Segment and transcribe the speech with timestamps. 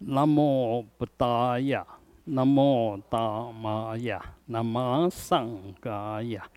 [0.00, 1.84] 南无布达雅，
[2.24, 6.48] 南无达玛雅，南无桑嘎雅，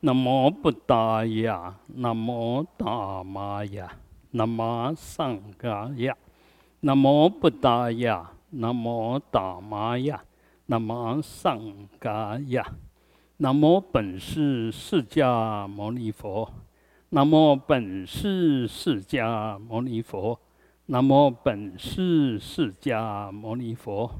[0.00, 3.92] 南无布达雅，南无达玛雅，
[4.30, 6.16] 南无桑嘎雅，
[6.80, 10.24] 南无布达雅，南无达玛雅，
[10.64, 11.60] 南无桑
[11.98, 12.66] 嘎雅，
[13.36, 16.50] 南无本师释迦牟尼佛，
[17.10, 20.40] 南无本师释迦牟尼佛。
[20.90, 24.10] 南无本师释迦牟尼佛，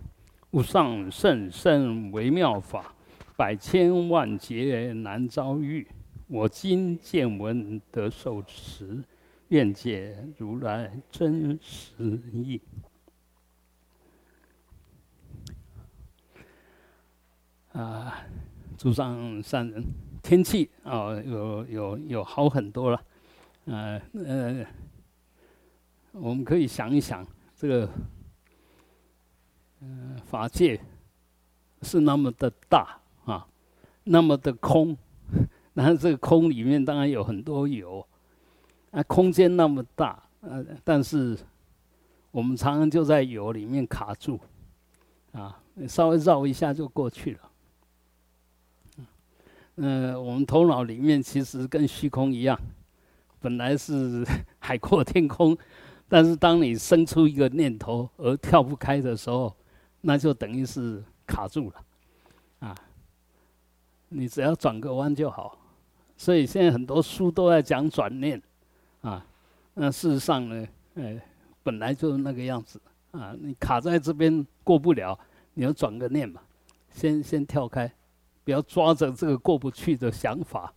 [0.50, 2.94] 无上甚深微妙法，
[3.38, 5.88] 百千万劫难遭遇。
[6.26, 9.02] 我今见闻得受持，
[9.48, 12.60] 愿解如来真实义。
[17.72, 18.14] 啊，
[18.76, 19.82] 诸上善人，
[20.22, 23.02] 天气啊，有有有好很多了，
[23.64, 24.66] 呃呃。
[26.20, 27.88] 我们可以想一想，这个，
[29.80, 30.80] 嗯，法界
[31.82, 33.46] 是那么的大啊，
[34.02, 34.96] 那么的空，
[35.74, 38.04] 然后这个空里面当然有很多有，
[38.90, 41.38] 啊，空间那么大，呃，但是
[42.32, 44.40] 我们常常就在有里面卡住，
[45.30, 47.40] 啊，稍微绕一下就过去了。
[49.76, 52.58] 嗯，我们头脑里面其实跟虚空一样，
[53.38, 54.26] 本来是
[54.58, 55.56] 海阔天空。
[56.08, 59.54] 但是当你生出一个念头而跳不开的时候，
[60.00, 61.84] 那就等于是卡住了，
[62.60, 62.74] 啊，
[64.08, 65.58] 你只要转个弯就好。
[66.16, 68.42] 所以现在很多书都在讲转念，
[69.02, 69.24] 啊，
[69.74, 71.20] 那事实上呢，哎，
[71.62, 72.80] 本来就是那个样子，
[73.10, 75.18] 啊，你卡在这边过不了，
[75.54, 76.40] 你要转个念嘛，
[76.90, 77.92] 先先跳开，
[78.44, 80.72] 不要抓着这个过不去的想法，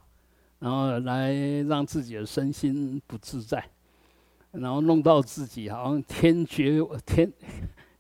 [0.60, 3.66] 然后来让自己的身心不自在。
[4.52, 7.32] 然后弄到自己好像天绝天，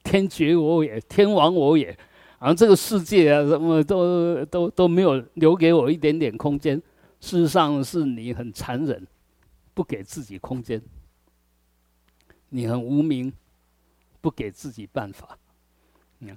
[0.04, 1.98] 天绝我也，天亡我也，
[2.40, 6.76] 好像这个世界啊，什么都都都没有留给我一点点空间。
[7.22, 9.08] 事实上是你很残忍，
[9.74, 10.82] 不给自己空间，
[12.50, 13.32] 你很无名，
[14.20, 15.38] 不给自己办法。
[16.20, 16.36] 嗯，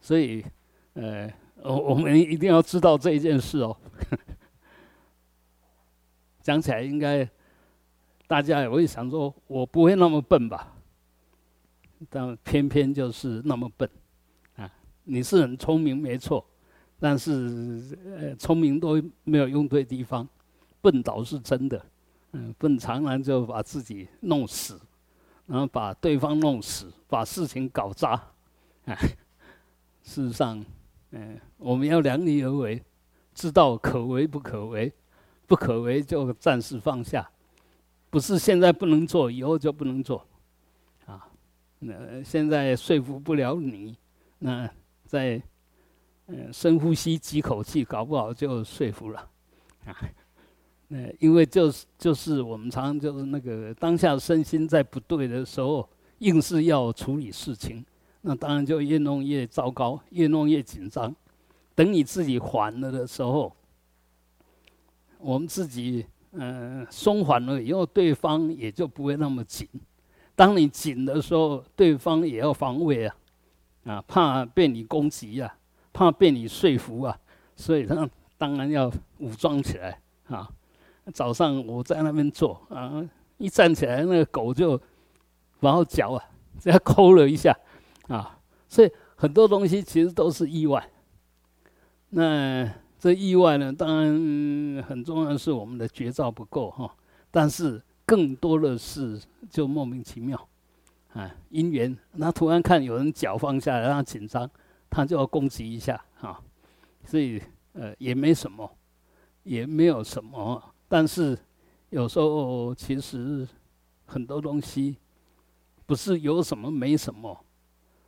[0.00, 0.44] 所以，
[0.92, 1.28] 呃，
[1.62, 3.76] 我我们一定要知道这一件事哦。
[6.40, 7.28] 讲起来应该。
[8.34, 10.74] 大家也会想说，我不会那么笨吧？
[12.10, 13.88] 但偏偏就是那么笨，
[14.56, 14.68] 啊！
[15.04, 16.44] 你是很聪明没错，
[16.98, 20.28] 但是呃，聪明都没有用对地方，
[20.80, 21.80] 笨倒是真的。
[22.32, 24.80] 嗯，笨常常就把自己弄死，
[25.46, 28.14] 然后把对方弄死，把事情搞砸。
[28.86, 28.96] 啊，
[30.02, 30.60] 事实上，
[31.12, 32.82] 嗯，我们要量力而为，
[33.32, 34.92] 知道可为不可为，
[35.46, 37.30] 不可为就暂时放下。
[38.14, 40.24] 不是现在不能做，以后就不能做，
[41.04, 41.26] 啊，
[41.80, 43.96] 那现在说服不了你，
[44.38, 44.70] 那
[45.04, 45.42] 在，
[46.26, 49.28] 嗯，深呼吸几口气，搞不好就说服了，
[49.84, 49.96] 啊，
[50.86, 57.84] 那因为就是就是我们常常就是那个当下身心在不对的时候，硬是要处理事情，
[58.20, 61.12] 那当然就越弄越糟糕，越弄越紧张。
[61.74, 63.52] 等你自己缓了的时候，
[65.18, 66.06] 我们自己。
[66.36, 69.68] 嗯，松缓了以后，对方也就不会那么紧。
[70.34, 73.16] 当你紧的时候，对方也要防卫啊，
[73.84, 75.56] 啊，怕被你攻击啊，
[75.92, 77.16] 怕被你说服啊，
[77.54, 80.48] 所以他当然要武装起来啊。
[81.12, 83.08] 早上我在那边做啊，
[83.38, 84.80] 一站起来，那个狗就
[85.60, 86.24] 往后脚啊，
[86.58, 87.56] 这样抠了一下
[88.08, 90.84] 啊，所以很多东西其实都是意外。
[92.10, 92.68] 那。
[93.04, 96.90] 这意外呢，当然很重要的是我们的绝招不够哈，
[97.30, 99.20] 但是更多的是
[99.50, 100.48] 就莫名其妙，
[101.12, 101.94] 啊，因缘。
[102.12, 104.50] 那突然看有人脚放下来，让他紧张，
[104.88, 106.40] 他就要攻击一下哈，
[107.04, 107.42] 所以
[107.74, 108.74] 呃也没什么，
[109.42, 111.38] 也没有什么，但是
[111.90, 113.46] 有时候其实
[114.06, 114.96] 很多东西
[115.84, 117.38] 不是有什么没什么，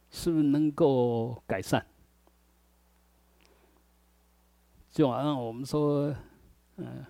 [0.09, 1.85] 是不是能够改善？
[4.97, 6.11] 就好像我们说，
[6.77, 7.05] 嗯，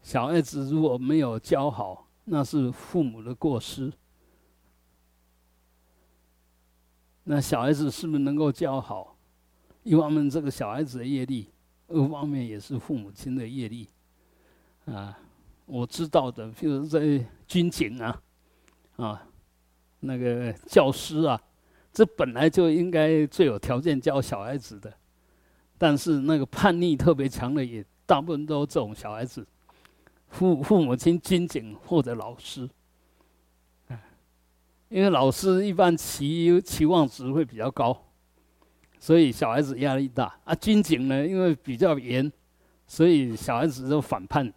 [0.00, 3.92] 小孩子如果没有教好，那是父母的过失。
[7.24, 9.14] 那小孩子是不是能够教好？
[9.82, 11.50] 一方面这个小孩子的业力，
[11.88, 13.86] 二方面也是父母亲的业力。
[14.86, 15.18] 啊，
[15.66, 18.22] 我知道的，譬如在军警啊，
[18.96, 19.28] 啊，
[20.00, 21.38] 那个教师啊。
[21.92, 24.92] 这本来就应该最有条件教小孩子的，
[25.76, 29.46] 但是那个叛逆特别强的也大部分都这种小孩子，
[30.28, 32.68] 父父母亲军警或者老师，
[34.88, 38.04] 因为老师一般期期望值会比较高，
[38.98, 40.54] 所以小孩子压力大啊。
[40.54, 42.30] 军警呢，因为比较严，
[42.86, 44.52] 所以小孩子的反叛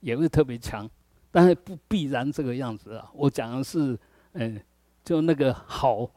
[0.00, 0.88] 也会特别强，
[1.30, 3.10] 但是不必然这个样子啊。
[3.12, 3.98] 我讲的是，
[4.32, 4.58] 嗯，
[5.04, 6.10] 就那个好，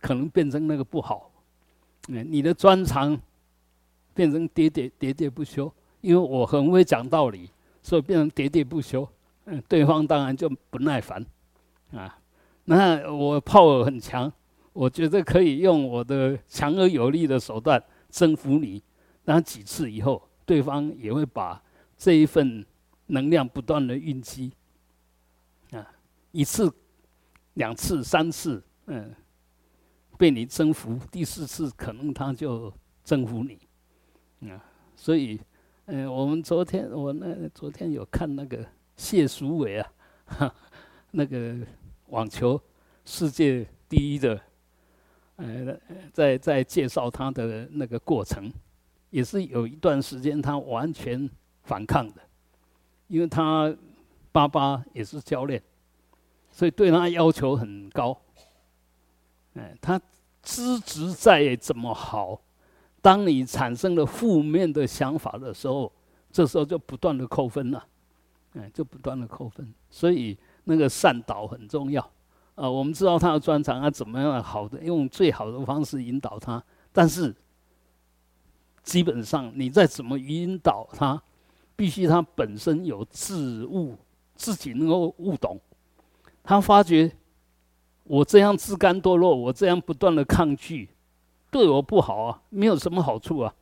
[0.00, 1.30] 可能变成那个不好。
[2.08, 3.18] 嗯，你的专长
[4.14, 7.50] 变成喋喋喋喋不休，因为我很会讲道理，
[7.82, 9.08] 所以变成喋喋不休。
[9.44, 11.24] 嗯，对方当然就不耐烦，
[11.92, 12.18] 啊。
[12.64, 14.30] 那我炮耳很强，
[14.74, 18.82] 我觉得可以用我的强而有力的手段征服你。
[19.24, 21.62] 那几次以后，对方也会把
[21.96, 22.64] 这一份
[23.06, 24.52] 能量不断的运积，
[25.70, 25.86] 啊，
[26.32, 26.70] 一次、
[27.54, 29.14] 两次、三次，嗯，
[30.18, 32.70] 被你征服，第四次可能他就
[33.02, 34.62] 征服你，啊，
[34.94, 35.40] 所以，
[35.86, 38.62] 嗯，我们昨天我那昨天有看那个
[38.96, 39.92] 谢淑伟啊，
[40.26, 40.54] 哈，
[41.12, 41.56] 那个。
[42.10, 42.58] 网球
[43.04, 44.40] 世界第一的，
[45.36, 45.78] 呃，
[46.10, 48.50] 在在介绍他的那个过程，
[49.10, 51.28] 也是有一段时间他完全
[51.64, 52.22] 反抗的，
[53.08, 53.76] 因为他
[54.32, 55.62] 爸爸也是教练，
[56.50, 58.18] 所以对他要求很高。
[59.58, 60.00] 哎，他
[60.40, 62.40] 资质再怎么好，
[63.02, 65.92] 当你产生了负面的想法的时候，
[66.30, 67.84] 这时候就不断的扣分了，
[68.54, 70.38] 哎，就不断的扣分，所以。
[70.70, 72.02] 那个善导很重要，
[72.54, 76.62] 啊，我们知道他的专长，他怎么样好的用最好的方式引导他。
[76.92, 77.34] 但是，
[78.82, 81.22] 基本上你再怎么引导他，
[81.74, 83.96] 必须他本身有自悟，
[84.34, 85.58] 自己能够悟懂。
[86.42, 87.10] 他发觉
[88.08, 90.88] 我这样自甘堕落，我这样不断的抗拒，
[91.50, 93.54] 对我不好啊，没有什么好处啊。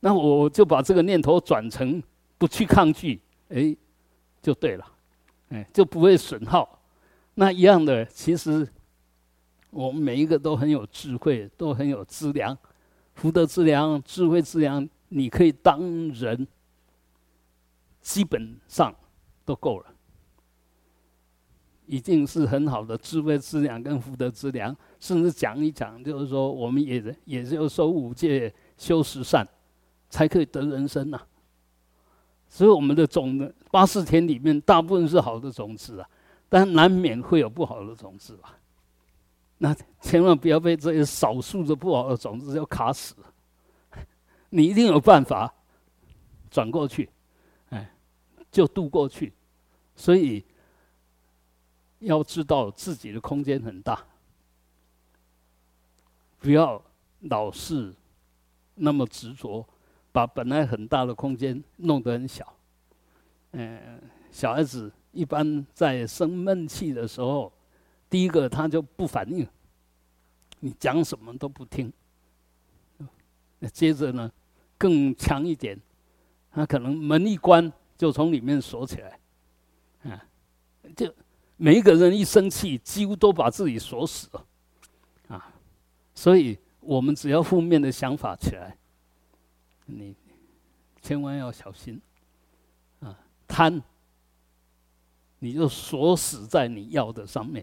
[0.00, 2.02] 那我就把这个念头转成
[2.36, 3.74] 不去抗拒，哎，
[4.42, 4.86] 就对了。
[5.48, 6.78] 哎，就不会损耗。
[7.34, 8.68] 那一样的，其实
[9.70, 12.56] 我们每一个都很有智慧，都很有资粮，
[13.14, 15.80] 福德资粮、智慧资粮，你可以当
[16.10, 16.46] 人，
[18.00, 18.94] 基本上
[19.44, 19.93] 都够了，
[21.86, 24.74] 一定是很好的智慧资粮跟福德资粮。
[25.00, 29.46] 甚至讲一讲，就是说，我们也也就说五戒修十善，
[30.08, 31.20] 才可以得人生呐。
[32.48, 36.08] 所以我们的种的八四田里面大部分是好的种子啊，
[36.48, 38.56] 但难免会有不好的种子吧。
[39.58, 43.14] 那千万不要被这些少数的不好的种子要卡死，
[44.50, 45.52] 你一定有办法
[46.50, 47.08] 转过去，
[47.70, 47.92] 哎，
[48.50, 49.32] 就渡过去。
[49.96, 50.44] 所以
[52.04, 54.02] 要知道自己的空间很大，
[56.38, 56.80] 不要
[57.20, 57.94] 老是
[58.74, 59.66] 那么执着。
[60.12, 62.54] 把本来很大的空间弄得很小，
[63.50, 67.52] 嗯，小孩子一般在生闷气的时候，
[68.08, 69.44] 第一个他就不反应，
[70.60, 71.92] 你讲什么都不听。
[73.58, 74.30] 那接着呢，
[74.78, 75.76] 更强一点，
[76.52, 79.18] 他可能门一关就从里面锁起来，
[80.04, 80.24] 啊，
[80.94, 81.12] 就
[81.56, 84.46] 每一个人一生气，几乎都把自己锁死了，
[85.28, 85.54] 啊，
[86.14, 88.76] 所以我们只要负面的想法起来。
[89.86, 90.16] 你
[91.02, 92.00] 千万要小心
[93.00, 93.18] 啊！
[93.46, 93.82] 贪，
[95.38, 97.62] 你就锁死在你要的上面；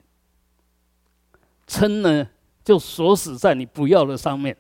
[1.68, 2.30] 嗔呢，
[2.64, 4.56] 就锁死在你不要的上面；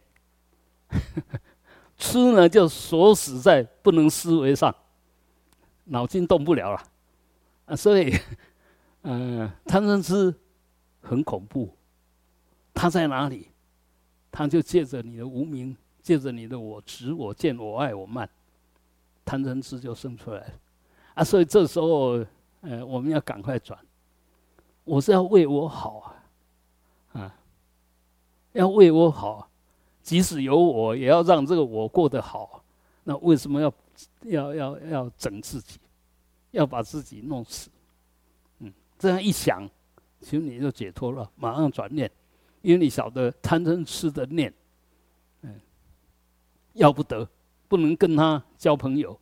[1.97, 4.75] 吃呢，就锁死在不能思维上，
[5.85, 6.83] 脑筋动不了了
[7.65, 7.75] 啊！
[7.75, 8.11] 所以，
[9.03, 10.33] 嗯，贪嗔痴
[11.01, 11.75] 很恐怖，
[12.73, 13.47] 它在哪里？
[14.31, 15.75] 它就借着你的无名。
[16.03, 18.27] 借着你的我执、我见、我爱、我慢，
[19.23, 20.53] 贪嗔痴就生出来了
[21.13, 21.23] 啊！
[21.23, 22.25] 所以这时候，
[22.61, 23.77] 呃，我们要赶快转。
[24.83, 26.15] 我是要为我好
[27.13, 27.35] 啊，啊，
[28.53, 29.47] 要为我好，
[30.01, 32.63] 即使有我，也要让这个我过得好。
[33.03, 33.71] 那为什么要
[34.23, 35.79] 要要要整自己，
[36.49, 37.69] 要把自己弄死？
[39.01, 39.67] 这样一想，
[40.19, 42.09] 其实你就解脱了，马上转念，
[42.61, 44.53] 因为你晓得贪嗔痴的念。
[45.41, 45.59] 嗯
[46.73, 47.27] 要不得，
[47.67, 49.19] 不能跟他交朋友。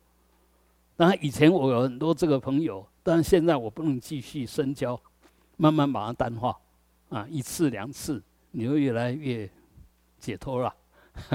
[0.98, 5.00] 当然，以前我有很多这个朋友，但现在我不能继续深交，
[5.56, 6.54] 慢慢把它淡化。
[7.08, 9.50] 啊，一次两次，你会越来越
[10.18, 10.76] 解脱了。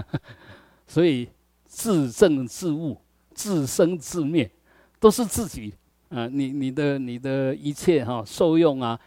[0.85, 1.27] 所以，
[1.65, 3.01] 自证自悟、
[3.33, 4.51] 自生自灭，
[4.99, 5.73] 都是自己。
[6.09, 8.99] 啊，你你的你的一切哈受用啊，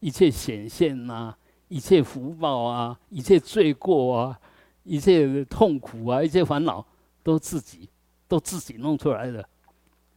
[0.00, 1.34] 一切显现呐，
[1.68, 4.40] 一切福报啊，一切罪过啊。
[4.82, 6.84] 一切痛苦啊，一切烦恼，
[7.22, 7.86] 都自己，
[8.26, 9.46] 都自己弄出来的，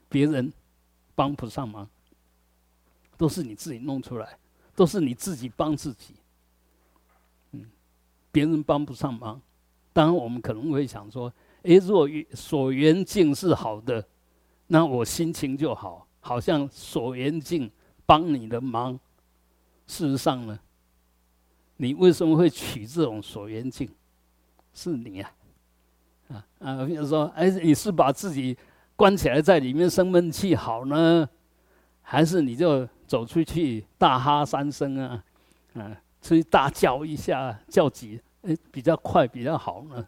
[0.07, 0.51] 别人
[1.13, 1.87] 帮不上忙，
[3.17, 4.37] 都是你自己弄出来。
[4.73, 6.15] 都是你自己帮自己。
[7.51, 7.65] 嗯，
[8.31, 9.39] 别人帮不上忙。
[9.91, 11.31] 当然，我们可能会想说：，
[11.63, 14.03] 诶，如果所缘境是好的，
[14.67, 17.69] 那我心情就好，好像所缘境
[18.05, 18.97] 帮你的忙。
[19.85, 20.57] 事实上呢，
[21.75, 23.87] 你为什么会取这种所缘境？
[24.73, 25.31] 是你呀，
[26.29, 28.57] 啊啊，比如说，哎，你是把自己
[28.95, 31.27] 关起来在里面生闷气好呢，
[32.01, 35.23] 还是你就走出去大哈三声啊，
[35.73, 38.19] 啊，出去大叫一下，叫几？
[38.43, 40.07] 哎，比较快比较好呢，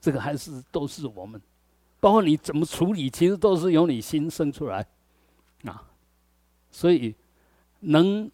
[0.00, 1.40] 这个还是都是我们，
[2.00, 4.84] 包括你怎么处理，其实都是由你心生出来，
[6.72, 7.14] 所以
[7.78, 8.28] 能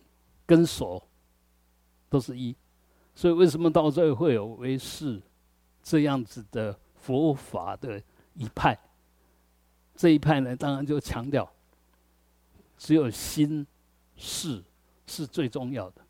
[0.47, 1.07] 跟所
[2.09, 2.57] 都是一，
[3.14, 5.21] 所以为什么到最后会有为是
[5.83, 8.02] 这样子的佛法的
[8.33, 8.78] 一派？
[9.95, 11.52] 这一派呢，当然就强调
[12.78, 13.66] 只有心
[14.16, 14.64] 是
[15.07, 16.02] 是最重要的。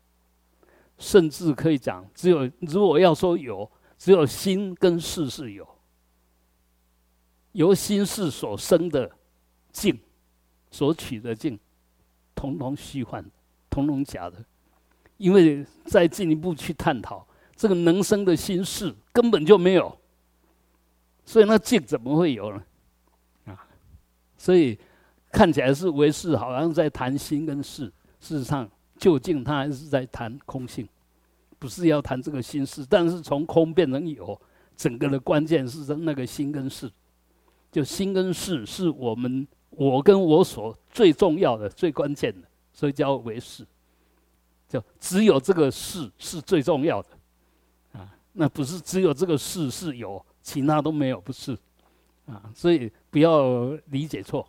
[0.99, 5.65] 甚至可以讲，只有如果要说有，只有心跟事是有，
[7.53, 9.09] 由心事所生的
[9.71, 9.97] 境，
[10.69, 11.57] 所取的境，
[12.39, 13.25] 统统虚幻，
[13.69, 14.37] 统统假的。
[15.17, 19.93] 因为再进一步去探讨，这个能生的心事根本就没有，
[21.25, 22.63] 所以那境怎么会有呢？
[23.47, 23.67] 啊，
[24.37, 24.79] 所以
[25.29, 27.91] 看起来是为是，好像在谈心跟事，
[28.21, 28.69] 事实上。
[28.97, 30.85] 究竟他还是在谈空性，
[31.57, 32.85] 不是要谈这个心事。
[32.89, 34.37] 但是从空变成有，
[34.75, 36.91] 整个的关键是在那个心跟事。
[37.71, 39.47] 就心跟事是我们
[39.79, 43.65] 我跟我所最重要的、最关键的，所以叫为事。
[44.67, 47.07] 就只有这个事是最重要的，
[47.93, 51.57] 啊，那不是只有这个事是有，其他都没有，不是，
[52.25, 54.45] 啊，所以不要理解错。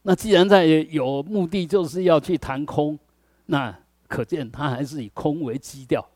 [0.00, 2.98] 那既然在有目的，就是要去谈空，
[3.46, 6.08] 那可见他还是以空为基调。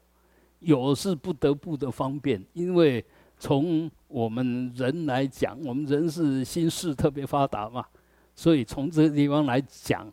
[0.61, 3.05] 有是不得不的方便，因为
[3.39, 7.83] 从我们人来讲，我们人是心事特别发达嘛，
[8.37, 10.07] 所以从这个地方来讲，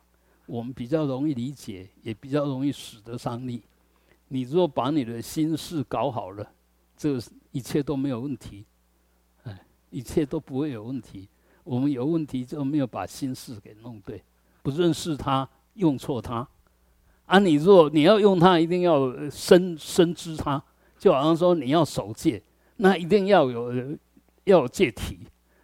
[0.46, 3.62] 我们比较容易理解，也比较容易使得上力。
[4.30, 6.50] 你若把你的心事搞好了，
[6.96, 7.20] 这
[7.52, 8.64] 一切都没有问题，
[9.44, 11.28] 哎，一切都不会有问题。
[11.66, 14.24] 我们有问题就没有把心事给弄对，
[14.64, 16.48] 不认识它，用错它。
[17.26, 20.64] 啊，你若你要用它，一定要深深知它。
[20.98, 22.42] 就好像说你要守戒，
[22.82, 23.74] 那一定要有
[24.46, 25.20] 要有戒体。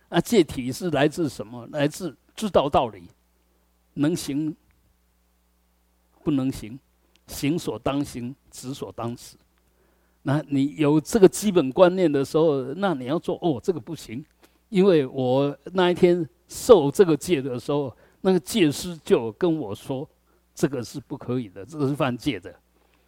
[0.10, 1.66] 啊，戒体是来自什么？
[1.72, 3.04] 来自知道道理，
[3.96, 4.56] 能行
[6.24, 6.78] 不能行，
[7.28, 9.36] 行所当行，止所当止。
[10.24, 14.24] 那你有这个基本观念的时候，那你要做哦，这个不行。
[14.70, 20.08] 因为我那一天受这个戒的时候，那个戒师就跟我说
[20.54, 22.54] ：“这个是不可以的，这个是犯戒的。”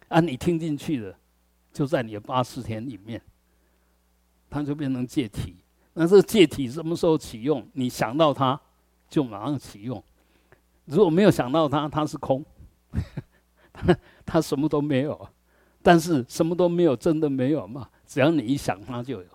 [0.08, 1.16] 啊，你听进去了，
[1.72, 3.20] 就在你的八十天里面，
[4.48, 5.56] 它就变成戒体。
[5.94, 7.66] 那这个戒体什么时候启用？
[7.72, 8.60] 你想到它，
[9.08, 10.00] 就马上启用；
[10.84, 12.44] 如果没有想到它，它是空，
[14.24, 15.28] 它什么都没有。
[15.80, 17.88] 但是什么都没有，真的没有嘛？
[18.06, 19.28] 只要你一想，它就有。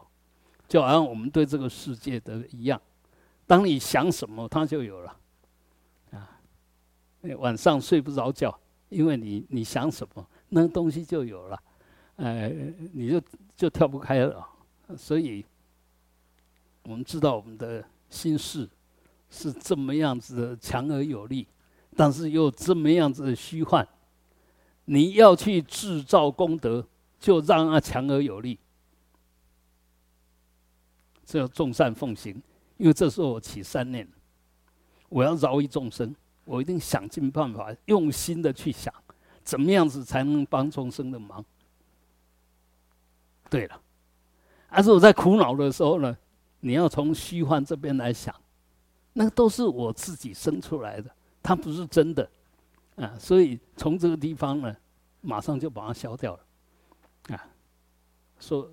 [0.68, 2.80] 就好像我们对这个世界的一样，
[3.46, 5.16] 当你想什么，它就有了。
[6.12, 6.40] 啊，
[7.38, 8.58] 晚上睡不着觉，
[8.90, 11.64] 因为你你想什么，那东西就有了，
[12.18, 12.50] 呃，
[12.92, 13.22] 你就
[13.56, 14.46] 就跳不开了。
[14.98, 15.46] 所以，
[16.84, 18.70] 我们知道我们的心事
[19.30, 21.48] 是这么样子的强而有力，
[21.96, 23.88] 但是又这么样子的虚幻。
[24.86, 26.86] 你要去制造功德，
[27.20, 28.60] 就让它强而有力。
[31.26, 32.40] 这要众善奉行，
[32.78, 34.08] 因为这时候我起三念，
[35.08, 36.14] 我要饶益众生，
[36.44, 38.94] 我一定想尽办法，用心的去想，
[39.42, 41.44] 怎么样子才能帮众生的忙。
[43.50, 43.82] 对了，
[44.74, 46.18] 而是我在苦恼的时候呢，
[46.60, 48.34] 你要从虚幻这边来想，
[49.14, 51.10] 那个都是我自己生出来的，
[51.42, 52.30] 它不是真的，
[52.96, 54.76] 啊，所以从这个地方呢，
[55.22, 57.46] 马上就把它消掉了，啊，
[58.40, 58.70] 说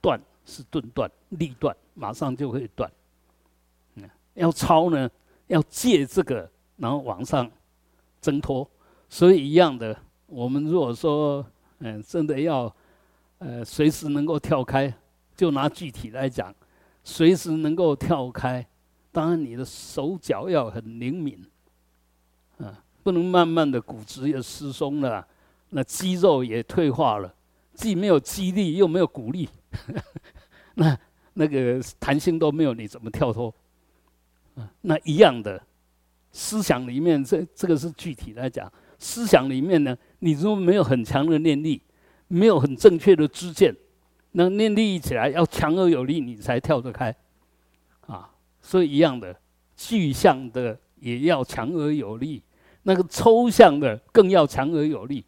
[0.00, 0.20] 断。
[0.46, 2.92] 是顿断、立断，马上就会断。
[3.94, 5.10] 嗯，要超呢，
[5.46, 6.46] 要借这个，
[6.76, 7.50] 然后往上
[8.20, 8.68] 挣脱。
[9.08, 11.42] 所以一样的，我们如果说，
[11.78, 12.70] 嗯，真的要，
[13.38, 14.94] 呃，随时能够跳开，
[15.36, 16.54] 就拿具体来讲，
[17.02, 18.66] 随时能够跳开。
[19.12, 21.38] 当然，你的手脚要很灵敏，
[22.58, 25.24] 啊，不能慢慢的骨质也失松了，
[25.70, 27.32] 那肌肉也退化了，
[27.74, 29.48] 既没有肌力，又没有骨力。
[30.74, 30.98] 那
[31.34, 33.54] 那个弹性都没有，你怎么跳脱？
[34.56, 35.62] 啊，那一样的
[36.32, 41.80] 思想里面，这这个是具体来讲，思想里面呢，你如果没有很强的念力，
[42.26, 43.72] 没有很正确的知见，
[44.36, 47.14] 那念力起来要强而有力，你才跳得开，
[48.00, 48.28] 啊，
[48.60, 49.40] 所以一样的，
[49.76, 52.42] 具象的也要强而有力，
[52.82, 55.24] 那个抽象的更要强而有力，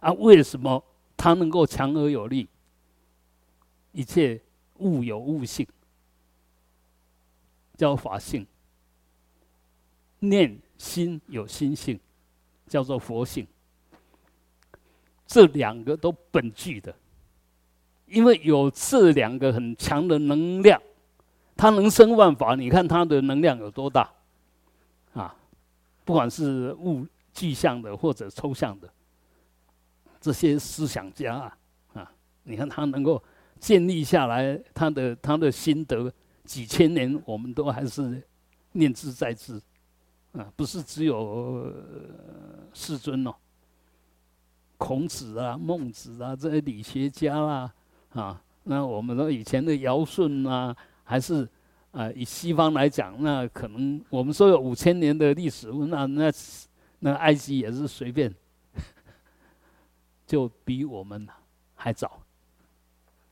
[0.00, 0.84] 啊，为什么
[1.16, 2.48] 它能够强而有力？
[3.92, 4.40] 一切
[4.78, 5.64] 物有物性，
[7.76, 8.44] 叫法性；
[10.18, 12.00] 念心有心性，
[12.66, 13.46] 叫做佛性。
[15.24, 16.92] 这两个都本具的，
[18.10, 20.80] 因为有这两个很强的能量，
[21.56, 22.54] 它能生万法。
[22.54, 24.10] 你看它的能量有多大
[25.14, 25.34] 啊？
[26.04, 28.88] 不管是物具象的或者抽象的，
[30.20, 31.58] 这些思想家啊，
[31.94, 32.12] 啊，
[32.42, 33.22] 你看他能够。
[33.60, 36.10] 建立下来，他的他的心得
[36.46, 38.26] 几千年，我们都还是
[38.72, 39.60] 念之在之，
[40.32, 41.70] 啊，不是只有
[42.72, 43.34] 世尊哦，
[44.78, 47.74] 孔子啊、孟子啊这些理学家啦，啊，
[48.12, 51.48] 啊那我们说以前的尧舜啊，还是
[51.92, 56.32] 啊，以西方来讲，那可能我们说有五千年的历史，那那
[57.00, 58.32] 那埃及也是随便，
[60.26, 61.26] 就比我们
[61.74, 62.20] 还早。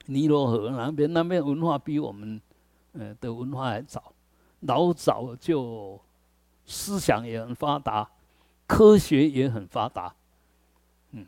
[0.07, 2.41] 尼罗河那边，那边文化比我们，
[2.93, 4.13] 呃的文化还早，
[4.61, 6.01] 老早就
[6.65, 8.11] 思想也很发达，
[8.67, 10.13] 科学也很发达，
[11.13, 11.27] 嗯，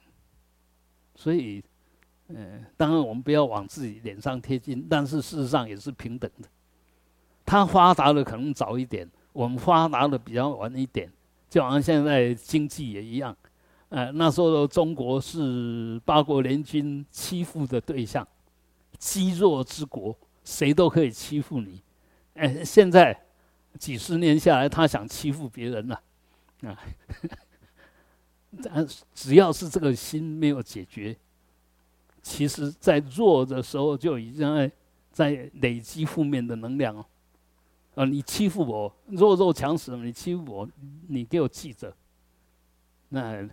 [1.15, 1.63] 所以，
[2.35, 6.49] 嗯，当然我们不要往自己脸上贴金，但是事实上也是平等的。
[7.45, 11.11] 他发达的可能早一点，我们发达的比较晚一点，
[11.49, 13.37] 就好像现在经济也一样，
[13.89, 18.27] 呃，那时候中国是八国联军欺负的对象。
[18.99, 21.81] 积弱之国，谁都可以欺负你。
[22.35, 23.19] 哎，现在
[23.79, 26.03] 几十年下来，他想欺负别人了，
[26.65, 26.79] 啊！
[28.63, 31.17] 但只要是这个心没有解决，
[32.31, 34.73] 其实在弱的时候就已经在
[35.11, 37.05] 在累积负面的能量哦。
[37.97, 40.69] 啊，你欺负我，弱肉强食，你欺负我，
[41.09, 41.93] 你给我记着。
[43.09, 43.49] 那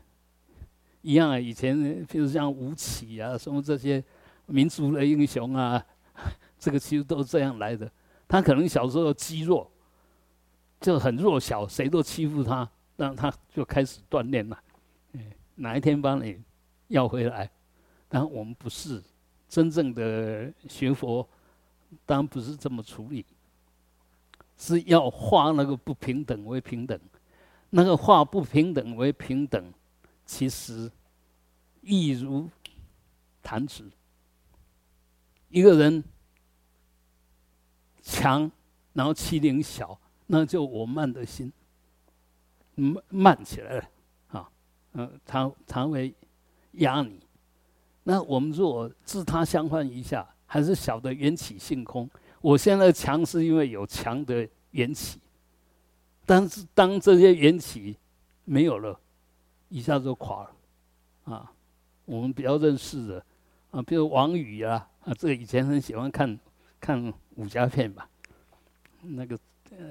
[1.02, 1.76] 一样啊，以前
[2.06, 4.04] 譬如像吴起啊，什么这些。
[4.50, 5.86] 民族的英雄啊，
[6.58, 7.92] 这个其实都是这样来的。
[8.30, 9.70] 他可能小时候肌弱，
[10.80, 14.58] 就很弱小，谁都欺负他，让他就开始锻炼了。
[15.12, 15.22] 嗯，
[15.56, 16.42] 哪一天把你
[16.88, 17.52] 要回来？
[18.10, 19.04] 但我们不是
[19.50, 21.28] 真正的学佛，
[22.06, 23.26] 当然不是这么处理，
[24.58, 27.00] 是要化那个不平等为平等，
[27.70, 29.74] 那个化不平等为平等，
[30.26, 30.92] 其实
[31.82, 32.50] 易如
[33.42, 33.84] 弹指。
[35.50, 36.04] 一个人
[38.02, 38.52] 强，
[38.94, 41.52] 然后欺凌小，那就我慢的心
[42.76, 43.90] 慢慢起来了，
[44.28, 44.52] 啊，
[44.94, 46.14] 嗯，他他会
[46.74, 47.20] 压你。
[48.10, 52.10] 那我们如果自他相换一下，还是小的缘起性空。
[52.40, 55.20] 我现在强是因为有强的缘起，
[56.26, 57.98] 但是当这些缘起
[58.46, 58.98] 没有了，
[59.68, 61.52] 一下就垮了，啊，
[62.06, 63.26] 我们比较认识的
[63.72, 64.88] 啊，比如王宇啊。
[65.04, 66.40] 啊，这个以前很喜欢看，
[66.80, 68.10] 看武侠片吧，
[69.02, 69.38] 那个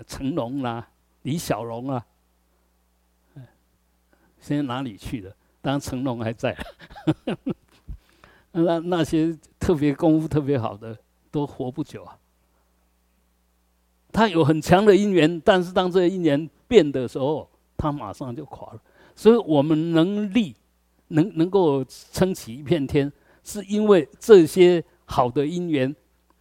[0.06, 0.88] 成龙啦、
[1.22, 2.06] 李小龙啊，
[4.40, 5.36] 现在哪里去了？
[5.60, 6.56] 当然成龙还在，
[8.64, 10.96] 那那些特别功夫特别好的
[11.30, 12.18] 都活不久啊。
[14.12, 18.80] 他有很强的因缘，但是当这个因缘变的时候，他马上就垮了。
[19.14, 20.54] 所以我们能力
[21.08, 23.12] 能能够撑起一片天，
[23.44, 24.84] 是因为这些。
[25.08, 25.94] 好的因缘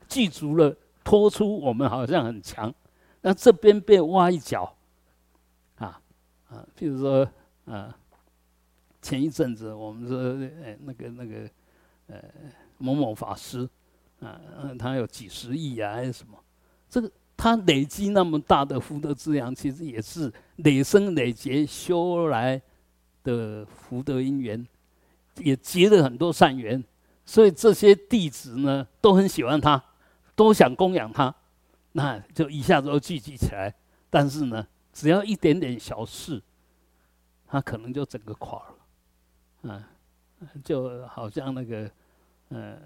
[0.09, 2.73] 具足了，托出我们好像很强，
[3.21, 4.75] 那这边被挖一脚，
[5.77, 6.01] 啊
[6.49, 7.29] 啊，譬如说
[7.65, 7.95] 啊，
[9.03, 11.47] 前一阵子我们说，呃，那个那个
[12.07, 12.21] 呃
[12.77, 13.67] 某某法师，
[14.19, 14.39] 啊，
[14.77, 16.37] 他有几十亿啊，还是什么？
[16.89, 22.61] 这个他累积那么大的福德资粮，其实也是累生累劫修来
[23.23, 24.65] 的福德因缘，
[25.37, 26.83] 也结了很多善缘。
[27.25, 29.83] 所以这些弟子呢，都很喜欢他，
[30.35, 31.33] 都想供养他，
[31.93, 33.73] 那就一下子都聚集起来。
[34.09, 36.41] 但是呢，只要一点点小事，
[37.47, 38.61] 他可能就整个垮
[39.63, 39.89] 了，啊，
[40.63, 41.89] 就好像那个，
[42.49, 42.77] 呃，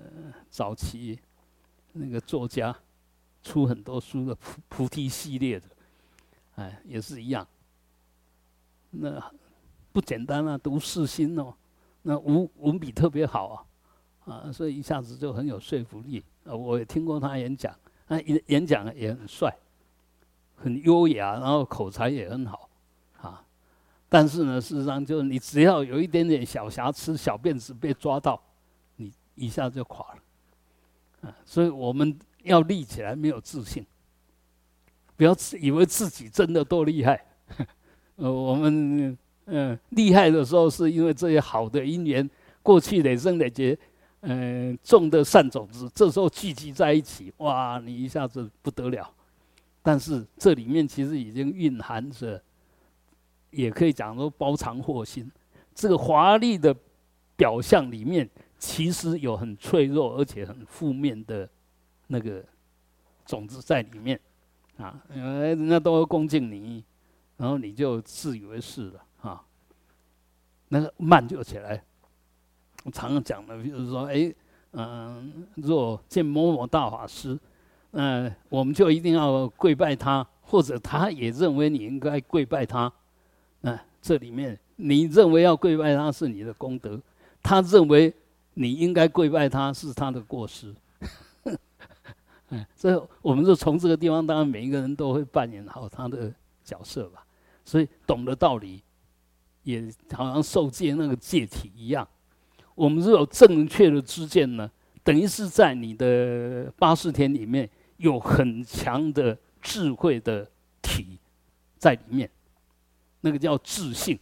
[0.49, 1.19] 早期
[1.93, 2.75] 那个作家
[3.43, 5.67] 出很多书的菩菩提系列的，
[6.55, 7.47] 哎，也是一样。
[8.91, 9.21] 那
[9.91, 11.53] 不简单啊，读四心哦，
[12.03, 13.65] 那文文笔特别好啊。
[14.25, 16.23] 啊，所以一下子就很有说服力。
[16.43, 17.75] 啊，我也听过他演讲，
[18.07, 19.51] 他演演讲也很帅，
[20.55, 22.68] 很优雅，然后口才也很好，
[24.09, 28.41] 但是呢，事实上就是你只要有一点点小瑕疵、小辫子被抓到，
[28.95, 31.29] 你一下就垮了。
[31.29, 33.85] 啊，所以我们要立起来，没有自信，
[35.15, 37.23] 不要以为自己真的多厉害。
[38.15, 42.27] 呃，我们嗯厉害的时候，是因为这些好的因缘，
[42.63, 43.77] 过去累生累劫，
[44.21, 49.13] 嗯种的善种子，这时候聚集在一起，哇，你一下子不得了。
[49.81, 52.41] 但是这里面其实已经蕴含着，
[53.51, 55.31] 也可以讲说包藏祸心。
[55.73, 56.75] 这个华丽的
[57.35, 61.49] 表象里面，其实有很脆弱而且很负面的
[62.07, 62.43] 那个
[63.25, 64.19] 种子在里面
[64.77, 65.01] 啊。
[65.09, 66.83] 呃，人家都恭敬你，
[67.37, 69.41] 然后你就自以为是了啊。
[70.67, 71.81] 那个慢就起来。
[72.83, 74.33] 我常常讲的，比如说，哎，
[74.71, 77.39] 嗯，若见某某大法师。
[77.91, 82.91] 嗯，我们就一定要跪拜他，或者他也认为你应该跪拜他。
[84.01, 86.99] 这里面你认为要跪拜他是你的功德，
[87.41, 88.13] 他认为
[88.53, 90.73] 你应该跪拜他是他的过失。
[92.49, 96.33] 嗯，这我们就从这个地方，当然每一个人都会扮演好他的
[96.63, 97.25] 角色吧。
[97.63, 98.81] 所以懂得道理，
[99.63, 102.07] 也好像受戒那个戒体一样。
[102.75, 104.69] 我们是有正确的知见呢，
[105.03, 107.69] 等于是在你的八十天里面。
[107.99, 110.49] 有很强的智慧的
[110.81, 111.19] 体
[111.77, 112.29] 在里面，
[113.21, 114.17] 那个叫智性，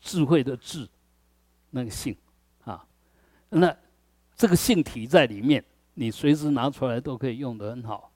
[0.00, 0.88] 智慧的智，
[1.70, 2.16] 那个性
[2.64, 2.86] 啊，
[3.50, 3.76] 那
[4.34, 8.12] 这个性体在里面，你随时拿出来都可以用得很好。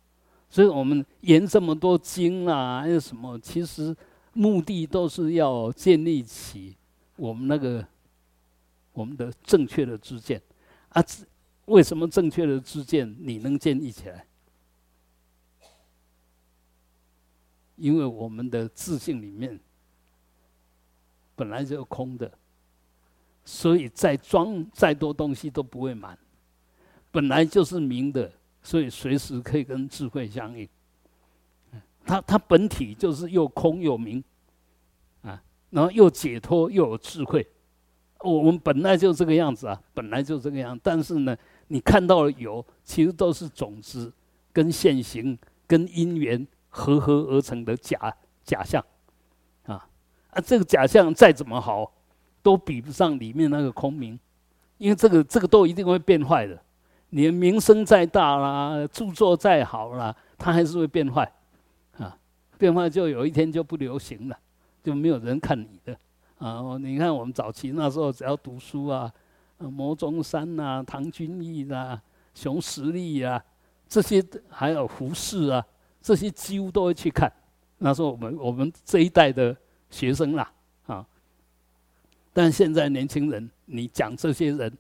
[0.49, 3.97] 所以我们研这么多经啊，还有什么，其实
[4.33, 6.77] 目的都是要建立起
[7.17, 7.87] 我们那个
[8.93, 10.43] 我们的正确的知见
[10.91, 11.05] 啊。
[11.67, 14.27] 为什么正确的知见你能建立起来？
[17.77, 19.59] 因为我们的自信里面
[21.41, 22.31] 本来就空的，
[23.47, 26.19] 所以再装再多东西都不会满。
[27.11, 28.31] 本来就是明的，
[28.63, 30.69] 所以随时可以跟智慧相应。
[32.05, 34.23] 它它本体就是又空又明，
[35.23, 37.47] 啊，然后又解脱又有智慧。
[38.21, 40.79] 我们本来就这个样子啊，本来就这个样。
[40.83, 41.35] 但是呢，
[41.69, 44.13] 你看到了有，其实都是种子
[44.53, 46.47] 跟现行跟因缘。
[46.73, 48.85] 合合而成的假假象，
[50.31, 50.41] 啊！
[50.41, 51.93] 这个假象再怎么好，
[52.43, 54.19] 都比不上里面那个空明，
[54.79, 56.61] 因为这个这个都一定会变坏的。
[57.11, 61.31] 你的名声再大啦，著作再好啦，它还是会变坏，
[61.99, 62.17] 啊，
[62.57, 64.39] 变坏就有一天就不流行了，
[64.83, 65.97] 就没有人看你的
[66.39, 66.79] 啊！
[66.81, 69.13] 你看我们早期那时候，只要读书啊，
[69.59, 72.01] 牟中山呐、唐君毅啊、
[72.35, 73.43] 熊十力啊，
[73.89, 75.65] 这些还有胡适啊。
[76.03, 77.31] 这些几乎都会去看，
[77.77, 79.55] 那时候我们我们这一代的
[79.91, 80.53] 学生啦，
[80.87, 81.07] 啊，
[82.33, 84.73] 但现在年轻人，你讲这些人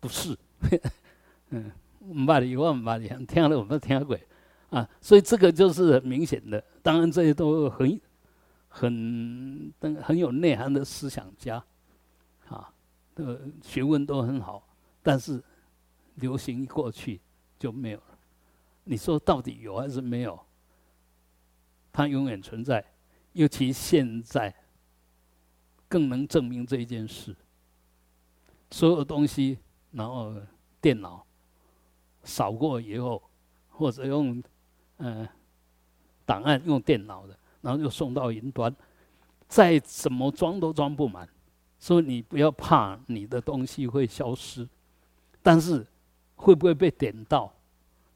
[0.00, 0.36] 不是，
[1.50, 1.70] 嗯，
[2.00, 4.20] 唔把你，我唔把你，听了我们听鬼，
[4.70, 6.62] 啊，所以这个就是很明显的。
[6.82, 8.00] 当然这些都很
[8.68, 9.72] 很
[10.02, 11.62] 很有内涵的思想家，
[12.48, 12.72] 啊，
[13.16, 14.66] 呃，学问都很好，
[15.02, 15.42] 但是
[16.14, 17.20] 流行过去
[17.58, 18.18] 就没有了。
[18.84, 20.38] 你说到底有还是没有？
[21.92, 22.84] 它永远存在，
[23.38, 24.52] 尤其现在
[25.88, 27.36] 更能证明这一件事。
[28.68, 29.56] 所有东西，
[29.92, 30.34] 然后
[30.80, 31.24] 电脑
[32.24, 33.22] 扫过以后，
[33.68, 34.42] 或者用
[34.96, 35.26] 嗯
[36.26, 38.74] 档案用电脑的，然后就送到云端，
[39.46, 41.28] 再怎么装都装不满。
[41.78, 44.68] 所以你不要怕你的东西会消失，
[45.44, 45.86] 但是
[46.34, 47.54] 会不会被点到？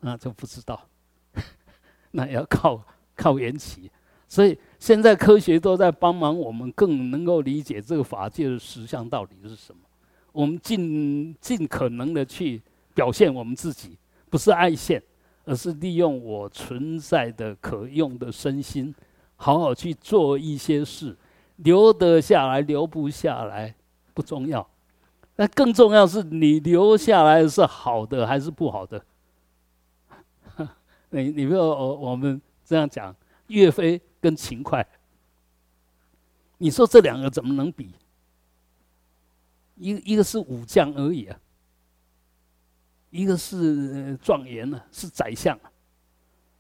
[0.01, 0.89] 那就不知道，
[2.11, 3.89] 那要靠靠缘起，
[4.33, 9.81] 所以现在科学都在帮忙我们，更能够理解这个法界的实相到底是什么。
[10.33, 12.63] 我们尽尽可能的去
[12.95, 13.99] 表现我们自己，
[14.31, 15.03] 不是爱现，
[15.45, 18.95] 而是利用我存在的可用的身心，
[19.37, 21.15] 好好去做一些事，
[21.57, 23.75] 留得下来，留不下来
[24.15, 24.67] 不重要，
[25.37, 29.05] 那更重要是你留下来是好的还是不好的。
[31.11, 33.15] 你你不要我我们这样讲，
[33.49, 34.87] 岳飞跟秦桧，
[36.59, 37.95] 你说这两个怎么能比？
[39.77, 41.39] 一一个是武将而已啊，
[43.11, 45.57] 一个是状元呢，是宰相。
[45.59, 45.71] 啊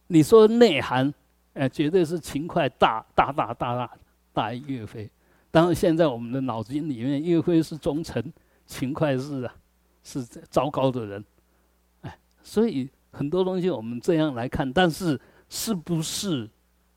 [0.09, 1.13] 你说内涵，
[1.55, 3.99] 哎，绝对是秦桧大大大大大
[4.33, 5.11] 大岳飞。
[5.51, 8.33] 当然，现在我们的脑筋里面，岳飞是忠臣，
[8.67, 9.55] 秦桧是啊，
[10.03, 11.25] 是糟糕的人，
[12.03, 12.91] 哎，所以。
[13.15, 16.49] 很多东西我们这样来看，但是是不是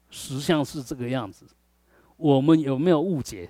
[0.09, 1.45] 实相是这个样子？
[2.17, 3.49] 我们有没有误解？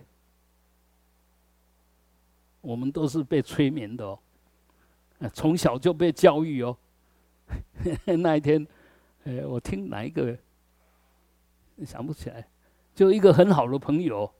[2.62, 4.20] 我们都是被催眠的哦，
[5.34, 6.76] 从小就被教育哦。
[8.20, 8.65] 那一天，
[9.24, 10.36] 呃，我听哪一个
[11.86, 12.48] 想不起来，
[12.96, 14.34] 就一个很好的朋友，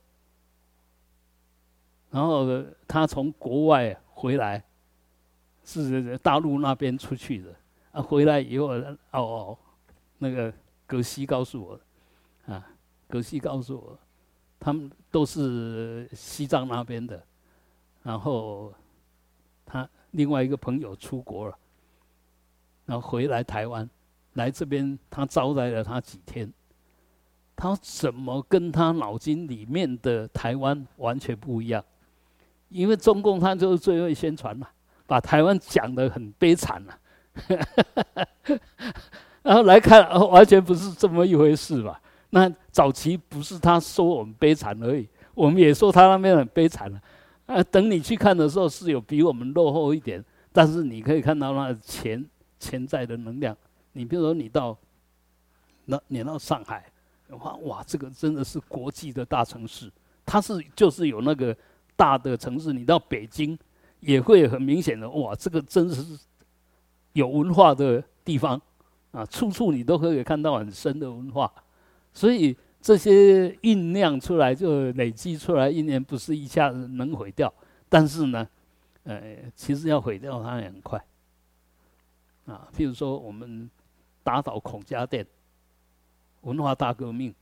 [2.10, 2.48] 然后
[2.88, 4.66] 他从国外回来，
[5.64, 7.56] 是大陆那边出去的，
[7.92, 9.58] 啊，回来以后，哦哦，
[10.18, 10.52] 那个
[10.88, 11.80] 葛西告诉我，
[13.08, 14.00] 葛西告诉我，
[14.60, 17.22] 他们都是西藏那边的。
[18.04, 18.74] 然后，
[19.66, 21.58] 他另外一个朋友出国了，
[22.86, 23.90] 然后回来台湾，
[24.34, 26.52] 来这边他招待了他几天，
[27.56, 31.84] 他怎么跟他脑筋里面的台湾完全不一样？
[32.70, 34.68] 因为中共他就是最会宣传嘛，
[35.08, 37.00] 把台湾讲得很悲惨了，
[39.42, 42.02] 然后来看完全不是这么一回事吧？
[42.32, 47.02] 那早期不是他说我们悲惨而已，我们也说他那边很悲惨了。
[47.46, 52.26] 啊，等你去看的时候，是有比我们落后一点，但是你可以看到那潜
[52.60, 53.56] 潜在的能量。
[53.94, 54.78] 你比如说，你到
[55.86, 56.86] 那，你到上海，
[57.30, 59.90] 哇哇，这个真的是国际的大城市，
[60.26, 61.56] 它是就是有那个
[61.96, 62.74] 大的城市。
[62.74, 63.58] 你到北京，
[64.02, 66.04] 也会很明显的，哇，这个真是
[67.14, 68.62] 有文化的地方
[69.12, 71.50] 啊，处处你都可以看到很深的文化，
[72.12, 72.54] 所以。
[72.86, 77.52] 这些酝酿出来，就累积出来，一年不是一下子能毁掉。
[77.90, 78.48] 但是呢，
[79.06, 81.04] 呃，其实要毁掉它也很快。
[82.46, 83.68] 啊，譬如说我们
[84.24, 85.26] 打倒孔家店，
[86.42, 87.34] 文化大革命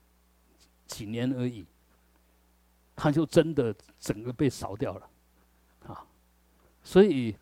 [0.87, 1.65] 几年而已，
[2.95, 5.09] 它就真的整个被烧掉了，
[5.87, 6.05] 啊，
[6.81, 7.35] 所以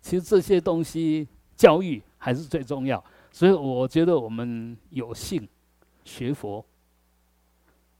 [0.00, 3.04] 其实这些东西教育还是最重要。
[3.32, 5.48] 所以我觉得我们有幸
[6.04, 6.64] 学佛。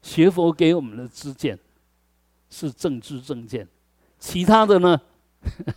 [0.03, 1.59] 学佛给我们的知见
[2.49, 3.67] 是正知正见，
[4.19, 5.01] 其他的呢，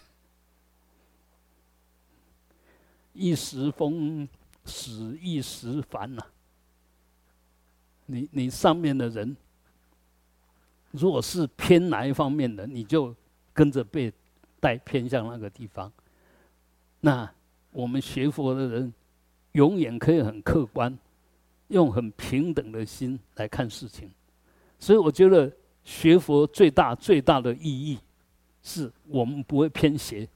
[3.13, 4.27] 一时风
[4.65, 6.25] 使一时烦呐。
[8.05, 9.35] 你你上面的人，
[10.91, 13.15] 如果是偏哪一方面的，你就
[13.53, 14.11] 跟着被
[14.59, 15.91] 带偏向那个地方。
[17.01, 17.29] 那
[17.71, 18.93] 我们学佛的人，
[19.51, 20.97] 永远可以很客观。
[21.73, 24.09] 用很平等的心来看事情，
[24.79, 25.51] 所以我觉得
[25.83, 27.99] 学佛最大最大的意义，
[28.61, 30.29] 是我们不会偏斜。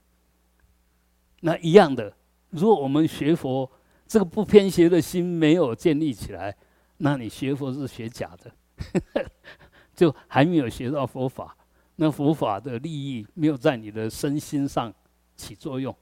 [1.41, 2.11] 那一样的，
[2.49, 3.69] 如果我们学佛，
[4.07, 6.55] 这个不偏斜的心没有建立起来，
[6.97, 9.25] 那你学佛是学假的，
[9.95, 11.55] 就还没有学到佛法。
[11.97, 14.93] 那佛法的利益没有在你的身心上
[15.35, 15.95] 起作用，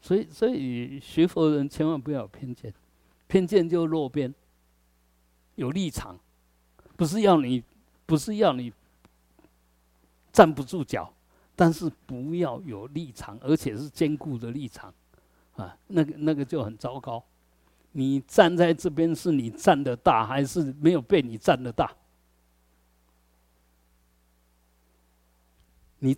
[0.00, 2.72] 所以所以学佛人千万不要有偏见，
[3.26, 4.34] 偏见就落边。
[5.54, 6.18] 有立场，
[6.96, 7.62] 不是要你，
[8.06, 8.72] 不是要你
[10.32, 11.12] 站不住脚，
[11.54, 14.92] 但是不要有立场，而且是坚固的立场，
[15.56, 17.22] 啊，那个那个就很糟糕。
[17.92, 21.94] 你站在这边，是你站的大，还是没有被你站的大？
[25.98, 26.16] 你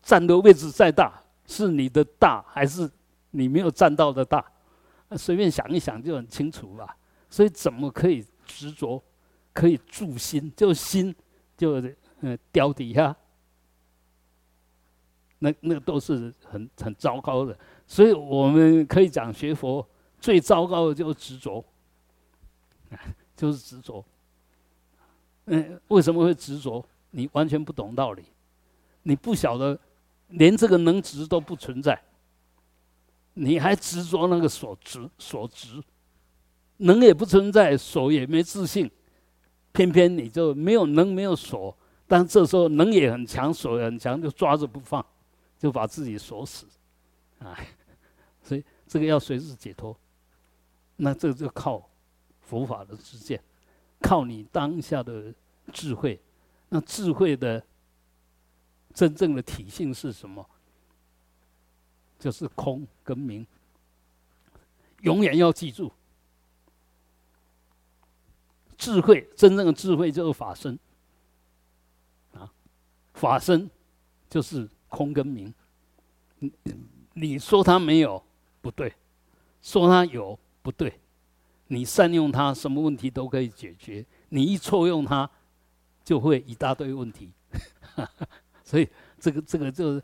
[0.00, 2.88] 站的位置再大，是你的大，还是
[3.32, 4.44] 你没有站到的大？
[5.16, 6.96] 随便想一想就很清楚吧。
[7.28, 8.24] 所以怎么可以？
[8.46, 9.02] 执着
[9.52, 11.14] 可以助心，就心
[11.56, 11.80] 就
[12.20, 13.14] 嗯掉底下，
[15.38, 17.58] 那那个都是很很糟糕的。
[17.86, 19.86] 所以我们可以讲学佛
[20.18, 21.64] 最糟糕的就是执着，
[23.36, 24.04] 就是执着。
[25.46, 26.84] 嗯，为什么会执着？
[27.10, 28.24] 你完全不懂道理，
[29.02, 29.78] 你不晓得
[30.28, 32.02] 连这个能执都不存在，
[33.34, 35.82] 你还执着那个所执所执。
[36.78, 38.90] 能也不存在，锁也没自信，
[39.72, 45.04] 偏偏你就没有能，没有锁，但这时候能也很强，锁也很强，就抓着不放，
[45.58, 46.66] 就把自己锁死，
[47.38, 47.58] 啊，
[48.42, 49.96] 所以这个要随时解脱，
[50.96, 51.88] 那这就靠
[52.40, 53.42] 佛法的实践，
[54.00, 55.32] 靠你当下的
[55.72, 56.20] 智慧，
[56.68, 57.64] 那智慧的
[58.92, 60.46] 真正的体性是什么？
[62.18, 63.46] 就是空跟明，
[65.02, 65.92] 永远要记住。
[68.76, 70.78] 智慧，真正的智慧就是法身，
[72.34, 72.52] 啊，
[73.14, 73.70] 法身
[74.28, 75.52] 就是空跟明。
[76.38, 76.52] 你
[77.14, 78.22] 你说它没有
[78.60, 78.92] 不对，
[79.62, 81.00] 说它有不对，
[81.68, 85.28] 你善用它，什么问题都可以解决；你一错用它，
[86.04, 87.30] 就会一大堆问题。
[88.62, 88.86] 所以
[89.18, 90.02] 这个这个就是，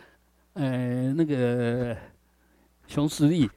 [0.55, 1.95] 呃，那个
[2.87, 3.51] 熊十力，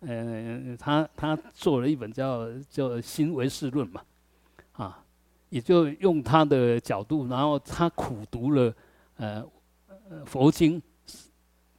[0.00, 4.02] 呃，他他做了一本叫叫《新唯识论》嘛。
[5.48, 8.74] 也就用他的角度，然后他苦读了
[9.16, 9.44] 呃
[10.24, 10.82] 佛经，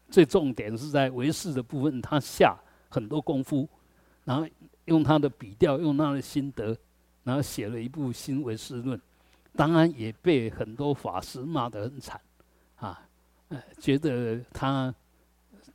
[0.09, 2.57] 最重点是在唯识的部分，他下
[2.89, 3.67] 很多功夫，
[4.23, 4.47] 然后
[4.85, 6.75] 用他的笔调，用他的心得，
[7.23, 8.97] 然后写了一部《新唯识论》，
[9.55, 12.19] 当然也被很多法师骂得很惨，
[12.77, 13.01] 啊，
[13.49, 14.93] 呃，觉得他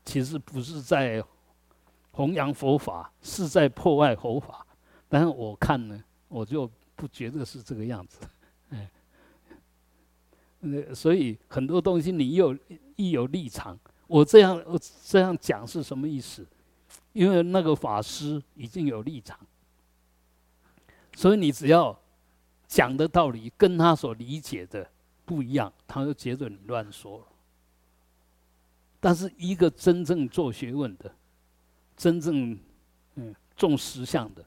[0.04, 1.22] 其实不是在
[2.10, 4.66] 弘扬佛法，是在破坏佛法。
[5.08, 6.70] 但是我看呢，我就
[7.02, 8.18] 不觉得是这个样子，
[8.70, 8.88] 哎，
[10.60, 12.56] 那所以很多东西你有
[12.94, 16.46] 一有立场，我这样我这样讲是什么意思？
[17.12, 19.36] 因为那个法师已经有立场，
[21.16, 21.98] 所以你只要
[22.68, 24.88] 讲的道理跟他所理解的
[25.24, 27.26] 不一样，他就觉得你乱说。
[29.00, 31.12] 但是一个真正做学问的，
[31.96, 32.56] 真正
[33.16, 34.44] 嗯重实相的。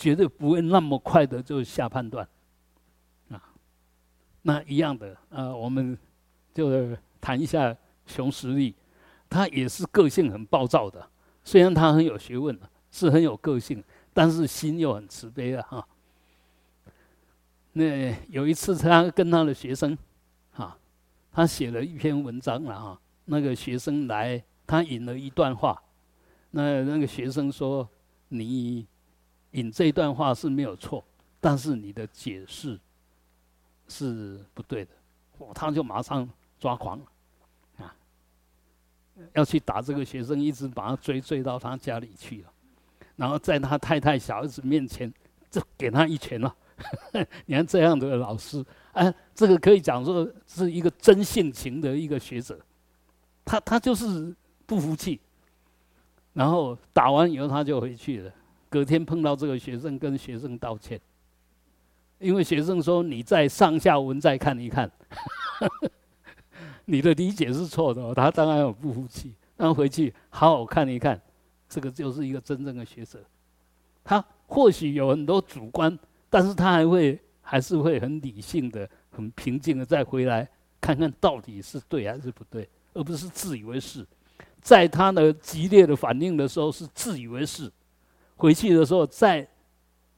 [0.00, 2.26] 绝对不会那么快的就下判断，
[3.28, 3.52] 啊，
[4.40, 5.96] 那一样的啊，我们
[6.54, 8.74] 就谈一下熊十力，
[9.28, 11.06] 他也是个性很暴躁的，
[11.44, 12.58] 虽然他很有学问，
[12.90, 13.84] 是很有个性，
[14.14, 15.86] 但是心又很慈悲的哈。
[17.74, 19.98] 那有一次他跟他的学生，
[20.52, 20.78] 哈，
[21.30, 25.78] 他写了一篇文章了哈，那个学生来，他引了一段话，
[26.52, 27.86] 那那个学生说
[28.28, 28.86] 你。
[29.52, 31.04] 引这一段话是没有错，
[31.40, 32.78] 但是你的解释
[33.88, 34.90] 是不对的，
[35.54, 37.04] 他就马上抓狂了，
[37.84, 37.94] 啊，
[39.32, 42.52] 要去打这个学生，一直把他追追到他家里去了，
[43.16, 45.12] 然后在他太太小儿子面前
[45.50, 46.54] 就给他一拳了。
[47.44, 52.58] 你看这样的老师，哎，这个可以讲说是一个真性情的一个学者，
[53.44, 54.34] 他他就是
[54.64, 55.20] 不服气，
[56.32, 58.32] 然后打完以后他就回去了。
[58.70, 60.98] 隔天碰到这个学生，跟学生道歉，
[62.20, 64.88] 因为学生说你在上下文再看一看，
[66.86, 68.14] 你的理解是错的。
[68.14, 71.20] 他当然有不服气，让回去好好看一看，
[71.68, 73.18] 这个就是一个真正的学者。
[74.04, 75.98] 他或许有很多主观，
[76.30, 80.48] 但是他还会还是会很理性的、很平静的再回来
[80.80, 84.06] 看看到底是对还是不对，而不是自以为是。
[84.62, 87.68] 在他的激烈的反应的时候，是自以为是。
[88.40, 89.46] 回去的时候再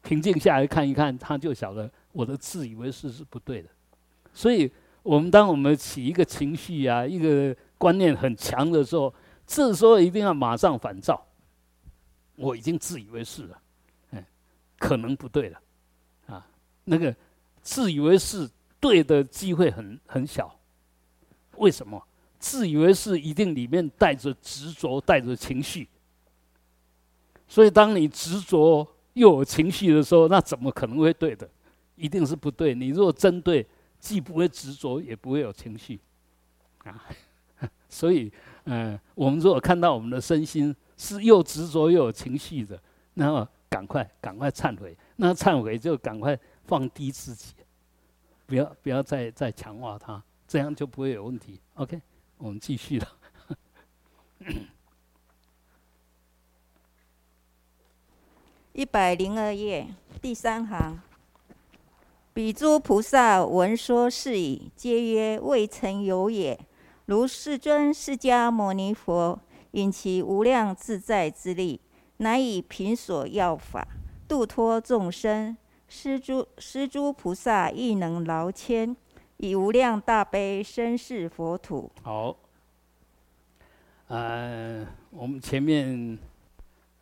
[0.03, 3.69] 平静下来看一看，他就晓得我的自以为是是不对的。
[4.33, 4.71] 所以，
[5.03, 9.13] 我们当我们起一个情绪啊，一个观念很强的时候，
[9.45, 11.21] 这时候一定要马上反照。
[12.37, 13.59] 我已经自以为是了，
[14.13, 14.25] 哎，
[14.79, 15.61] 可能不对了，
[16.27, 16.47] 啊，
[16.85, 17.15] 那个
[17.61, 20.57] 自以为是对的机会很很小。
[21.57, 22.01] 为什么？
[22.39, 25.89] 自以为是一定里面带着执着，带着情绪。
[27.53, 31.47] 所以，当你执着又有情绪的时候，那怎么可能会对的？
[31.97, 32.75] 一定是不对。
[32.75, 33.67] 你如果针对，
[34.01, 36.01] 既不会执着，也不会有情绪，
[36.79, 37.05] 啊。
[37.91, 38.33] 所以，
[38.65, 42.81] 嗯，我们如果看到我们的身心是又执着又有情绪的，
[43.13, 44.97] 那么赶快赶快忏悔。
[45.17, 46.35] 那忏悔就赶快
[46.65, 47.53] 放低自己，
[48.47, 51.61] 不要不要再再强化它，这样就不会有问题。
[51.75, 52.01] OK，
[52.39, 53.07] 我们继续了。
[58.75, 59.87] 一百零二页
[60.23, 60.99] 第三行，
[62.33, 66.59] 彼诸菩萨闻说是已，皆曰未曾有也。
[67.05, 69.39] 如世尊释迦牟尼佛，
[69.73, 71.83] 因其无量自在之力，
[72.17, 73.87] 乃以品所要法，
[74.27, 75.55] 度脱众生。
[75.87, 78.97] 施诸施诸菩萨亦能劳谦，
[79.37, 81.93] 以无量大悲身示佛土。
[82.03, 82.35] 好，
[84.07, 86.19] 呃，我们前面，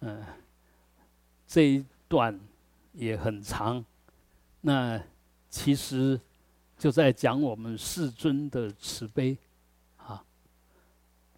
[0.00, 0.24] 嗯。
[1.50, 2.38] 这一段
[2.92, 3.84] 也很长，
[4.60, 5.02] 那
[5.48, 6.20] 其实
[6.78, 9.36] 就在讲我们世尊的慈悲，
[9.96, 10.24] 啊，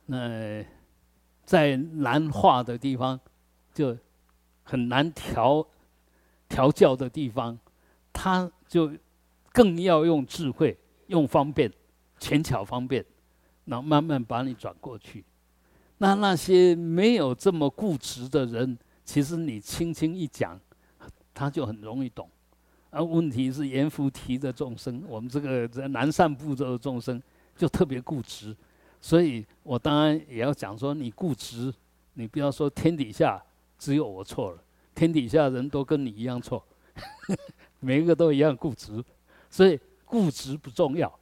[0.04, 0.62] 那
[1.46, 3.18] 在难化的地方，
[3.72, 3.96] 就
[4.62, 5.66] 很难调
[6.46, 7.58] 调教的地方，
[8.12, 8.92] 他就
[9.50, 11.72] 更要用智慧、用方便、
[12.18, 13.02] 浅巧方便，
[13.64, 15.24] 然后慢慢把你转过去。
[15.96, 18.78] 那那些没有这么固执的人。
[19.04, 20.58] 其实你轻轻一讲，
[21.34, 22.28] 他就很容易懂。
[22.90, 27.20] 而问题是阎浮提的众生，我们这个在南赡部洲的众生
[27.56, 28.54] 就特别固执，
[29.00, 31.72] 所以我当然也要讲说，你固执，
[32.12, 33.42] 你不要说天底下
[33.78, 34.62] 只有我错了，
[34.94, 36.62] 天底下人都跟你一样错，
[37.80, 39.02] 每一个都一样固执，
[39.48, 41.12] 所以固执不重要，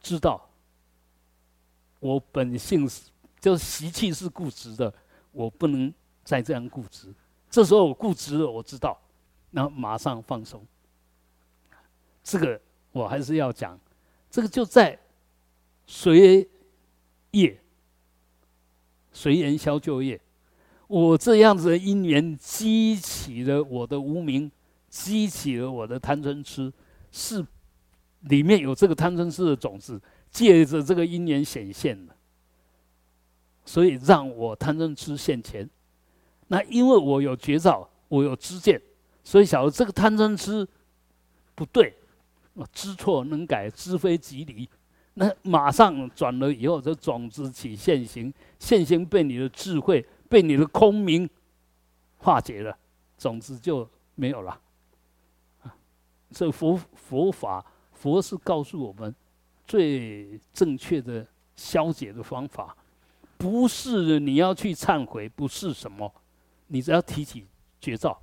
[0.00, 0.48] 知道
[1.98, 4.92] 我本性是就是习气是固执的，
[5.32, 5.92] 我不能。
[6.24, 7.12] 再这样固执，
[7.50, 8.98] 这时候我固执了，我知道，
[9.50, 10.64] 那马上放松。
[12.22, 12.58] 这个
[12.90, 13.78] 我还是要讲，
[14.30, 14.98] 这个就在
[15.86, 16.48] 随
[17.32, 17.60] 业，
[19.12, 20.18] 随缘消旧业。
[20.86, 24.50] 我这样子的因缘激起了我的无名，
[24.88, 26.72] 激起了我的贪嗔痴，
[27.12, 27.44] 是
[28.20, 30.00] 里面有这个贪嗔痴的种子，
[30.30, 32.16] 借着这个因缘显现的，
[33.64, 35.68] 所以让我贪嗔痴现前。
[36.48, 38.80] 那因为我有觉照，我有知见，
[39.22, 40.66] 所以晓得这个贪嗔痴
[41.54, 41.94] 不对，
[42.72, 44.68] 知错能改，知非即离，
[45.14, 50.04] 那马上转了以后，这种子起现行，现行被你的智慧。
[50.26, 51.28] 被你的空明
[52.16, 52.76] 化解了，
[53.16, 54.58] 种子就没有了。
[56.30, 59.14] 这佛佛法，佛是告诉我们
[59.64, 61.24] 最正确的
[61.54, 62.76] 消解的方法，
[63.36, 66.12] 不是你要去忏悔，不是什么，
[66.66, 67.46] 你只要提起
[67.80, 68.20] 绝照。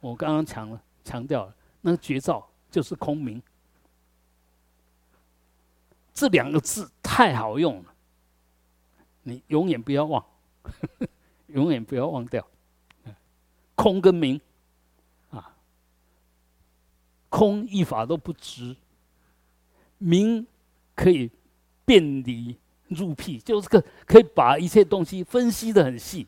[0.00, 3.42] 我刚刚强了强调了，那个绝照就是空明，
[6.14, 7.94] 这两个字太好用了，
[9.22, 10.24] 你永远不要忘。
[11.46, 12.44] 永远不要忘掉，
[13.76, 14.38] 空跟明，
[15.30, 15.56] 啊，
[17.28, 18.76] 空一法都不值，
[19.98, 20.44] 明
[20.96, 21.30] 可以
[21.84, 26.26] 辨理入辟，就是个可以把一切东西分析的很细。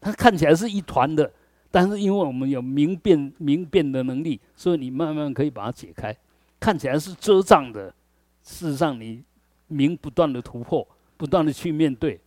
[0.00, 1.30] 它看起来是一团的，
[1.70, 6.16] 但是因为我们有明辨明辨的能力，所以你慢慢可以把它解开。
[6.58, 7.94] 看起来是遮障的，
[8.42, 9.22] 事实上你
[9.66, 10.86] 明不断的突破，
[11.16, 12.20] 不断的去面对。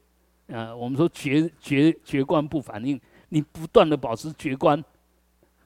[0.48, 3.00] 啊，我们说觉觉觉观不反应，
[3.30, 4.84] 你不断的保持觉观，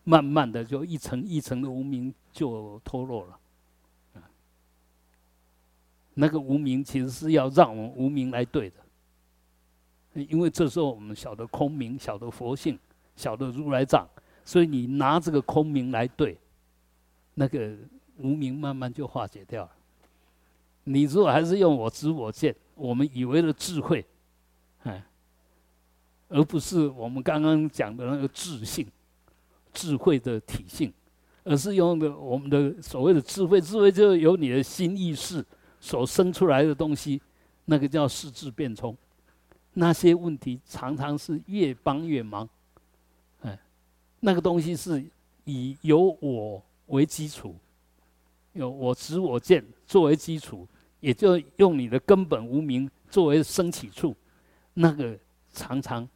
[0.04, 3.40] 慢慢的就一层一层的无名就脱落了。
[4.14, 4.30] 啊，
[6.14, 8.76] 那个无名其实是要让我们无名来对的，
[10.26, 12.78] 因为这时候我们晓得空明，晓得佛性，
[13.16, 14.08] 晓得如来藏，
[14.44, 16.38] 所以你拿这个空明来对，
[17.36, 17.76] 那个
[18.18, 19.72] 无明慢慢就化解掉了。
[20.86, 24.06] 你如果还是用我知我见，我们以为的智慧。
[24.84, 25.04] 哎，
[26.30, 28.88] 而不是我们刚刚讲的那个智性、
[29.74, 30.94] 智慧的体性，
[31.44, 33.60] 而是用的我们的所谓的智慧。
[33.60, 35.46] 智慧就是由你的心意识
[35.80, 37.22] 所生出来的东西，
[37.66, 38.98] 那个叫四智变聪。
[39.80, 42.50] 那些问题常常是越帮越忙。
[43.42, 43.60] 哎，
[44.20, 45.06] 那个东西是
[45.46, 47.56] 以有我为基础，
[48.54, 50.68] 有我执我见作为基础，
[51.00, 54.18] 也就用你的根本无名作为升起处。
[54.74, 55.16] 那个
[55.54, 56.10] 常常，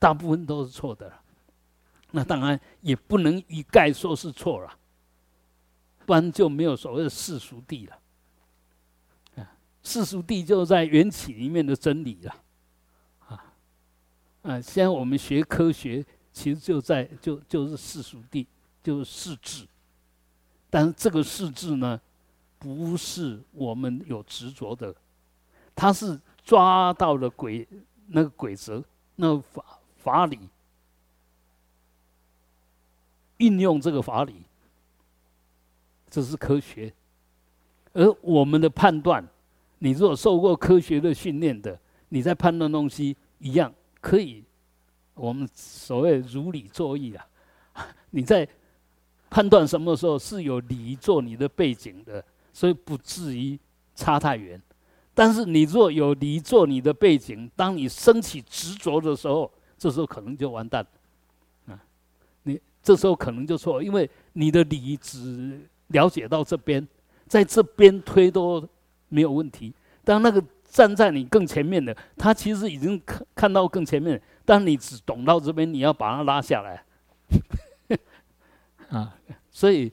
[0.00, 1.22] 大部分都是错的了。
[2.10, 4.76] 那当然也不能一概说是错了，
[6.04, 7.98] 不然就没有所谓的世俗谛了。
[9.36, 12.42] 啊，世俗谛就在缘起里面的真理了。
[14.46, 18.46] 啊，现在我们学科学，其实就在就就是世俗地，
[18.82, 19.66] 就是世智。
[20.70, 22.00] 但是这个世智呢，
[22.58, 24.94] 不是我们有执着的，
[25.74, 27.66] 它是抓到了鬼。
[28.08, 28.80] 那个规则，
[29.16, 30.38] 那个法法理，
[33.38, 34.44] 运用这个法理，
[36.08, 36.94] 这是科学。
[37.94, 39.26] 而我们的判断，
[39.80, 41.76] 你如果受过科学的训练的，
[42.10, 44.44] 你在判断东西一样可以。
[45.14, 47.26] 我们所谓如理作意啊，
[48.10, 48.46] 你在
[49.30, 52.22] 判断什么时候是有理做你的背景的，
[52.52, 53.58] 所以不至于
[53.94, 54.60] 差太远。
[55.14, 60.86] 但是你若有理做你的背景，当你升起执着的时候，这时候可能就完蛋，
[61.66, 61.80] 啊，
[62.42, 66.86] 你这时候可能就错，因为你的理只了解到这边，
[67.26, 68.68] 在这边推都
[69.08, 69.72] 没有问题。
[70.04, 70.44] 当那个
[70.76, 76.84] 站在你更前面的，他其实已经看看到更前面，但你只懂到这边，你要把他拉下来，
[78.90, 79.16] 啊，
[79.50, 79.90] 所以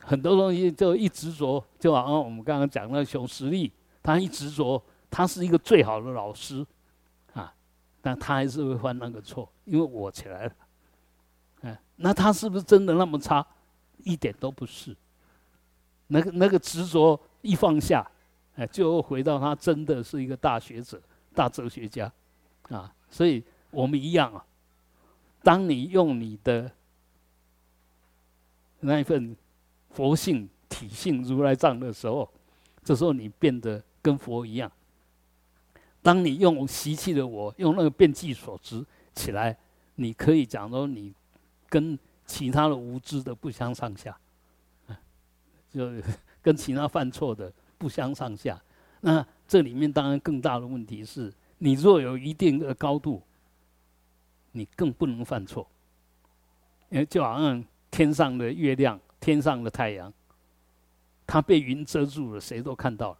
[0.00, 3.70] 很多东西就一执着，就好像我们刚刚讲那熊十力。
[4.02, 6.66] 他一执着，他是一个最好的老师，
[7.34, 7.52] 啊，
[8.00, 10.52] 但他还是会犯那个错，因为我起来了，
[11.60, 13.46] 嗯，那他是不是真的那么差？
[13.98, 14.96] 一点都不是。
[16.06, 18.10] 那个那个执着一放下，
[18.56, 21.00] 哎，就回到他真的是一个大学者、
[21.34, 22.12] 大哲学家，
[22.68, 24.44] 啊，所以我们一样啊。
[25.42, 26.70] 当你用你的
[28.80, 29.36] 那一份
[29.90, 32.28] 佛性体性如来藏的时候，
[32.84, 33.82] 这时候你变得。
[34.04, 34.68] 跟佛一样，
[36.02, 38.84] 当你用习气的我，用那个变计所知
[39.14, 39.56] 起来，
[39.94, 41.14] 你可以讲说你
[41.68, 41.96] 跟
[42.26, 44.18] 其他的无知的不相上下，
[45.72, 45.88] 就
[46.42, 47.52] 跟其他犯错的
[47.82, 48.62] 不相上下。
[49.00, 53.20] 那这里面当然更大的问题是，你若有一定的高度，
[54.52, 55.68] 你更不能犯错。
[56.88, 60.12] 因为就好像天上的月亮，天上的太阳，
[61.26, 63.18] 它被云遮住了，谁都看到了。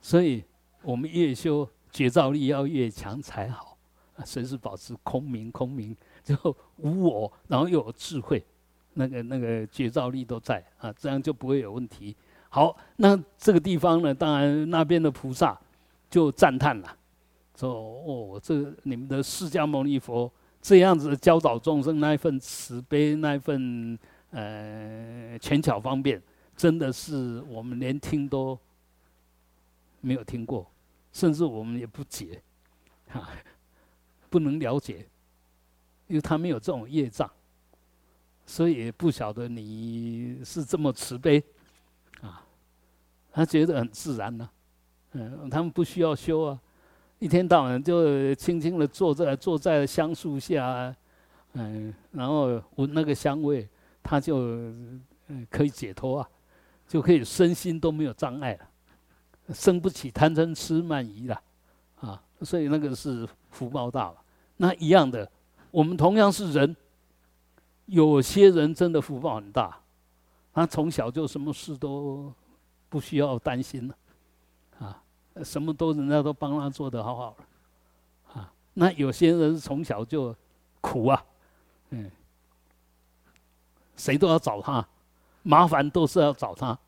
[0.00, 0.42] 所以，
[0.80, 3.76] 我们越修觉照力要越强才好，
[4.24, 5.94] 随时保持空明，空明
[6.24, 6.34] 就
[6.76, 8.42] 无我，然后又有智慧，
[8.94, 12.16] 那个那个觉照力都在啊，这样就不会有问题。
[12.48, 15.58] 好，那这个地方呢，当然那边的菩萨
[16.10, 16.96] 就赞叹了，
[17.56, 17.70] 说
[18.06, 20.30] ：“哦，这你们的释迦牟尼佛
[20.60, 23.98] 这样子教导众生那一份慈悲，那一份
[24.30, 26.22] 呃权巧方便，
[26.56, 28.58] 真的是我们连听都。”
[30.04, 30.68] 没有听过，
[31.12, 32.42] 甚至我们也不解，
[33.06, 33.28] 哈，
[34.28, 35.06] 不能了解，
[36.08, 37.30] 因为他没有这种业障，
[38.44, 41.42] 所以不晓得你是这么慈悲，
[42.20, 42.44] 啊，
[43.32, 44.48] 他觉得很自然呢，
[45.12, 46.60] 嗯，他们不需要修啊，
[47.18, 50.94] 一天到晚就轻轻的坐在坐在香树下，
[51.54, 53.68] 嗯，然后闻那个香味，
[54.02, 54.38] 他就
[55.28, 56.28] 嗯可以解脱啊，
[56.88, 58.68] 就可以身心都没有障碍了。
[59.54, 61.42] 生不起贪嗔痴慢疑了，
[62.00, 64.16] 啊，所以那个是福报大了。
[64.56, 65.30] 那一样的，
[65.70, 66.76] 我们同样是人，
[67.86, 69.80] 有些人真的福报很大，
[70.52, 72.32] 他从小就什么事都
[72.88, 73.96] 不需要担心了，
[74.78, 75.02] 啊，
[75.44, 80.34] 什么都人家都帮他做得好好的，啊，那有些人从小就
[80.80, 81.24] 苦啊，
[81.90, 82.10] 嗯，
[83.96, 84.86] 谁都要找他，
[85.42, 86.78] 麻烦都是要找他，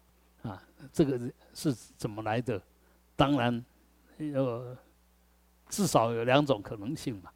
[0.42, 1.20] 啊，这个。
[1.56, 2.60] 是怎么来的？
[3.14, 3.64] 当然，
[4.18, 4.76] 有
[5.68, 7.30] 至少有两种可能性嘛。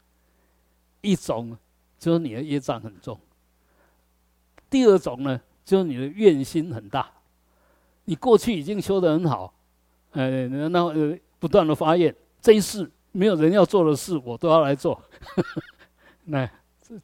[1.02, 1.56] 一种
[2.00, 3.16] 就是你的业障很重；
[4.70, 7.10] 第二种呢，就是你的怨心很大。
[8.04, 9.54] 你过去已经修得很好，
[10.12, 15.02] 呃，那呃不断的发愿，这一世没有人要做的事，我都要来做。
[16.24, 16.46] 那
[16.80, 16.98] 这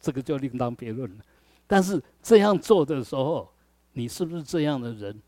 [0.00, 1.24] 这个就另当别论了。
[1.66, 3.48] 但是这样做的时候，
[3.92, 5.20] 你是不是这样的人？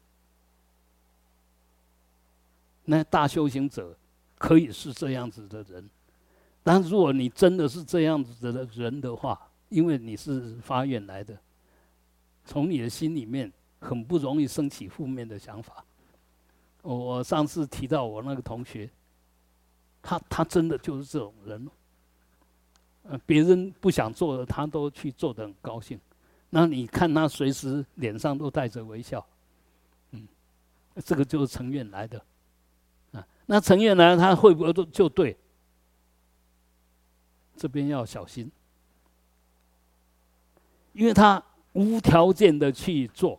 [2.85, 3.97] 那大修行者
[4.39, 5.89] 可以是这样子的人，
[6.63, 11.39] 但如果你真的是这样子的人的话，因为你是发愿来的，
[12.45, 15.85] 从你的心里面很不容易升起负面的想法。
[16.83, 18.91] 我上次提到我那个同学，
[20.03, 21.71] 他他真的就是这种人，
[23.05, 25.99] 呃，别人不想做的，他都去做的很高兴。
[26.51, 29.25] 那你看他随时脸上都带着微笑，
[30.11, 30.27] 嗯，
[31.05, 32.23] 这个就是成愿来的。
[33.45, 35.37] 那成愿来，他会不会都就对？
[37.57, 38.51] 这边要小心，
[40.93, 41.43] 因为他
[41.73, 43.39] 无条件的去做，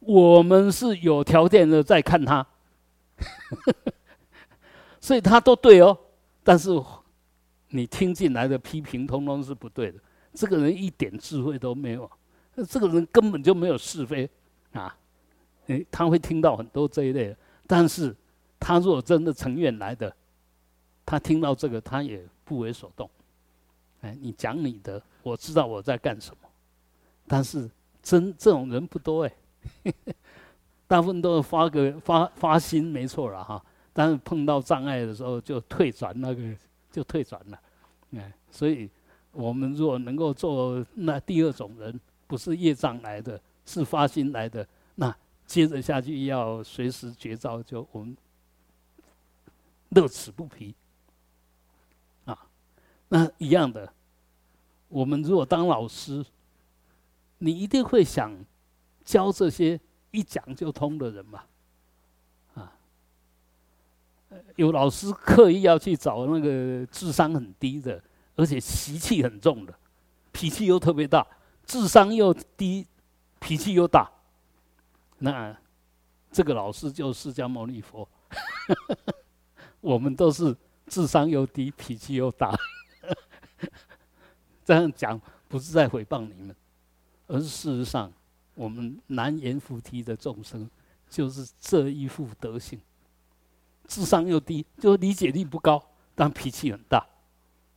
[0.00, 2.46] 我们是有条件的在看他，
[5.00, 5.96] 所以他都对哦。
[6.42, 6.70] 但是
[7.68, 9.98] 你听进来的批评，通通是不对的。
[10.32, 12.10] 这个人一点智慧都没有，
[12.68, 14.28] 这个人根本就没有是非
[14.72, 14.96] 啊！
[15.66, 18.14] 诶，他会听到很多这一类的，但是。
[18.60, 20.12] 他如果真的成愿来的，
[21.06, 23.08] 他听到这个，他也不为所动。
[24.00, 26.47] 哎，你讲你的，我知道我在干什么，
[27.28, 27.70] 但是
[28.02, 29.32] 真这种人不多哎，
[30.88, 33.62] 大部分都是发个发发心没错了哈，
[33.92, 36.56] 但是碰到障碍的时候就退转那个
[36.90, 37.60] 就退转了，
[38.16, 38.88] 哎，所以
[39.32, 45.14] 我们如果能够做那第二种人，不是业障来的，是发心来的，那
[45.46, 48.16] 接着下去要随时绝招，就我们。
[49.92, 50.74] 乐此不疲，
[52.26, 52.38] 啊，
[53.08, 53.90] 那一样的。
[54.90, 56.22] 我们如果当老师，
[57.38, 58.32] 你一定会想
[59.04, 59.80] 教这些
[60.10, 61.44] 一讲就通的人嘛，
[62.54, 62.72] 啊，
[64.56, 68.02] 有老师刻意要去找那个智商很低的，
[68.36, 69.74] 而且习气很重的，
[70.32, 71.26] 脾气又特别大，
[71.64, 72.86] 智商又低，
[73.38, 74.10] 脾气又大，
[75.18, 75.56] 那
[76.30, 78.08] 这个老师就释迦牟尼佛。
[79.80, 80.54] 我们都是
[80.86, 82.54] 智商又低，脾气又大，
[84.64, 86.54] 这样讲不是在诽谤你们，
[87.28, 88.12] 而事实上，
[88.56, 90.68] 我们难言菩提的众生
[91.08, 92.80] 就是这一副德性，
[93.86, 95.80] 智商又低，就理解力不高，
[96.16, 97.06] 但脾气很大，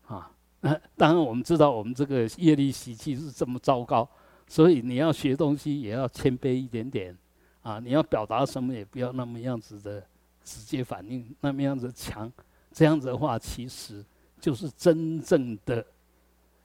[0.07, 0.31] 啊，
[0.61, 4.09] 那当然我们知道我们这个业力习气是这么糟糕，
[4.47, 7.15] 所以你要学东西也要谦卑一点点，
[7.61, 10.03] 啊，你要表达什么也不要那么样子的。
[10.43, 12.29] 直接反应那么样子强，
[12.73, 14.03] 这样子的话，其实
[14.39, 15.85] 就是真正的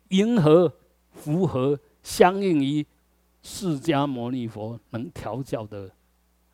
[0.09, 0.73] 迎合、
[1.13, 2.87] 符合、相应于
[3.43, 5.91] 释迦牟尼佛能调教的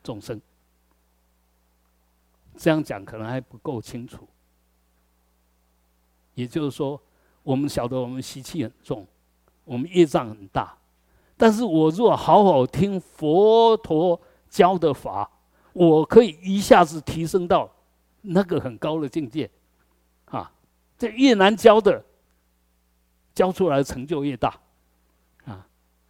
[0.02, 0.40] 众生。
[2.56, 4.26] 这样讲可能还不够清楚。
[6.32, 6.98] 也就是说，
[7.42, 9.06] 我们晓得我们习气很重，
[9.66, 10.74] 我们业障很大，
[11.36, 15.30] 但是我若好好听佛陀教的法，
[15.74, 17.70] 我可以一下子提升到
[18.22, 19.50] 那个很高的境界，
[20.24, 20.50] 啊，
[20.96, 22.02] 这越难教的，
[23.34, 24.58] 教出来的成就越大，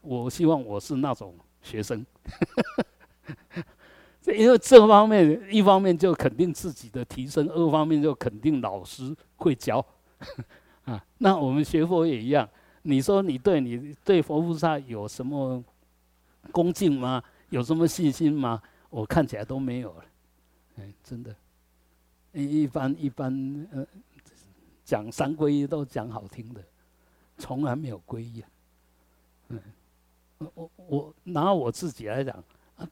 [0.03, 2.05] 我希望我是那种学生。
[4.27, 9.85] 因为这方面，一方面就肯定自己的提升，二方面就肯定老师会教，
[10.85, 12.49] 啊，那我们学佛也一样。
[12.83, 15.63] 你说你对你对佛菩萨有什么
[16.51, 17.23] 恭敬吗？
[17.51, 18.63] 有什么信心吗？
[18.91, 20.05] 我看起来都没有了，
[20.79, 21.35] 哎，真的，
[22.33, 23.87] 一一般一般，呃，
[24.85, 26.63] 讲三皈依都讲好听的，
[27.39, 28.43] 从来没有皈依。
[29.49, 29.61] 嗯，
[30.55, 32.43] 我我拿我自己来讲。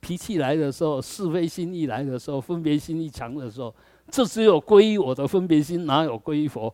[0.01, 3.75] 脾气来的时候，是非心一来的时候，分别心一强的时候，
[4.09, 6.73] 这只有皈依我的分别心，哪有皈依佛？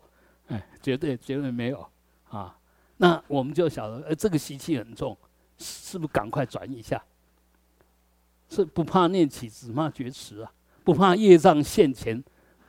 [0.48, 1.86] 哎，绝对绝对没有
[2.28, 2.54] 啊！
[2.98, 5.16] 那我们就晓得，呃，这个习气很重，
[5.56, 7.02] 是不是赶快转一下？
[8.50, 10.52] 是不怕念起，只怕觉迟啊！
[10.84, 12.22] 不怕业障现前，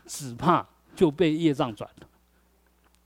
[0.05, 2.07] 只怕就被业障转了。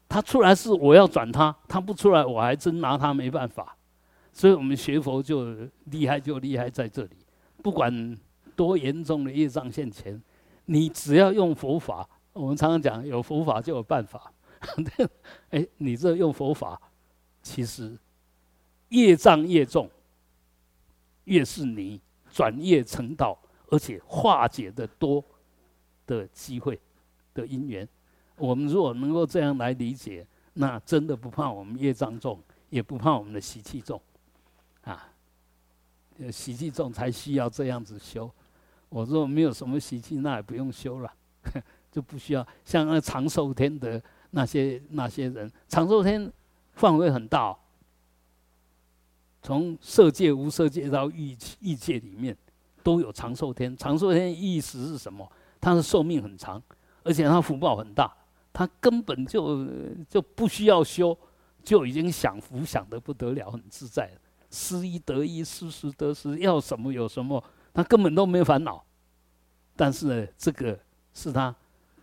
[0.07, 3.75] 他出来是我要转他，他不出来，我还真拿他没办法。
[4.31, 5.55] 所以我们学佛就
[5.85, 7.17] 厉害，就厉害在这里。
[7.61, 8.17] 不管
[8.55, 10.19] 多严重的业障现前，
[10.65, 14.31] 你只要用佛法，我们常常讲有佛法就有办法。
[15.49, 16.79] 哎，你这用佛法，
[17.41, 17.97] 其实
[18.89, 19.89] 业障越重，
[21.25, 21.99] 越是你
[22.31, 23.37] 转业成道，
[23.69, 25.23] 而且化解的多
[26.05, 26.79] 的机会
[27.33, 27.87] 的因缘。
[28.37, 34.01] 我们如果能够这样来理解，那真的不怕我们业障重，也不怕我们的习气重。
[36.29, 38.29] 习气重才需要这样子修，
[38.89, 41.09] 我说没有什么习气，那也不用修了，
[41.89, 42.45] 就不需要。
[42.65, 44.01] 像那长寿天的
[44.31, 46.29] 那些那些人，长寿天
[46.73, 47.55] 范围很大，
[49.41, 52.35] 从色界、无色界到欲欲界里面
[52.83, 53.75] 都有长寿天。
[53.77, 55.31] 长寿天意思是什么？
[55.59, 56.61] 他的寿命很长，
[57.03, 58.11] 而且他福报很大，
[58.51, 59.65] 他根本就
[60.09, 61.17] 就不需要修，
[61.63, 64.20] 就已经享福享得不得了，很自在了。
[64.51, 67.43] 失一得一，失时得失，要什么有什么，
[67.73, 68.83] 他根本都没烦恼。
[69.75, 70.77] 但是呢，这个
[71.13, 71.55] 是他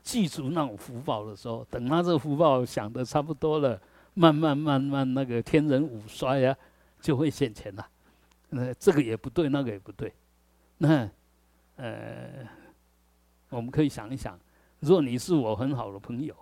[0.02, 3.80] 记住那种福报的时候，等他这个福报享的差不多了，
[4.14, 6.56] 慢慢慢慢那个天人五衰呀，
[7.00, 7.86] 就会现钱了。
[8.48, 10.12] 那这个也不对，那个也不对。
[10.78, 11.08] 那
[11.76, 12.48] 呃，
[13.50, 14.40] 我们可以想一想，
[14.80, 16.34] 如果你是我很好的朋友，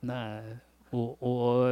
[0.00, 0.42] 那。
[0.90, 1.68] 我我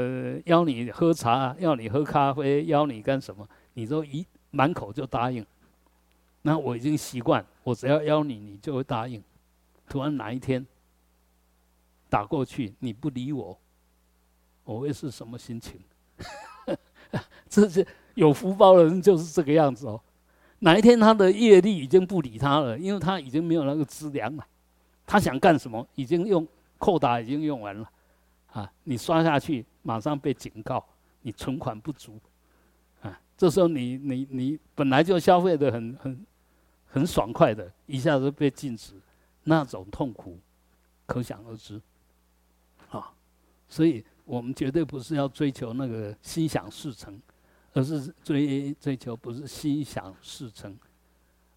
[0.46, 3.46] 邀你喝茶，要你喝咖啡，邀你干什么？
[3.74, 5.44] 你都一满口就答应。
[6.42, 9.22] 那我已经习惯，我只要邀你，你就会答应。
[9.88, 10.64] 突然哪一天
[12.08, 13.58] 打过去，你不理我，
[14.64, 15.80] 我会是什么心情？
[17.48, 20.00] 这是有福报的人就是这个样子哦。
[20.60, 24.46] 哪一天他的业力已经不理他了，因为他已经没有那个资粮了，
[25.06, 26.46] 他想干什么，已经用
[26.78, 27.90] 扣打已经用完了。
[28.58, 30.84] 啊，你刷下去，马上被警告，
[31.22, 32.18] 你存款不足，
[33.02, 36.26] 啊，这时候你你你本来就消费的很很
[36.88, 38.94] 很爽快的，一下子被禁止，
[39.44, 40.36] 那种痛苦，
[41.06, 41.80] 可想而知，
[42.90, 43.14] 啊，
[43.68, 47.16] 所以我们绝对不是要追求那个心想事成，
[47.74, 50.76] 而是追追求不是心想事成，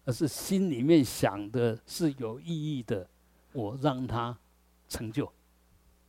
[0.04, 3.04] 而是心里面想的是有意义的，
[3.52, 4.38] 我让它
[4.88, 5.28] 成就。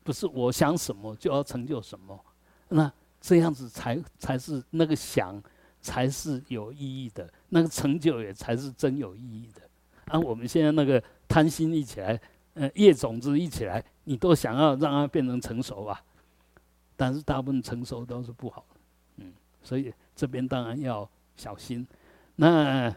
[0.03, 2.19] 不是我想什么就要成就什么，
[2.69, 2.91] 那
[3.21, 5.41] 这样子才才是那个想
[5.81, 9.61] 才是有意义的，那个成就也才是真有意义的。
[10.07, 12.19] 而我们现在那个贪心一起来，
[12.55, 16.01] 呃，叶种子一起来，你都想要让它变成成熟啊，
[16.97, 18.79] 但是大部分成熟都是不好的，
[19.17, 21.87] 嗯，所以这边当然要小心。
[22.35, 22.93] 那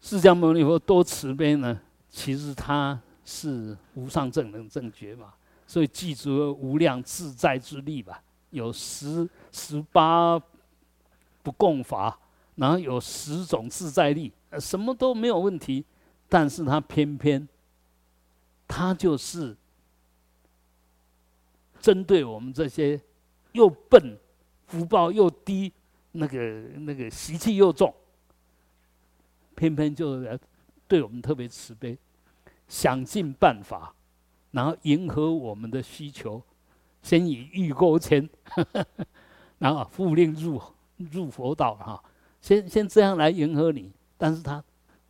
[0.00, 1.78] 释迦牟尼佛多慈悲呢？
[2.08, 5.34] 其实他是无上正能正觉嘛。
[5.70, 10.36] 所以记住无量自在之力吧，有十十八
[11.44, 12.18] 不共法，
[12.56, 15.84] 然后有十种自在力，什么都没有问题。
[16.28, 17.48] 但是他偏偏，
[18.66, 19.56] 他就是
[21.80, 23.00] 针对我们这些
[23.52, 24.18] 又笨、
[24.66, 25.72] 福报又低、
[26.10, 26.38] 那个
[26.80, 27.94] 那个习气又重，
[29.54, 30.20] 偏偏就
[30.88, 31.96] 对我们特别慈悲，
[32.66, 33.94] 想尽办法。
[34.50, 36.42] 然后迎合我们的需求，
[37.02, 38.28] 先以欲钩牵，
[39.58, 40.60] 然后复令入
[40.96, 42.02] 入佛道哈，
[42.40, 43.92] 先先这样来迎合你。
[44.18, 44.62] 但是他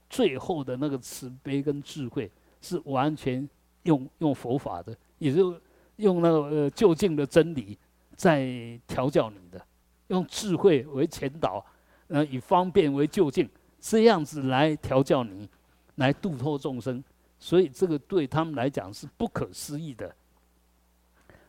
[0.09, 2.31] 最后的那个慈悲跟智慧，
[2.61, 3.49] 是完全
[3.85, 5.59] 用用佛法的，也就
[5.97, 7.77] 用那个呃就近的真理
[8.15, 9.61] 在调教你的，
[10.09, 11.65] 用智慧为前导，
[12.09, 13.49] 呃，以方便为就近，
[13.81, 15.49] 这样子来调教你，
[15.97, 17.03] 来度脱众生，
[17.41, 20.15] 所以这个对他们来讲是不可思议的。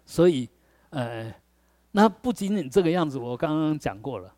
[0.06, 0.50] 所以，
[0.90, 1.34] 呃，
[1.92, 4.34] 那不仅仅这个样子，我刚刚讲过了。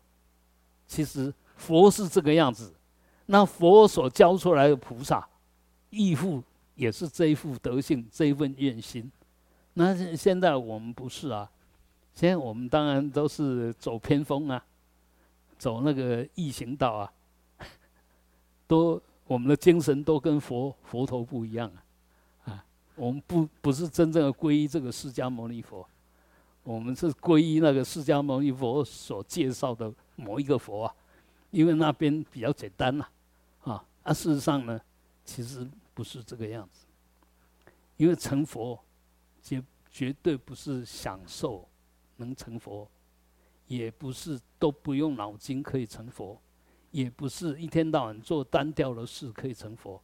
[0.86, 2.74] 其实佛是这个样子，
[3.26, 5.26] 那佛所教出来的菩萨，
[5.90, 6.42] 义父
[6.74, 9.10] 也是这一副德性，这一份愿心。
[9.72, 11.50] 那现在我们不是啊，
[12.14, 14.64] 现在我们当然都是走偏锋啊，
[15.58, 17.12] 走那个异行道啊，
[18.68, 21.70] 都我们的精神都跟佛佛头不一样
[22.44, 22.64] 啊，啊，
[22.94, 25.86] 我们不不是真正的皈依这个释迦牟尼佛，
[26.62, 30.94] 我们是皈依那个释迦牟尼佛所介绍的某一个佛啊，
[31.50, 33.06] 因为那边比较简单呐，
[33.62, 34.80] 啊，啊，事实上呢，
[35.24, 36.86] 其实不是这个样子，
[37.96, 38.78] 因为成佛。
[39.46, 41.68] 绝绝对不是享受
[42.16, 42.88] 能成佛，
[43.66, 46.40] 也不是都不用脑筋可以成佛，
[46.94, 50.00] 也不是一天到晚做单调的事可以成佛。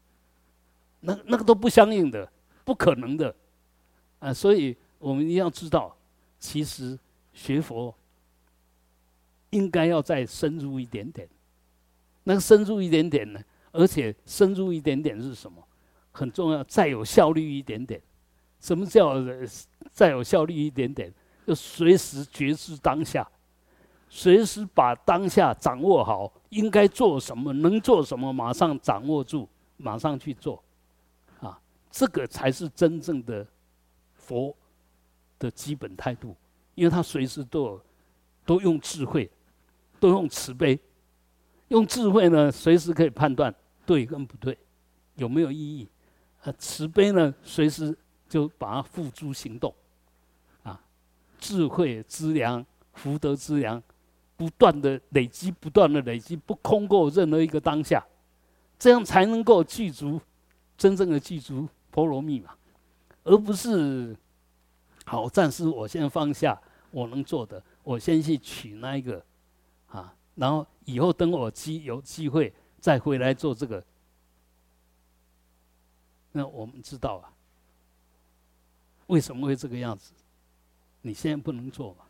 [0.98, 2.28] 那那个都不相应的，
[2.64, 3.32] 不可能的，
[4.18, 4.34] 啊！
[4.34, 5.96] 所以我们一定要知道，
[6.40, 6.98] 其实
[7.32, 7.94] 学佛
[9.50, 11.28] 应该要再深入一点点。
[12.24, 15.62] 那深入一点点呢，而且深入一点点是什么？
[16.10, 18.02] 很重要，再有效率一点点。
[18.58, 19.14] 什么叫
[19.92, 21.14] 再有效率一点点？
[21.46, 23.26] 就随时觉知当下，
[24.10, 29.48] 随时把当下掌握好，应该做什么，能做什么，马上掌握住，
[29.78, 30.62] 马上去做，
[31.40, 31.58] 啊，
[31.90, 33.46] 这个才是真正的
[34.12, 34.54] 佛
[35.38, 36.36] 的基本态度。
[36.74, 37.80] 因为他随时都有，
[38.44, 39.30] 都用智慧，
[39.98, 40.78] 都用慈悲，
[41.68, 43.54] 用智慧呢，随时可以判断
[43.86, 44.58] 对跟不对，
[45.14, 45.88] 有没有意义。
[46.42, 47.96] 啊，慈悲呢，随时。
[48.30, 49.74] 就把它付诸行动，
[50.62, 50.80] 啊，
[51.40, 53.82] 智慧之良、福德之良，
[54.40, 58.02] 不断的累积，不断的累积，不空过任何一个当下，
[58.78, 60.18] 这样才能够具足
[60.78, 62.54] 真正的具足波罗蜜嘛，
[63.22, 64.16] 而不是
[65.04, 66.58] 好暂时我先放下
[66.90, 69.22] 我能做的，我先去取那一个，
[69.88, 73.84] 啊，然后以后等我机有机会再回来做这个，
[76.32, 77.28] 那我们知道啊。
[79.08, 80.14] 为什么会这个样子？
[81.02, 82.06] 你现在不能做嘛？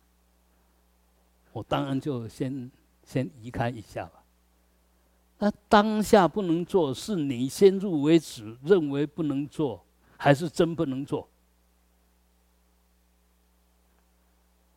[1.52, 2.70] 我当然就先
[3.04, 4.22] 先移开一下吧。
[5.38, 9.84] 那当下不能做，是你先入为主，认为不能做，
[10.16, 11.28] 还是真不能做？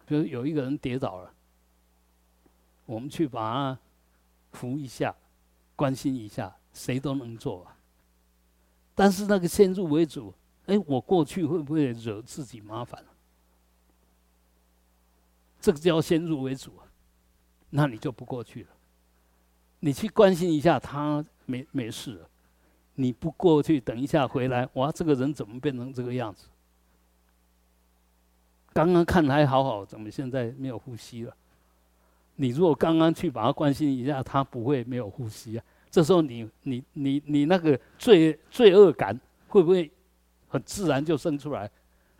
[0.05, 1.33] 比如有一个人跌倒了，
[2.85, 3.79] 我们去把他
[4.51, 5.15] 扶一下，
[5.75, 7.77] 关心一下，谁都能做啊。
[8.95, 10.33] 但是那个先入为主。
[10.65, 13.03] 哎，我过去会不会惹自己麻烦
[15.63, 16.83] 这个叫先入为主啊，
[17.69, 18.69] 那你就不过去了。
[19.79, 22.19] 你去关心一下他，没没事。
[22.95, 26.49] 你不过去，等一下回来，哇，这个人怎么变成这个样子？
[28.73, 31.33] 刚刚看还好好，怎么现在没有呼吸了？
[32.35, 35.63] 你如果刚刚去把他关心一下，他不会没有呼吸啊。
[35.89, 39.89] 这时候你你你你那个罪罪恶感会不会？
[40.49, 41.71] 很自然就生出来，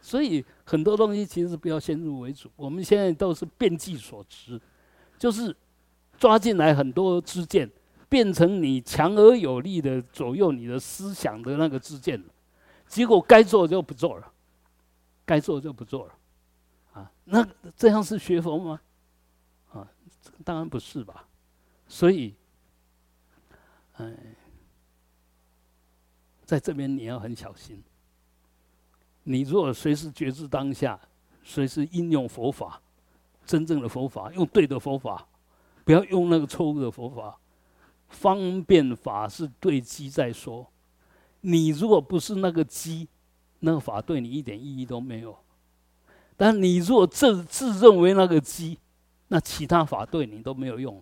[0.01, 2.49] 所以很多东西其实不要先入为主。
[2.55, 4.59] 我们现在都是变计所持，
[5.17, 5.55] 就是
[6.17, 7.69] 抓进来很多支箭，
[8.07, 12.25] 变成你强而有力的左右你的思想的那个支箭了。
[12.87, 14.31] 结果该做就不做了，
[15.25, 16.15] 该做就不做了，
[16.93, 18.81] 啊，那这样是学佛吗？
[19.71, 19.87] 啊，
[20.43, 21.27] 当然不是吧。
[21.87, 22.35] 所以，
[23.93, 24.15] 哎，
[26.45, 27.83] 在这边你要很小心。
[29.23, 30.99] 你如果随时觉知当下，
[31.43, 32.81] 随时应用佛法，
[33.45, 35.27] 真正的佛法，用对的佛法，
[35.83, 37.37] 不要用那个错误的佛法。
[38.09, 40.67] 方便法是对机在说，
[41.41, 43.07] 你如果不是那个机，
[43.59, 45.35] 那个法对你一点意义都没有。
[46.37, 48.77] 但你若自自认为那个机，
[49.29, 51.01] 那其他法对你都没有用。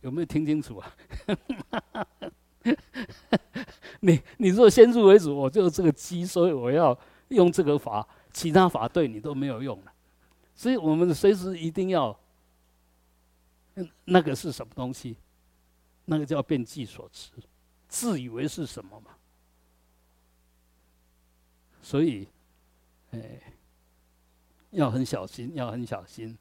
[0.00, 0.96] 有没有听清楚啊？
[4.00, 6.98] 你你若先入为主，我就这个机，所以我要
[7.28, 9.92] 用这个法，其他法对你都没有用了。
[10.54, 12.18] 所以我们随时一定要，
[14.04, 15.16] 那个是什么东西？
[16.06, 17.30] 那个叫变计所持，
[17.86, 19.10] 自以为是什么嘛？
[21.82, 22.26] 所以，
[23.12, 23.40] 哎，
[24.70, 26.36] 要很小心，要很小心。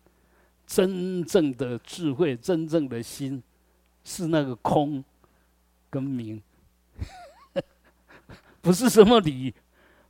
[0.65, 3.41] 真正的智慧，真正的心，
[4.03, 5.03] 是那个空
[5.89, 6.41] 跟名。
[8.61, 9.53] 不是什么理，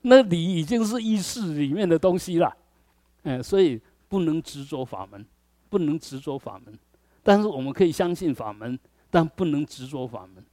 [0.01, 2.55] 那理已经是意识里面的东西了，
[3.23, 5.23] 嗯，所以不能执着法门，
[5.69, 6.77] 不能执着法门。
[7.21, 8.79] 但是我们可以相信法门，
[9.11, 10.43] 但不能执着法门。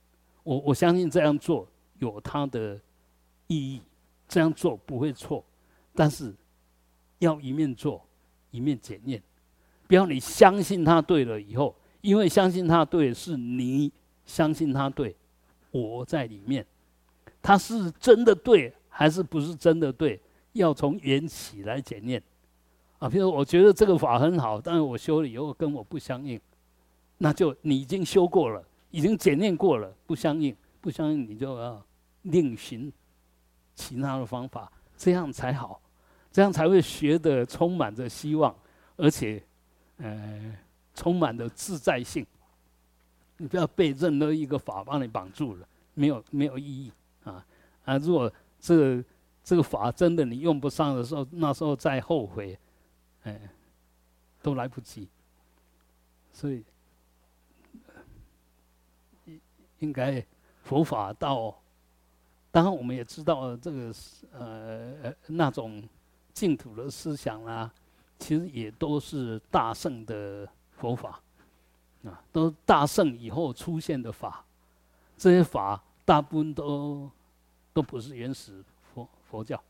[0.42, 1.66] 我我相信这样做
[1.98, 2.78] 有它的
[3.46, 3.80] 意义，
[4.28, 5.42] 这样做不会错，
[5.94, 6.34] 但是
[7.20, 8.04] 要一面做
[8.50, 9.22] 一面检验，
[9.86, 13.90] 不要你相信他对了以后，因为相信他对是你
[14.24, 15.14] 相信他对，
[15.70, 16.66] 我在里面，
[17.42, 20.20] 他是真的对还是不是真的对，
[20.52, 22.22] 要从缘起来检验。
[22.98, 26.40] 啊，比如我觉得这个法很好，但是我修了以后跟我不相应，
[27.18, 28.62] 那就你已经修过了。
[28.90, 31.84] 已经检验过了，不相应，不相应，你就要
[32.22, 32.92] 另寻
[33.74, 35.82] 其他的方法，这样才好，
[36.30, 38.54] 这样才会学的充满着希望，
[38.94, 39.42] 而且，
[39.96, 40.56] 呃，
[40.94, 42.24] 充满着自在性。
[43.36, 46.92] 你不要被任何一个法把你绑住了，没有没有意义
[47.24, 47.44] 啊
[47.84, 47.98] 啊！
[47.98, 49.04] 如果这个
[49.42, 52.58] 这个法真的你用不上的时候，那时候再后悔，
[53.22, 53.40] 哎，
[54.42, 55.08] 都来不及。
[56.32, 56.64] 所以。
[59.80, 60.24] 应该
[60.62, 61.54] 佛法到，
[62.50, 63.92] 当然我们也知道这个
[64.32, 65.86] 呃那种
[66.32, 67.70] 净土的思想啦，
[68.18, 71.20] 其实也都是大圣的佛法，
[72.04, 74.44] 啊，都大圣以后出现的法，
[75.16, 77.10] 这些法大部分都
[77.72, 79.62] 都不是原始佛佛教，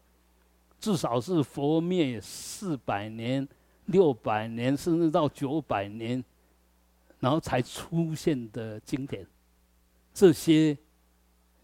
[0.80, 3.47] 至少是佛灭四百年、
[3.87, 6.24] 六百年，甚至到九百年，
[7.20, 9.24] 然后才出现的经典。
[10.12, 10.76] 这些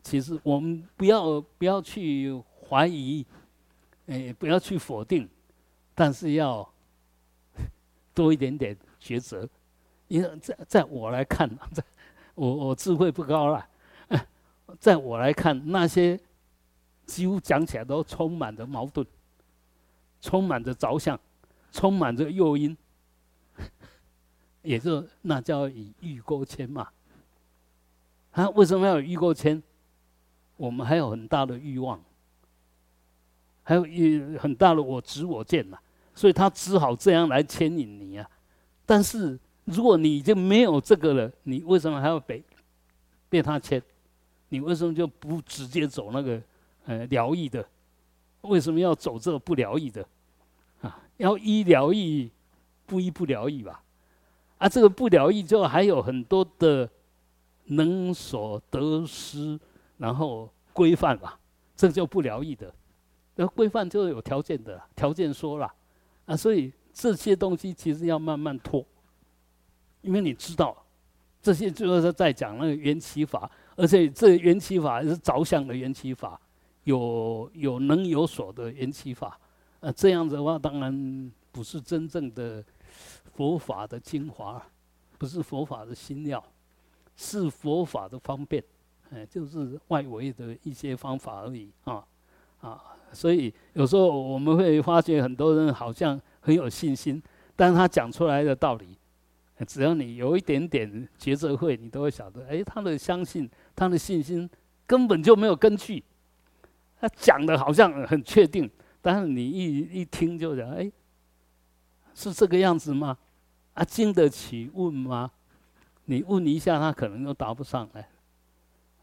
[0.03, 2.33] 其实我们不要不要去
[2.69, 3.27] 怀疑，
[4.07, 5.29] 哎，不要去否定，
[5.95, 6.69] 但是要
[8.15, 9.49] 多一点点抉择。
[10.11, 11.83] 因为在在我来看，在
[12.35, 13.65] 我我智慧不高了，
[14.81, 16.19] 在我来看，那些
[17.07, 19.07] 几乎讲起来都充满着矛盾，
[20.21, 21.19] 充满着着想，
[21.71, 22.77] 充满着诱因，
[24.63, 26.89] 也就那叫以欲勾牵嘛。
[28.33, 29.63] 啊为什么要有欲勾牵？
[30.57, 32.03] 我们还有很大的欲望，
[33.63, 35.79] 还有一很大的我执我见呐，
[36.17, 38.29] 所以他只好这样来牵引你啊。
[38.85, 39.39] 但是
[39.73, 42.43] 如果你已经没有这个了，你为什么还要被
[43.29, 43.83] 被他牵？
[44.49, 46.41] 你为什么就不直接走那个
[46.87, 47.67] 呃疗愈的？
[48.43, 50.07] 为什么要走这个不疗愈的？
[50.83, 52.31] 啊，要医疗愈，
[52.87, 53.83] 不医不疗愈吧？
[54.59, 56.89] 啊，这个不疗愈就还有很多的。
[57.73, 59.57] 能所得失，
[59.97, 61.39] 然后规范吧，
[61.77, 62.75] 这就不疗愈的。
[63.37, 65.73] 那规范就是有条件的，条件说了
[66.27, 68.85] 啊，所以这些东西其实要慢慢拖，
[70.03, 70.77] 因为你知道，
[71.43, 76.41] 这些就是在讲那个缘起法，而且这缘起法是着相的缘起法，
[76.85, 79.39] 有有能有所的缘起法，
[79.81, 82.65] 呃，这样子的话，当然不是真正的
[83.35, 84.63] 佛法的精华，
[85.19, 86.43] 不是佛法的心料。
[87.23, 88.65] 是佛法的方便，
[89.11, 92.03] 哎，就是外围的一些方法而已啊
[92.63, 92.81] 啊！
[93.13, 97.23] 所以有时候我们会发觉很多人好像很有信心，
[97.55, 98.97] 但是他讲出来的道理，
[99.65, 104.49] 只要你有一点点觉者会，你都会晓得，哎，他的相信，他的信心
[104.87, 106.03] 根本就没有根据。
[107.01, 110.91] 他讲的好像很确定，但是你一一听就讲，哎，
[112.15, 113.17] 是这个样子吗？
[113.75, 115.31] 啊，经得起问吗？
[116.05, 118.09] 你问一下，他可能又答不上来，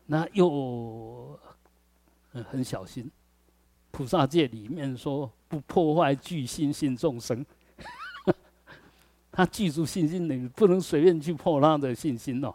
[0.08, 1.40] 那又
[2.32, 3.10] 很小心。
[3.90, 7.44] 菩萨界里面说不破坏具信心众生，
[9.38, 12.52] 他记住信心，你不能随便去破他的信心哦。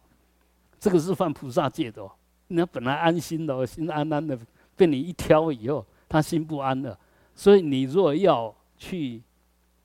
[0.80, 2.10] 这个是犯菩萨戒的哦。
[2.48, 4.36] 那本来安心的，心安安的，
[4.74, 6.98] 被你一挑以后，他心不安了。
[7.36, 9.22] 所以你若要去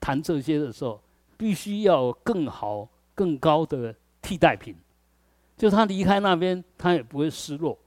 [0.00, 1.00] 谈这些的时候，
[1.36, 3.94] 必须要更好、更高的。
[4.20, 4.74] 替代品，
[5.56, 7.78] 就他离开那边，他也不会失落。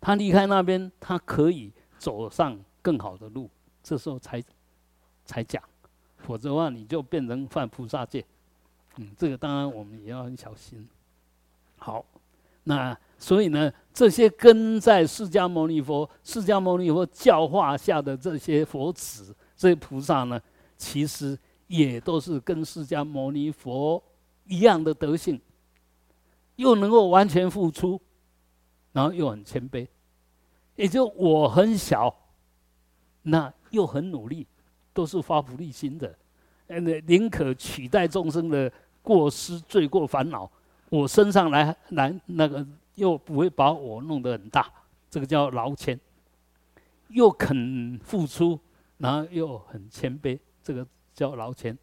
[0.00, 3.50] 他离开那边，他可以走上更好的路。
[3.82, 4.40] 这时候才
[5.24, 5.60] 才讲，
[6.18, 8.24] 否则的话，你就变成犯菩萨戒。
[8.96, 10.88] 嗯，这个当然我们也要很小心。
[11.76, 12.04] 好，
[12.64, 20.40] 那所以呢，这些跟在释迦牟尼佛、释迦牟尼佛教化下的这些佛子、这些菩萨呢，
[20.76, 24.02] 其实也都是跟释迦牟尼佛
[24.46, 25.40] 一样的德性。
[26.56, 28.00] 又能够完全付出，
[28.92, 29.84] 然后又很谦卑，
[30.76, 32.14] 也就我很小，
[33.22, 34.46] 那又很努力，
[34.92, 36.16] 都是发菩提心的，
[36.68, 38.72] 呃，宁可取代众生的
[39.04, 40.50] 过失、罪过、烦恼，
[40.88, 44.72] 我身上来来那个又不会把我弄得很大，
[45.10, 46.00] 这个叫劳谦，
[47.08, 48.58] 又肯付出，
[48.96, 51.76] 然后又很谦卑，这个叫劳谦，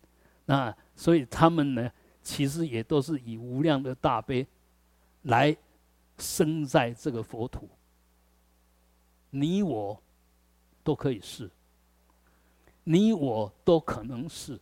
[0.46, 1.92] 那所以他们呢，
[2.24, 4.48] 其实也都是以无量的大悲
[5.22, 5.56] 来
[6.18, 7.70] 生在这个佛土。
[9.30, 10.02] 你我
[10.84, 11.50] 都可以是，
[12.84, 14.60] 你我都可能是，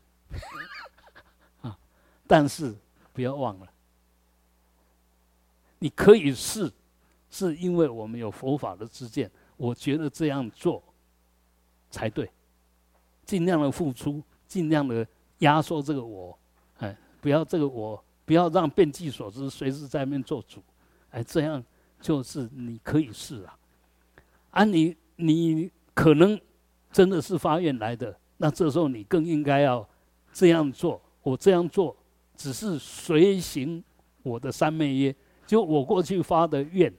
[2.29, 2.75] 但是
[3.11, 3.67] 不要忘了，
[5.79, 6.71] 你可以是，
[7.31, 9.31] 是因为我们有佛法的知见。
[9.57, 10.83] 我觉得这样做
[11.89, 12.29] 才对，
[13.25, 15.05] 尽量的付出，尽量的
[15.39, 16.37] 压缩这个我，
[16.77, 20.61] 哎，不要这个我，不要让变计所知随时在面做主，
[21.09, 21.63] 哎，这样
[21.99, 23.57] 就是你可以是啊。
[24.51, 26.39] 啊，你你可能
[26.91, 29.89] 真的是发愿来的，那这时候你更应该要
[30.31, 31.01] 这样做。
[31.21, 31.97] 我这样做
[32.39, 33.83] 只是随行
[34.23, 35.15] 我的三昧耶，
[35.45, 36.91] 就我过去发的愿，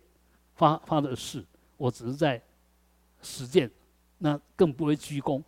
[0.55, 1.43] 发发的誓，
[1.79, 2.41] 我只是在
[3.23, 3.71] 实践，
[4.19, 5.43] 那更不会鞠躬，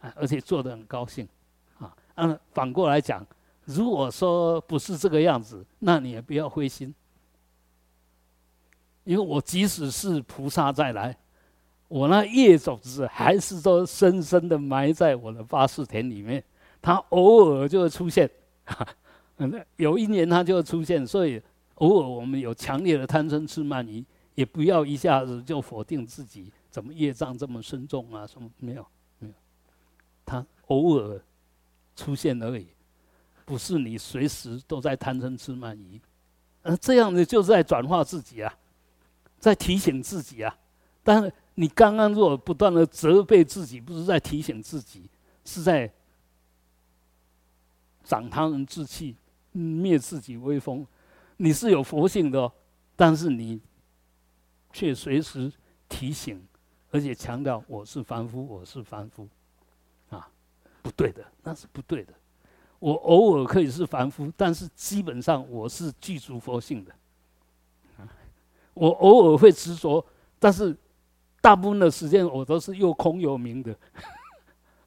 [0.00, 1.28] 啊，而且做得很高兴，
[1.78, 3.26] 啊，啊，反过来讲，
[3.66, 6.94] 如果说不是这个样子，那你也不要灰心。
[9.04, 11.14] 因为我即使是菩萨再来，
[11.88, 16.42] 我那业种子还是都深深的埋在我的八世田里面，
[16.80, 18.30] 它偶尔就会出现，
[19.76, 21.40] 有一年它就会出现，所以
[21.76, 28.26] 偶尔我们有强烈的贪嗔痴慢疑，也不要一下子就否定自己，怎么业障这么深重啊？
[28.26, 28.86] 什么没有
[29.18, 29.34] 没有，
[30.24, 31.20] 它偶尔
[31.96, 32.68] 出现而已，
[33.44, 36.00] 不是你随时都在贪嗔痴慢疑，
[36.62, 38.54] 呃，这样子就是在转化自己啊。
[39.38, 40.56] 在提醒自己啊，
[41.02, 45.10] 但是你刚刚如果不断的责备自己，不是在提醒自己，
[45.44, 45.92] 是在
[48.04, 49.16] 长他人志气、
[49.52, 50.86] 灭自己威风。
[51.36, 52.50] 你是有佛性的，
[52.96, 53.60] 但是你
[54.72, 55.52] 却随时
[55.88, 56.42] 提醒，
[56.90, 59.28] 而且强调我是凡夫，我是凡夫，
[60.10, 60.28] 啊，
[60.82, 62.12] 不对的，那是不对的。
[62.78, 66.92] 我偶尔可以是凡夫，但是基本上我是具足佛性的。
[68.74, 70.04] 我偶尔会执着，
[70.38, 70.76] 但是
[71.40, 73.76] 大部分的时间我都是又空又明的。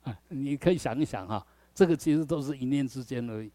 [0.04, 3.52] 啊，你可以想一想哈，这个其实都是一念之间而已。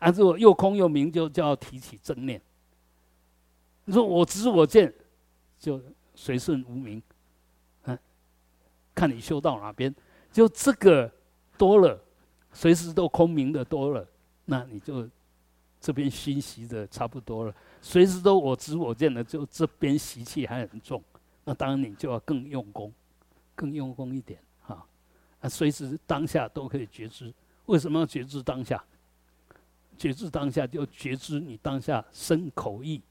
[0.00, 2.40] 啊，如果又空又明，就就要提起正念。
[3.84, 4.92] 你说我执我见，
[5.58, 5.80] 就
[6.14, 7.02] 随顺无明。
[7.84, 7.98] 嗯，
[8.94, 9.94] 看你修到哪边，
[10.32, 11.10] 就这个
[11.58, 12.00] 多了，
[12.52, 14.06] 随时都空明的多了，
[14.46, 15.08] 那你就
[15.80, 17.54] 这边熏习的差不多了。
[17.82, 21.02] 随时都我知我见的，就这边习气还很重，
[21.44, 22.92] 那当然你就要更用功，
[23.54, 24.86] 更用功一点哈。
[25.40, 27.32] 啊，随时当下都可以觉知。
[27.66, 28.82] 为什么要觉知当下？
[30.00, 33.02] 觉知当下就觉知你当下身口意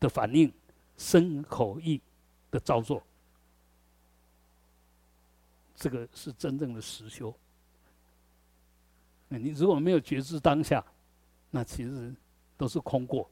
[0.00, 0.50] 的反应，
[0.96, 2.00] 身口意
[2.50, 3.02] 的造作。
[5.76, 7.34] 这个是真正的实修。
[9.28, 10.82] 你如果没有觉知当下，
[11.50, 12.14] 那其实
[12.56, 13.30] 都是空过。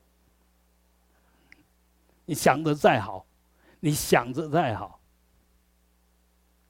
[2.26, 3.24] 你想的再好，
[3.80, 5.00] 你想着再好，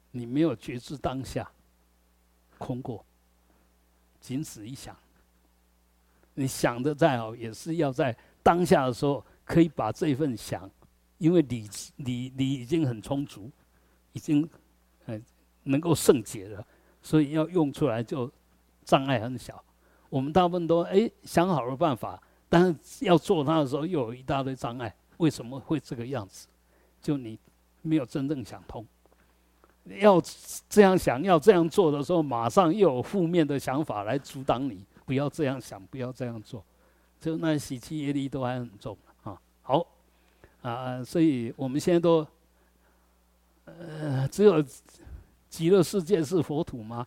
[0.09, 1.51] 你没有觉知当下，
[2.57, 3.05] 空过，
[4.21, 4.97] 仅此一想。
[6.35, 10.69] 你想的再好，也是要在当下的时候，可以把这份想，
[11.17, 13.51] 因为你你你已经很充足，
[14.13, 14.49] 已经，
[15.05, 15.19] 呃，
[15.63, 16.65] 能够圣解了，
[17.01, 18.31] 所以要用出来就
[18.83, 19.63] 障碍很小。
[20.09, 24.93] 我们大部分都哎想好了办法，但是要做它的时候，又有一大堆障碍。
[25.17, 26.47] 为什么会这个样子？
[27.01, 27.37] 就你
[27.81, 28.85] 没有真正想通，
[29.99, 30.21] 要
[30.67, 34.85] 这样想要这样做的时候，马上又有负面的想法来阻挡你。
[35.05, 36.63] 不要这样想，不要这样做，
[37.19, 39.39] 就那喜气业力都还很重啊。
[39.61, 39.85] 好
[40.61, 42.25] 啊，所以我们现在都
[43.65, 44.63] 呃，只有
[45.49, 47.05] 极乐世界是佛土吗？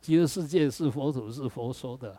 [0.00, 2.16] 极乐世界是佛土，是佛说的。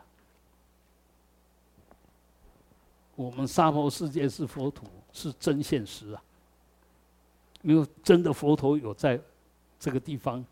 [3.14, 6.22] 我们娑婆世界是佛土，是真现实啊！
[7.62, 9.18] 因为真的佛陀有在
[9.80, 10.44] 这个地方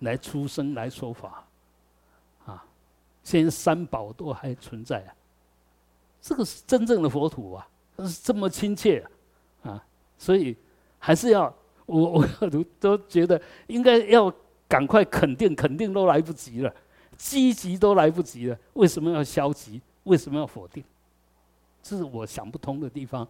[0.00, 1.47] 来出生来说法，
[3.28, 5.12] 现在三宝都还存在啊，
[6.22, 7.68] 这个是真正的佛土啊，
[7.98, 9.06] 是这么亲切
[9.62, 9.84] 啊，
[10.16, 10.56] 所以
[10.98, 11.54] 还是要
[11.84, 14.32] 我 我都都觉得应该要
[14.66, 16.74] 赶快肯定，肯定都来不及了，
[17.18, 19.78] 积极都来不及了，为什么要消极？
[20.04, 20.82] 为什么要否定？
[21.82, 23.28] 这是我想不通的地方。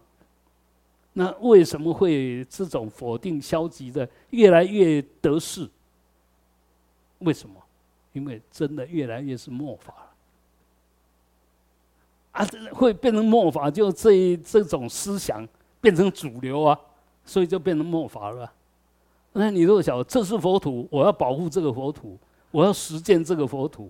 [1.11, 5.69] 那为什么会这种否定、消极的越来越得势？
[7.17, 7.61] 为什么？
[8.19, 10.05] 因为真的越来越是末法了。
[12.31, 15.47] 啊，会变成末法，就这这种思想
[15.79, 16.77] 变成主流啊，
[17.23, 18.51] 所以就变成末法了。
[19.31, 22.17] 那你如果想，这是佛土，我要保护这个佛土，
[22.51, 23.89] 我要实践这个佛土，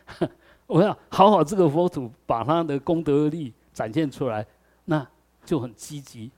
[0.66, 4.46] 我要好好这个佛土，把它的功德力展现出来，
[4.86, 5.06] 那
[5.44, 6.30] 就很积极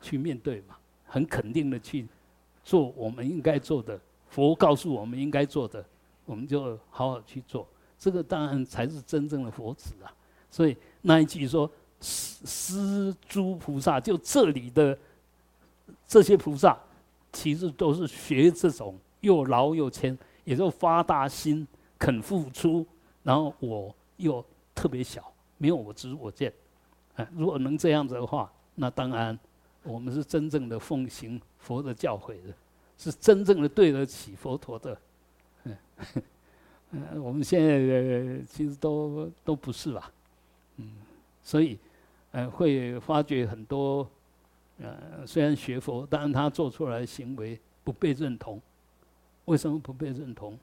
[0.00, 0.76] 去面对嘛，
[1.06, 2.06] 很肯定的去
[2.62, 3.98] 做我们应该做的。
[4.28, 5.84] 佛告诉我们应该做的，
[6.26, 7.66] 我们就好好去做。
[7.98, 10.12] 这个当然才是真正的佛子啊。
[10.50, 11.70] 所以那一句说
[12.00, 14.96] ：“施施诸菩萨，就这里的
[16.06, 16.78] 这些菩萨，
[17.32, 21.66] 其实都是学这种又老又谦，也就发大心，
[21.98, 22.86] 肯付出。”
[23.22, 26.52] 然后我又特别小，没有我知我见，
[27.16, 29.36] 哎，如果能这样子的话，那当然
[29.82, 32.54] 我们是真正的奉行佛的教诲的，
[32.96, 34.96] 是真正的对得起佛陀的，
[35.66, 35.76] 嗯，
[36.92, 40.10] 嗯，我们现在其实都都不是吧，
[40.76, 40.92] 嗯，
[41.42, 41.78] 所以，
[42.32, 44.08] 呃，会发觉很多，
[44.78, 48.60] 呃，虽然学佛，但是他做出来行为不被认同，
[49.46, 50.58] 为什么不被认同？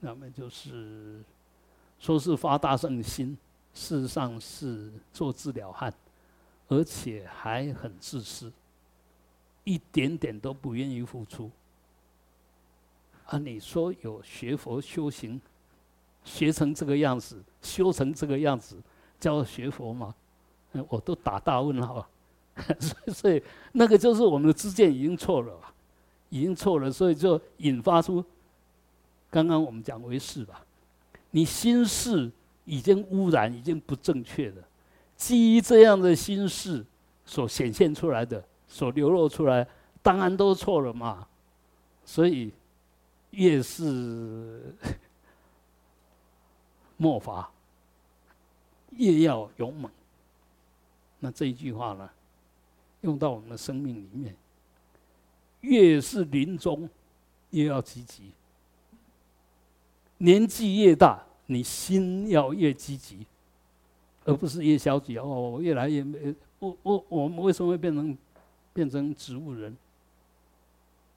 [0.00, 1.22] 那么就是。
[1.98, 3.38] 说是发大圣心，
[3.72, 5.94] 事实上是做治疗汉，
[6.66, 8.52] 而且还很自私，
[9.62, 11.48] 一点点都不愿意付出。
[13.32, 15.40] 啊，你说有学佛修行，
[16.22, 18.76] 学成这个样子，修成这个样子，
[19.18, 20.14] 叫学佛吗？
[20.90, 22.06] 我都打大问号。
[22.78, 25.58] 所以，所以那个就是我们的知见已经错了，
[26.28, 28.22] 已经错了，所以就引发出
[29.30, 30.62] 刚刚我们讲为是吧。
[31.30, 32.30] 你心事
[32.66, 34.56] 已经污染，已经不正确了。
[35.16, 36.84] 基于这样的心事
[37.24, 39.66] 所显现出来的，所流露出来，
[40.02, 41.26] 当然都错了嘛。
[42.04, 42.52] 所以
[43.32, 44.74] 越是
[46.96, 47.50] 末法，
[48.90, 49.90] 越要勇猛。
[51.18, 52.08] 那这一句话呢，
[53.02, 54.34] 用到我们的生命里面，
[55.60, 56.88] 越是临终，
[57.50, 58.32] 越要积极。
[60.18, 63.26] 年纪越大，你心要越积极，
[64.24, 65.18] 而不是越消极。
[65.18, 68.16] 哦，我越来越没我我我们为什么会变成
[68.72, 69.76] 变成植物人？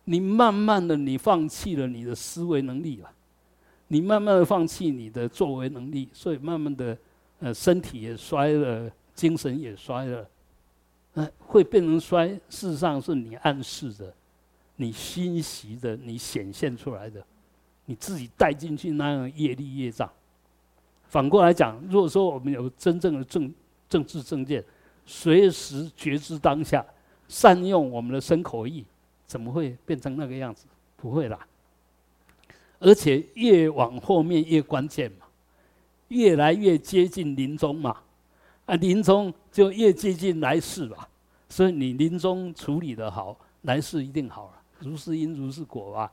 [0.05, 3.11] 你慢慢的，你放弃了你的思维能力了，
[3.89, 6.97] 你慢慢的放弃你的作为能力，所以慢慢的，
[7.39, 10.29] 呃，身体也衰了，精神也衰了，
[11.15, 12.27] 呃，会变成衰。
[12.49, 14.13] 事实上是你暗示的，
[14.75, 17.23] 你欣习的，你显现出来的。
[17.87, 20.09] 你自己带进去那样业力业障，
[21.07, 23.53] 反过来讲，如果说我们有真正的正
[23.87, 24.63] 政治正见，
[25.05, 26.83] 随时觉知当下，
[27.27, 28.83] 善用我们的身口意，
[29.26, 30.65] 怎么会变成那个样子？
[30.97, 31.47] 不会啦。
[32.80, 35.26] 而且越往后面越关键嘛，
[36.09, 38.01] 越来越接近临终嘛，
[38.65, 41.07] 啊，临终就越接近来世吧。
[41.47, 46.11] 所以你临终处理的好，来世一定好了，如是因如是果吧，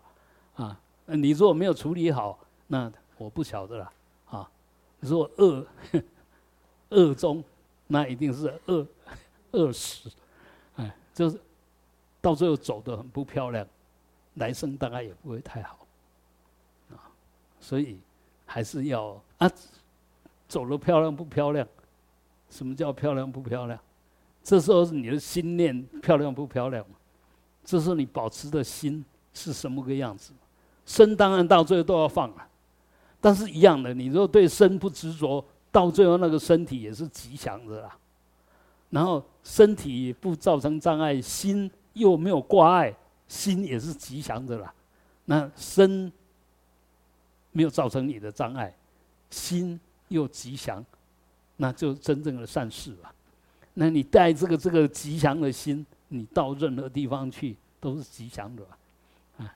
[0.54, 0.78] 啊。
[1.06, 2.38] 你如果没有处理好，
[2.68, 3.92] 那我不晓得了
[4.26, 4.48] 啊。
[5.00, 5.66] 如果恶
[6.90, 7.42] 恶中，
[7.88, 8.86] 那一定是恶
[9.50, 10.08] 恶死，
[10.76, 11.38] 哎，就是
[12.22, 13.66] 到最后走的很不漂亮，
[14.36, 15.86] 来生大概也不会太好
[16.92, 17.12] 啊。
[17.60, 17.98] 所以
[18.46, 19.50] 还是要啊，
[20.48, 21.68] 走的漂亮不漂亮？
[22.48, 23.78] 什么叫漂亮不漂亮？
[24.42, 26.84] 这时候是你的心念漂亮不漂亮
[27.64, 30.32] 这时候你保持的心是什么个样子？
[30.84, 32.48] 身当然到最后都要放了，
[33.20, 37.96] 但是一样的，你如果对身不执着，到最后那个身体也是吉祥的啦。
[38.90, 42.94] 然后身体不造成障碍，心又没有挂碍，
[43.28, 44.72] 心也是吉祥的啦。
[45.24, 46.12] 那身
[47.52, 48.74] 没有造成你的障碍，
[49.30, 49.78] 心
[50.08, 50.84] 又吉祥，
[51.56, 53.14] 那就真正的善事了。
[53.74, 58.62] 那你带这个这个吉祥的心，你到任何地方去都是吉祥的
[59.38, 59.54] 啊。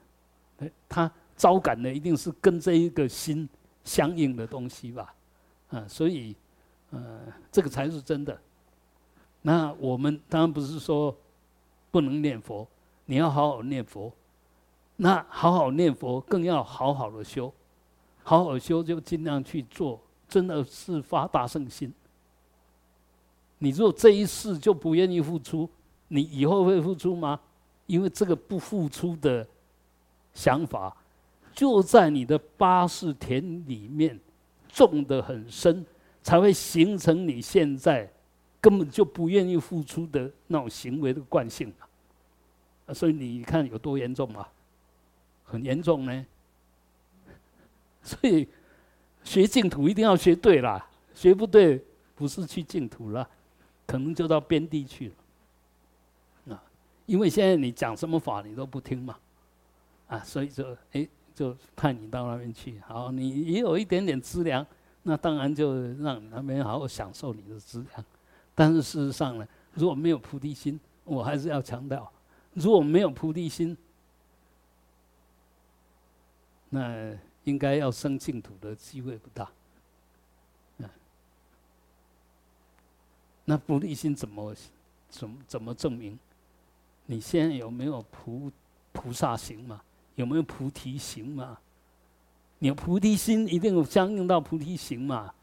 [0.88, 3.46] 他招感的一定是跟这一个心
[3.84, 5.14] 相应的东西吧，
[5.68, 6.34] 啊，所以，
[6.90, 7.20] 呃，
[7.52, 8.38] 这个才是真的。
[9.42, 11.14] 那我们当然不是说
[11.90, 12.66] 不能念佛，
[13.04, 14.12] 你要好好念佛。
[14.96, 17.52] 那好好念佛，更要好好的修，
[18.22, 21.92] 好好修就尽量去做，真的是发大圣心。
[23.58, 25.68] 你若这一世就不愿意付出，
[26.08, 27.38] 你以后会付出吗？
[27.86, 29.46] 因为这个不付出的。
[30.34, 30.94] 想法
[31.54, 34.20] 就在你的八世田里面
[34.68, 35.82] 种得很深，
[36.22, 38.06] 才会形成你现在
[38.66, 41.72] 根本就不愿意付出的那种行为的惯性
[42.86, 42.92] 啊！
[42.92, 44.48] 所以你看有多严重啊？
[45.44, 46.26] 很严重呢。
[48.02, 48.48] 所以
[49.22, 50.84] 学净土一定要学对啦，
[51.14, 51.80] 学不对
[52.16, 53.30] 不是去净土了，
[53.86, 55.12] 可能就到边地去
[56.46, 56.56] 了。
[56.56, 56.62] 啊，
[57.06, 59.16] 因为现在你讲什么法你都不听嘛。
[60.08, 61.06] 啊，所以就，哎，
[61.36, 62.80] 就派你到那边去。
[62.80, 64.66] 好，你也有一点点资粮，
[65.04, 68.04] 那当然就让你那边好好享受你的资粮。
[68.56, 72.10] 但是事实上呢，如果没有菩提心，我还是要强调，
[72.54, 73.76] 如果没有菩提心，
[76.70, 77.14] 那
[77.44, 79.48] 应该要生净土的机会不大。
[80.78, 80.88] 嗯，
[83.44, 84.54] 那菩提心怎么
[85.10, 86.18] 怎么怎么证明？
[87.04, 88.50] 你现在有没有菩
[88.92, 89.82] 菩萨行嘛？
[90.16, 91.58] 有没有菩提行嘛？
[92.58, 95.34] 你有菩提心，一定有相应到菩提行嘛？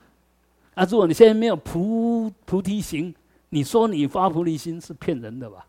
[0.75, 3.13] 啊，如果你现在没有菩菩提心，
[3.49, 5.65] 你说你发菩提心是骗人的吧？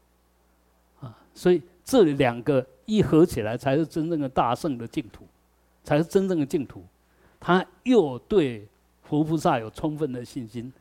[1.01, 5.25] 啊，所以这两个一合起来，才是真正的大圣的净土，
[5.83, 6.83] 才是真正的净土。
[7.39, 8.67] 他又对
[9.03, 10.73] 佛菩萨有充分的信心，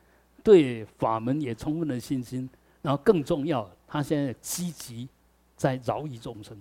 [0.42, 2.50] 对法门也充分的信心，
[2.82, 5.08] 然后更重要，他现在积极
[5.58, 6.58] 在饶益众生。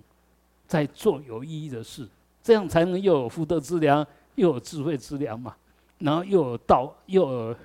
[0.65, 2.07] 在做有意义的事，
[2.41, 5.55] 这样才能又有福德之粮，又有智慧之粮嘛。
[6.03, 7.55] 然后又有道，又有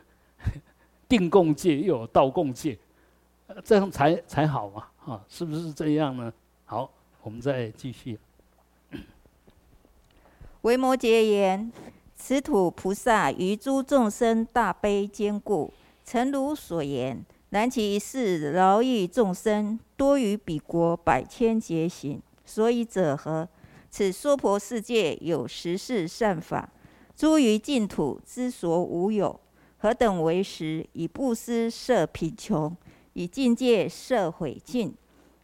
[1.08, 2.78] 定共戒，又有道共戒，
[3.64, 4.86] 这样才才好嘛。
[5.04, 6.32] 啊，是不是这样呢？
[6.64, 6.88] 好，
[7.22, 8.16] 我们再继续。
[10.62, 11.72] 维摩诘言
[12.14, 15.72] ：“此土菩萨于诸众生大悲坚固，
[16.04, 17.24] 诚如所言。
[17.50, 23.48] 然其事饶益众生，多于彼国百千劫行。”所以者何？
[23.90, 26.68] 此娑婆世界有十事善法，
[27.18, 29.40] 诸于净土之所无有。
[29.78, 30.86] 何等为实？
[30.92, 32.76] 以布施摄贫穷，
[33.14, 34.94] 以境界摄毁尽，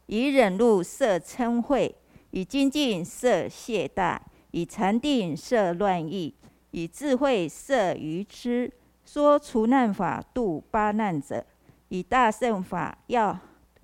[0.05, 1.93] 以忍辱摄嗔恚，
[2.31, 4.17] 以精进摄懈怠，
[4.51, 6.33] 以禅定摄乱意，
[6.71, 8.71] 以智慧摄愚痴。
[9.03, 11.45] 说除难法度八难者，
[11.89, 13.37] 以大圣法要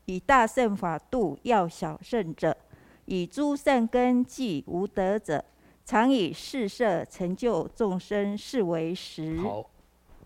[0.06, 2.56] 以大圣法度要小圣者。
[3.04, 5.44] 以诸善根济无德者，
[5.86, 9.38] 常以世色成就众生，是为实。
[9.42, 9.70] 好，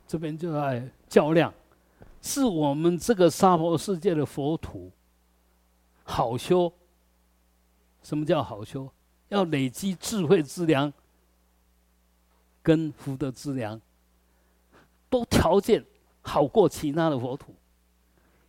[0.07, 1.53] 这边就在较量，
[2.21, 4.91] 是我们这个娑婆世界的佛土
[6.03, 6.71] 好修。
[8.03, 8.87] 什么叫好修？
[9.29, 10.93] 要累积智慧之粮
[12.61, 13.81] 跟福德之粮，
[15.09, 15.83] 都条件
[16.21, 17.55] 好过其他的佛土，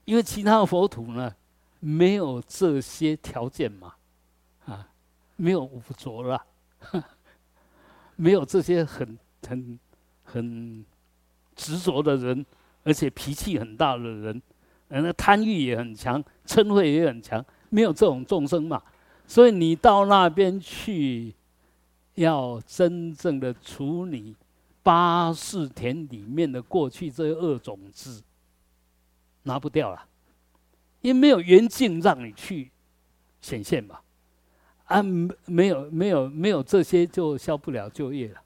[0.05, 1.35] 因为其他的佛土呢，
[1.81, 3.95] 没有这些条件嘛。
[4.67, 4.87] 啊，
[5.37, 6.45] 没有五浊了，
[8.17, 9.79] 没有这些很很
[10.25, 10.85] 很
[11.55, 12.45] 执着的人，
[12.83, 14.43] 而且脾气很大的人，
[14.89, 18.83] 那贪欲也很强，嗔恚也很强，没有这种众生嘛。
[19.27, 21.35] 所以你到那边去，
[22.15, 24.35] 要真正的处理
[24.83, 28.23] 八世田里面的过去这些恶种子，
[29.43, 30.07] 拿不掉了，
[31.01, 32.71] 因为没有缘境让你去
[33.41, 34.01] 显现嘛。
[34.87, 35.03] 啊，
[35.47, 38.41] 没有没有没有这些就消不了就业了。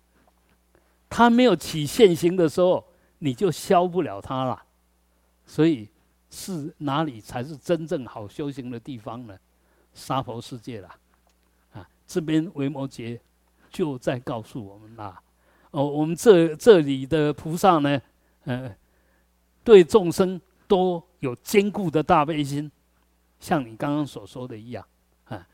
[1.08, 2.84] 他没有起现行的时候，
[3.18, 4.62] 你就消不了他了。
[5.44, 5.88] 所以
[6.30, 9.36] 是哪里才是真正好修行的地方呢？
[9.92, 10.96] 沙婆世界啦，
[11.72, 13.18] 啊，这边维摩诘
[13.68, 15.20] 就在告诉我们啦。
[15.72, 18.00] 哦，我们这这里的菩萨呢，
[18.44, 18.72] 呃，
[19.64, 22.70] 对众生都有坚固的大悲心，
[23.40, 24.86] 像你刚刚所说的一样。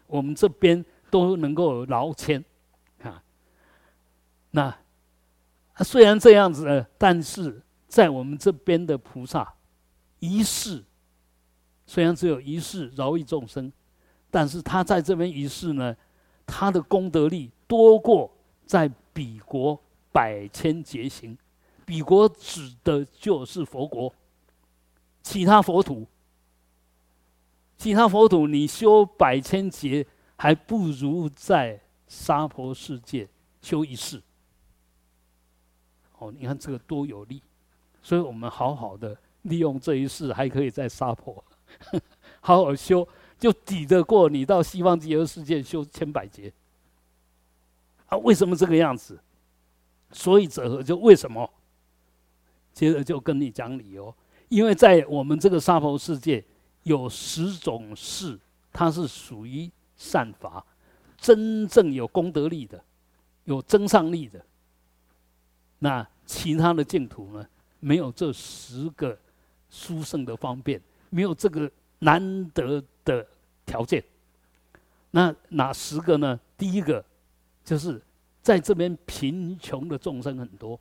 [0.07, 2.45] 我们这边都能够劳谦，
[3.03, 3.23] 啊，
[4.51, 4.77] 那
[5.78, 9.55] 虽然这样子，但是在我们这边的菩萨
[10.19, 10.83] 一世，
[11.87, 13.73] 虽然只有一世饶益众生，
[14.31, 15.97] 但是他在这边一世呢，
[16.47, 18.31] 他的功德力多过
[18.65, 19.81] 在彼国
[20.12, 21.37] 百千劫行，
[21.85, 24.12] 彼国指的就是佛国，
[25.23, 26.07] 其他佛土。
[27.77, 31.78] 其他佛土，你修百千劫，还不如在
[32.09, 33.28] 沙婆世界
[33.61, 34.20] 修一世。
[36.19, 37.43] 哦，你看这个多有利，
[38.03, 41.44] 所以我们好好的利用这一世，还可以在沙婆
[42.40, 43.07] 好好修，
[43.39, 46.51] 就抵得过你到西方极乐世界修千百劫。
[48.07, 49.20] 啊，为什么这个样子？
[50.12, 50.82] 所以者何？
[50.82, 51.48] 就为什么？
[52.73, 54.15] 接着就跟你讲理由，
[54.48, 56.43] 因为在我们这个沙婆世界。
[56.86, 58.38] 有十种事，
[58.72, 60.64] 它是属于善法，
[61.18, 62.80] 真正有功德力的，
[63.42, 64.40] 有增上力的。
[65.80, 67.44] 那其他的净土呢？
[67.80, 69.18] 没有这十个
[69.68, 70.80] 殊胜的方便，
[71.10, 71.68] 没有这个
[71.98, 73.26] 难得的
[73.64, 74.02] 条件。
[75.10, 76.38] 那哪十个呢？
[76.56, 77.04] 第一个
[77.64, 78.00] 就是
[78.42, 80.78] 在这边贫穷的众生很多，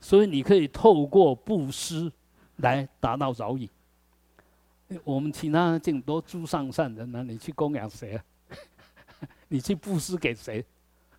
[0.00, 2.10] 所以你可以透过布施
[2.56, 3.68] 来达到饶益。
[5.04, 7.22] 我们其他净多诸上善人呢？
[7.22, 8.24] 你去供养谁啊？
[9.48, 10.64] 你去布施给谁？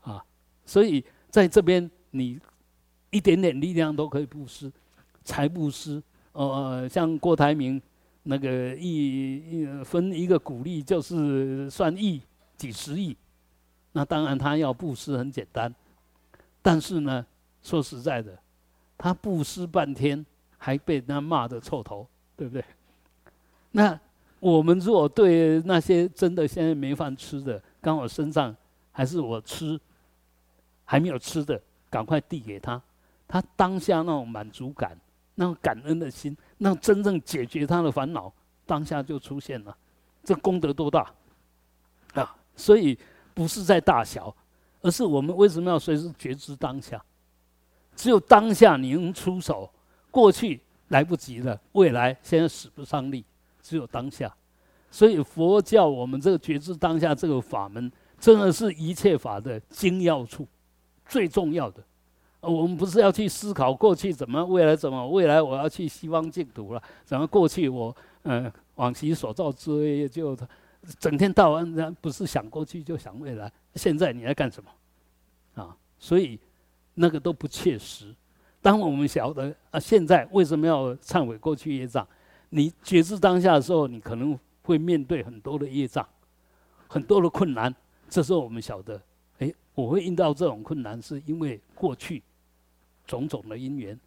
[0.02, 0.23] 啊，
[0.65, 2.39] 所以在这边你
[3.10, 4.72] 一点点力量都可以布施，
[5.23, 6.02] 财布施，
[6.34, 7.81] 呃，像郭台铭
[8.23, 12.22] 那个一分一个股利就是算亿
[12.57, 13.15] 几十亿，
[13.93, 15.73] 那当然他要布施很简单，
[16.61, 17.26] 但是呢，
[17.61, 18.38] 说实在的，
[18.98, 20.26] 他布施半天
[20.57, 22.64] 还被人家骂的臭头，对不对？
[23.72, 23.99] 那
[24.39, 28.56] 我们如果对那些真的现在没饭吃的，刚好身上
[28.91, 29.80] 还是我吃
[30.84, 32.81] 还没有吃的，赶快递给他，
[33.27, 34.98] 他当下那种满足感、
[35.35, 38.34] 那种感恩的心，那真正解决他的烦恼，
[38.65, 39.76] 当下就出现了，
[40.23, 41.11] 这功德多大
[42.14, 42.35] 啊！
[42.56, 42.98] 所以
[43.34, 44.35] 不是在大小，
[44.81, 47.02] 而是我们为什么要随时觉知当下？
[47.95, 49.72] 只有当下你能出手，
[50.10, 53.23] 过去来不及了，未来现在使不上力。
[53.72, 54.30] 只有当下，
[54.89, 57.89] 所以佛教我们这个觉知当下这个法门，
[58.19, 60.45] 真的是一切法的精要处，
[61.06, 61.81] 最重要的。
[62.41, 70.38] 我们不是要去思考过去怎么，未来怎么，未来我要去西方净土了，怎么过去我嗯往昔所造之业就
[70.99, 75.64] 整天到晚不是想过去就想未来，现在你在干什么？
[75.64, 76.38] 啊，所以
[76.95, 78.14] 那个都不切实。
[78.61, 82.06] 当我们晓得啊，现在为什么要忏悔过去业障？
[82.51, 86.07] 你觉知当下的时候，你可能会面对很多的业障，
[86.87, 87.73] 很多的困难。
[88.09, 89.01] 这时候我们晓得，
[89.39, 92.21] 哎，我会遇到这种困难，是因为过去
[93.07, 93.97] 种种的因缘。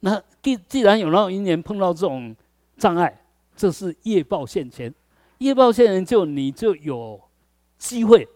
[0.00, 2.34] 那既既然有那种因缘碰到这种
[2.78, 3.22] 障碍，
[3.54, 4.92] 这是业报现前，
[5.38, 7.20] 业报现前就你就有
[7.76, 8.26] 机会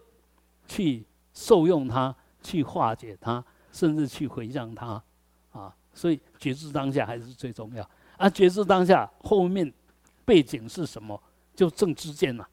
[0.67, 5.01] 去受用它，去化解它，甚至去回向它，
[5.51, 7.89] 啊，所以觉知当下还是最重要。
[8.17, 9.71] 啊，觉知当下后面
[10.23, 11.21] 背景是什么？
[11.55, 12.45] 就正知见呐，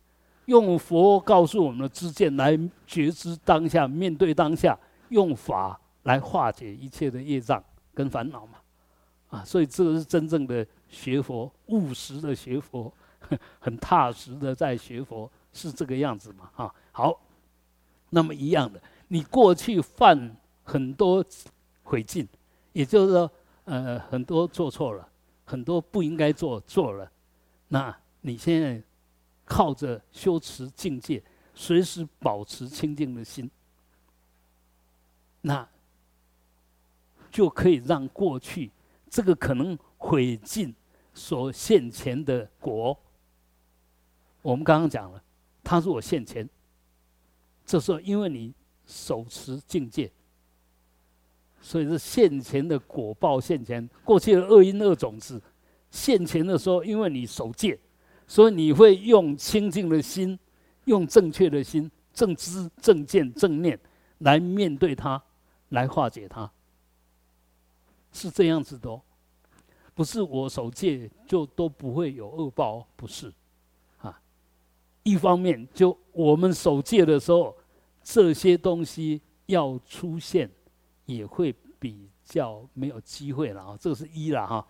[0.46, 2.56] 用佛告诉我们的知见来
[2.86, 4.78] 觉知当下，面对当下，
[5.08, 7.62] 用法来化解一切的业障
[7.94, 8.58] 跟烦恼嘛。
[9.30, 12.92] 啊，所以这个是真正的学佛，务实的学佛，
[13.58, 16.50] 很踏实的在学佛，是这个样子嘛。
[16.54, 17.18] 啊，好，
[18.10, 21.24] 那么一样的，你过去犯很多
[21.82, 22.28] 悔进，
[22.72, 23.30] 也就是说，
[23.64, 25.08] 呃，很多做错了。
[25.52, 27.12] 很多不应该做做了，
[27.68, 28.82] 那你现在
[29.44, 31.22] 靠着修持境界，
[31.54, 33.50] 随时保持清净的心，
[35.42, 35.68] 那
[37.30, 38.70] 就可以让过去
[39.10, 40.74] 这个可能毁尽
[41.12, 42.98] 所现前的果。
[44.40, 45.22] 我们刚刚讲了，
[45.62, 46.48] 他说我现前，
[47.66, 48.54] 这时候因为你
[48.86, 50.10] 手持境界。
[51.64, 55.40] 所以是现前的果报现前，过去的恶因恶种子
[55.92, 57.78] 现前的时候，因为你守戒，
[58.26, 60.36] 所以你会用清净的心，
[60.86, 63.78] 用正确的心、正知、正见、正念
[64.18, 65.22] 来面对它，
[65.68, 66.50] 来化解它。
[68.10, 69.00] 是这样子的，
[69.94, 73.32] 不是我守戒就都不会有恶报，不是
[73.98, 74.20] 啊。
[75.04, 77.56] 一方面，就我们守戒的时候，
[78.02, 80.50] 这些东西要出现。
[81.06, 84.66] 也会比较没有机会了啊，这是一了哈。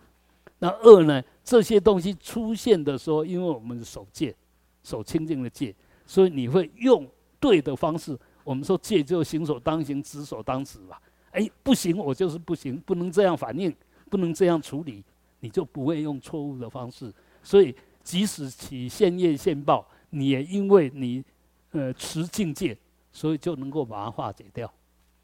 [0.59, 1.21] 那二呢？
[1.43, 4.33] 这些东西出现的时候，因为我们守戒，
[4.81, 7.05] 守清净的戒，所以你会用
[7.39, 8.17] 对的方式。
[8.45, 11.01] 我们说戒就行所当行，止所当止吧。
[11.31, 13.75] 哎，不行，我就是不行，不能这样反应，
[14.09, 15.03] 不能这样处理，
[15.41, 17.13] 你就不会用错误的方式。
[17.41, 21.23] 所以，即使起现业现报，你也因为你
[21.71, 22.77] 呃持境界，
[23.11, 24.71] 所以就能够把它化解掉。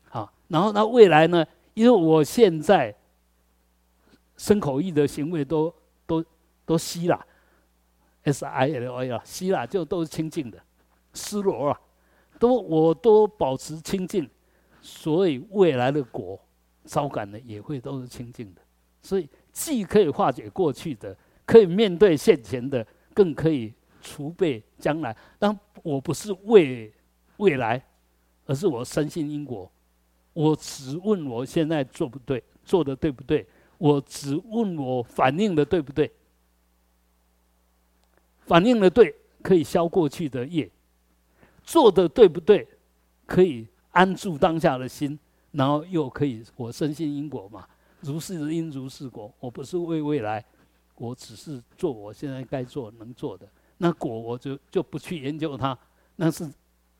[0.10, 1.46] 好，然后那未来呢？
[1.76, 2.94] 因为我现在
[4.36, 5.74] 身口意的行为都
[6.06, 6.24] 都
[6.66, 7.26] 都吸了
[8.24, 10.60] ，S I L A 啊，吸了就都是清净的，
[11.14, 11.80] 失罗啊，
[12.38, 14.30] 都我都保持清净，
[14.82, 16.38] 所以未来的果
[16.84, 18.62] 招感呢也会都是清净的，
[19.02, 21.16] 所以既可以化解过去的，
[21.46, 25.16] 可以面对现前的，更可以储备将来。
[25.38, 26.92] 但我不是为
[27.38, 27.82] 未来，
[28.46, 29.72] 而是我深信因果。
[30.34, 33.46] 我只问我现在做不对，做的对不对？
[33.78, 36.12] 我只问我反应的对不对？
[38.46, 40.68] 反应的对，可以消过去的业；
[41.64, 42.68] 做的对不对，
[43.26, 45.18] 可以安住当下的心，
[45.52, 47.68] 然后又可以我深信因果嘛，
[48.02, 49.34] 如是因如是果。
[49.40, 50.44] 我不是为未来，
[50.96, 53.48] 我只是做我现在该做能做的。
[53.78, 55.78] 那果我就就不去研究它，
[56.16, 56.52] 那是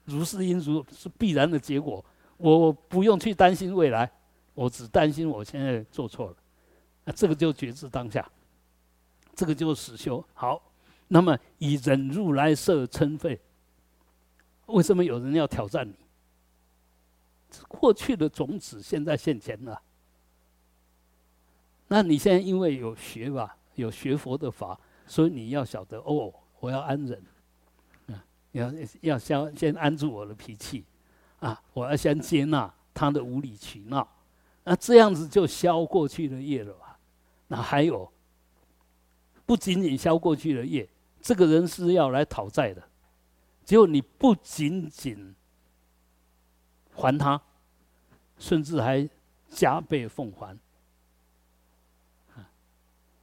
[0.06, 2.04] 如是因如是必然的结果。
[2.40, 4.10] 我不用去担心未来，
[4.54, 6.36] 我只担心我现在做错了，
[7.04, 8.28] 那这个就觉知当下，
[9.36, 10.24] 这个就是实修。
[10.34, 10.62] 好，
[11.10, 13.38] 那么以忍辱来摄嗔恚，
[14.68, 15.94] 为什么有人要挑战你？
[17.68, 19.82] 过去的种子现在现前了。
[21.88, 27.22] 那你现在因为有学吧，有学佛的法，所以你要晓得哦，我要安忍，
[28.08, 28.72] 啊，要
[29.02, 30.86] 要先先安住我的脾气，
[31.40, 34.08] 啊，我要先接纳他的无理取闹，
[34.64, 37.00] 那这样子就消过去的业了吧？
[37.48, 38.12] 那还有，
[39.46, 40.88] 不仅仅消过去的业，
[41.22, 42.84] 这个人是要来讨债的，
[43.64, 45.34] 结果你不仅仅
[46.94, 47.42] 还他，
[48.38, 49.10] 甚至还
[49.50, 50.58] 加倍奉还。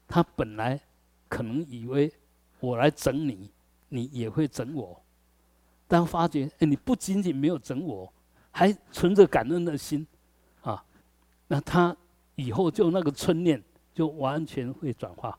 [0.09, 0.81] 他本来
[1.29, 2.13] 可能以为
[2.61, 3.51] 我来整你，
[3.89, 5.03] 你也会整我，
[5.89, 8.13] 当发觉哎，你不仅仅没有整我，
[8.51, 10.07] 还存着感恩的心，
[10.63, 10.83] 啊，
[11.49, 11.97] 那他
[12.35, 13.63] 以后就那个春念
[13.95, 15.39] 就完全会转化，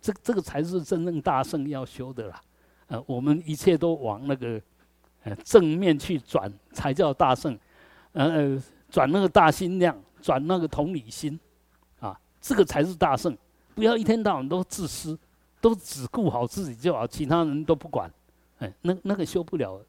[0.00, 2.40] 这这个才是真正大圣要修的啦，
[2.86, 4.60] 呃，我们一切都往那个
[5.22, 7.58] 呃正面去转，才叫大圣，
[8.12, 11.38] 呃，转那个大心量，转那个同理心，
[12.00, 13.36] 啊，这个才是大圣。
[13.74, 15.18] 不要一天到晚都自私，
[15.60, 18.08] 都只顾好自己就好，其他人都不管，
[18.58, 19.84] 哎，那那个修不了，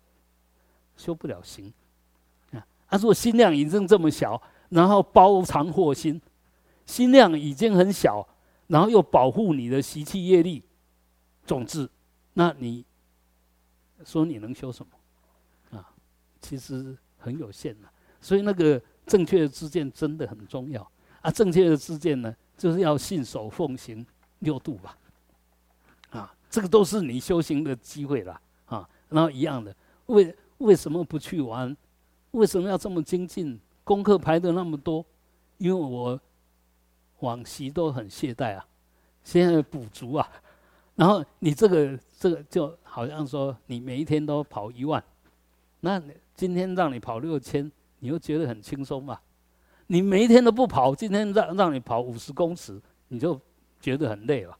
[0.97, 1.71] 修不了行，
[2.51, 6.19] 啊，他说心量已经这么小，然后包藏祸心，
[6.85, 8.27] 心量已经很小，
[8.67, 10.63] 然后又保护你的习气业力
[11.45, 11.89] 种子，
[12.33, 12.83] 那你
[14.03, 15.77] 说你能修什么？
[15.77, 15.89] 啊，
[16.41, 17.87] 其实很有限的，
[18.19, 22.35] 所以那个正确的知见真的很重要啊，正确的知见呢？
[22.57, 24.05] 就是要信守奉行
[24.39, 24.97] 六度吧，
[26.09, 28.41] 啊，这个都是你修行的机会了。
[29.09, 29.75] 然后一样的，
[30.07, 31.75] 为为什么不去玩？
[32.31, 33.59] 为什么要这么精进？
[33.83, 35.05] 功课排的那么多？
[35.57, 36.19] 因为我
[37.19, 38.65] 往昔都很懈怠啊，
[39.23, 40.27] 现在补足啊。
[40.95, 45.03] 然后你这个这个就好像说，你每一天都跑一万，
[45.81, 46.01] 那
[46.35, 49.19] 今天让你跑六千，你又觉得很轻松嘛？
[49.87, 53.39] 你每一天都不跑，今天让让你跑五十公尺，你就
[53.79, 54.57] 觉得很累了。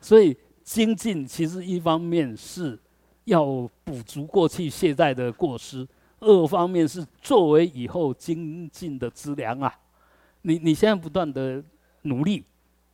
[0.00, 2.78] 所以精进其实一方面是
[3.24, 3.44] 要
[3.84, 5.86] 补足过去懈怠的过失，
[6.20, 9.72] 二方面是作为以后精进的资粮啊。
[10.42, 11.62] 你你现在不断的
[12.02, 12.44] 努力，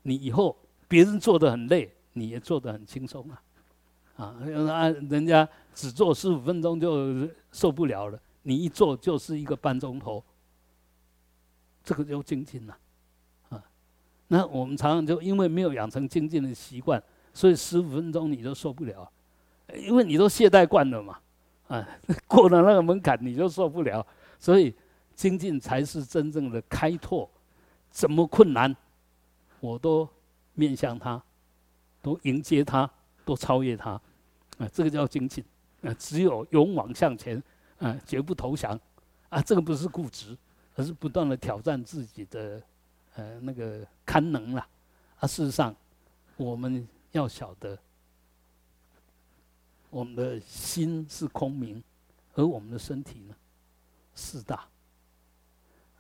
[0.02, 0.56] 你以后
[0.88, 3.42] 别人做的很累，你也做得很轻松啊。
[4.16, 4.36] 啊，
[4.70, 10.22] 按人家只做十五分钟就受不了了，你一做就是一个半钟头。
[11.82, 12.78] 这个就精进了，
[13.48, 13.64] 啊，
[14.28, 17.02] 那我们常常就因为没有养成精进的习惯，
[17.32, 19.10] 所以十五分钟你都受不了，
[19.76, 21.18] 因为你都懈怠惯了嘛，
[21.68, 21.88] 啊，
[22.26, 24.06] 过了那个门槛你就受不了，
[24.38, 24.74] 所以
[25.14, 27.28] 精进才是真正的开拓，
[27.90, 28.74] 怎么困难，
[29.60, 30.08] 我都
[30.54, 31.22] 面向他，
[32.02, 32.90] 都迎接他，
[33.24, 33.90] 都超越他，
[34.58, 35.44] 啊，这个叫精进，
[35.82, 37.42] 啊，只有勇往向前，
[37.78, 38.78] 啊，绝不投降，
[39.28, 40.36] 啊，这个不是固执。
[40.76, 42.62] 而是不断的挑战自己的，
[43.16, 44.66] 呃，那个堪能了。
[45.18, 45.74] 啊，事实上，
[46.36, 47.76] 我们要晓得，
[49.90, 51.82] 我们的心是空明，
[52.34, 53.34] 而我们的身体呢，
[54.14, 54.66] 四大。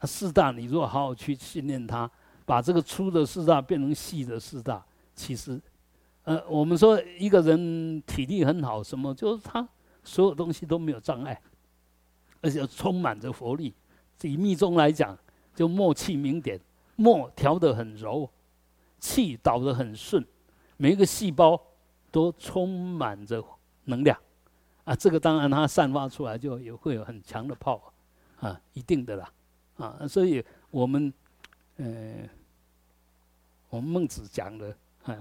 [0.04, 2.10] 四大，你如果好好去训练它，
[2.46, 4.82] 把这个粗的四大变成细的四大，
[5.14, 5.60] 其实，
[6.22, 9.68] 呃，我们说一个人体力很好，什么就是他
[10.02, 11.38] 所有东西都没有障碍，
[12.40, 13.74] 而且充满着活力。
[14.22, 15.18] 以密宗来讲，
[15.54, 16.58] 就默气明点，
[16.96, 18.30] 默调得很柔，
[18.98, 20.24] 气导得很顺，
[20.78, 21.60] 每一个细胞
[22.10, 23.42] 都充满着
[23.90, 24.18] 能量，
[24.84, 27.92] 啊，这个当然它散发出来就也会有很强的泡，
[28.38, 29.30] 啊，一定的啦，
[29.76, 31.12] 啊，所以我们，
[31.76, 32.26] 呃，
[33.68, 35.18] 我们孟子讲的，啊，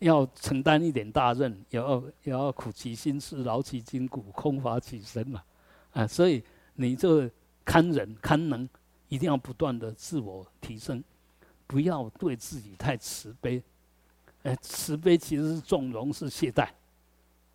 [0.00, 5.44] 要承担一点大任，也要也要苦其心志，劳其筋骨，空乏其身嘛，
[5.92, 6.42] 啊，所以
[6.74, 7.30] 你这。
[7.66, 8.68] 堪忍堪能，
[9.08, 11.02] 一定要不断的自我提升，
[11.66, 13.64] 不要对自己太慈悲。
[14.42, 16.68] 哎，慈悲其实是纵容，是懈怠。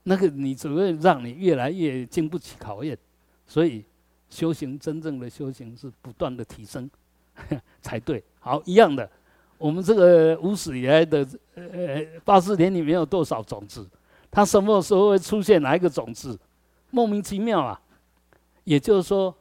[0.03, 2.97] 那个你只会让你越来越经不起考验。
[3.45, 3.84] 所以，
[4.30, 6.89] 修行真正的修行是不断的提升
[7.81, 8.23] 才对。
[8.39, 9.09] 好，一样的，
[9.57, 13.88] 我们这个无始以来的呃八四年里面有多少种子？
[14.30, 16.39] 它什么时候会出现哪一个种子？
[16.91, 17.81] 莫名其妙啊！
[18.63, 19.35] 也就是说。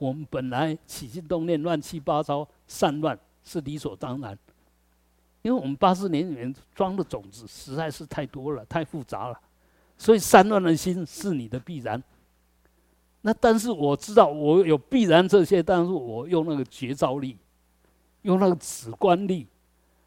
[0.00, 4.38] 我们本来起心动念乱七八糟、散乱是理所当然，
[5.42, 9.40] 因为我们八十年里面装的种子实在是太多了、太复杂了，
[9.98, 12.02] 所以散乱的心是你的必然。
[13.20, 17.36] 那但是我知道我有必然这些，但是我用那个绝招力，
[18.22, 19.46] 用那个止观力，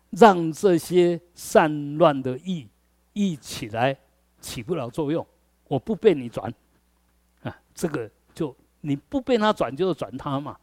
[0.10, 2.68] 让这些散乱的意
[3.14, 3.96] 意起来
[4.40, 5.24] 起不了作用，
[5.68, 6.52] 我不被你转，
[7.44, 8.56] 啊，这个就。
[8.84, 10.58] 你不被他转，就是转他嘛。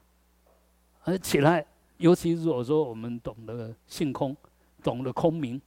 [1.04, 1.64] 而起来，
[1.98, 4.36] 尤其如果说我们懂得性空，
[4.82, 5.62] 懂得空明，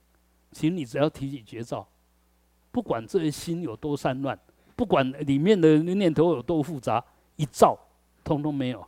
[0.52, 1.88] 其实你只要提起绝招，
[2.72, 4.38] 不管这些心有多散乱，
[4.76, 7.04] 不管里面的念头有多复杂，
[7.36, 7.78] 一照，
[8.24, 8.86] 通通没有，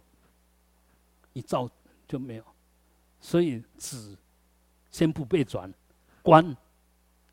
[1.33, 1.69] 一照
[2.07, 2.43] 就没有。
[3.19, 4.17] 所以止，
[4.91, 5.71] 先不被转，
[6.21, 6.55] 观，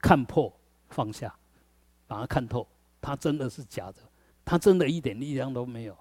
[0.00, 0.52] 看破，
[0.88, 1.34] 放下，
[2.06, 2.66] 把它看透，
[3.00, 3.96] 它真的是假的，
[4.44, 5.96] 它真的一点力量都没有。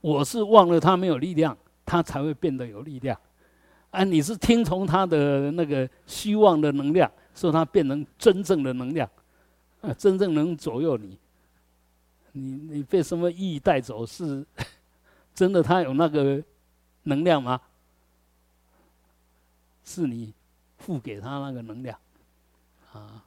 [0.00, 3.18] 我是忘了它没有力量，它才会变得有力量。
[3.90, 9.08] 啊，你是听从它的那个虚妄的能量，说它变成真正的能量，
[9.86, 11.18] 啊，真正能左右你。
[12.32, 14.04] 你你被什么意义带走？
[14.04, 14.44] 是
[15.34, 15.62] 真的？
[15.62, 16.42] 他有那个
[17.04, 17.60] 能量吗？
[19.84, 20.34] 是你
[20.78, 21.98] 付给他那个能量，
[22.92, 23.24] 啊，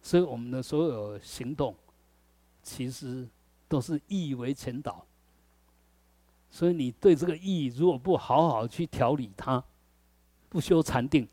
[0.00, 1.76] 所以我们的所有行动，
[2.62, 3.28] 其实
[3.68, 5.04] 都是意为前导。
[6.50, 9.62] 所以你对这个意义，如果不好好去调理它，
[10.48, 11.28] 不修禅定，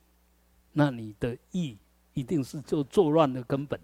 [0.73, 1.77] 那你的意
[2.17, 3.79] 一定是就作乱的根本，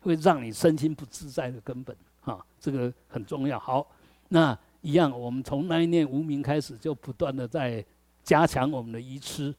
[0.00, 1.96] 会让你身心不自在的根本。
[2.22, 3.58] 啊，这个很重要。
[3.58, 3.86] 好，
[4.28, 7.84] 那一样，我们从那一念无名开始，就不断的在。
[8.24, 9.54] 加强我们的愚痴，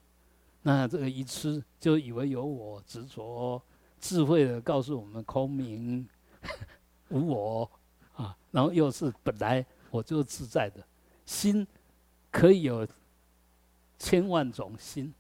[0.64, 3.61] 那这个愚痴就以为有我执着，
[3.98, 6.06] 智慧的告诉我们空明
[7.07, 7.72] 无我
[8.18, 10.85] 啊，然后又是本来我就自在的
[11.26, 11.65] 心，
[12.30, 12.85] 可以有
[13.98, 15.14] 千万种心，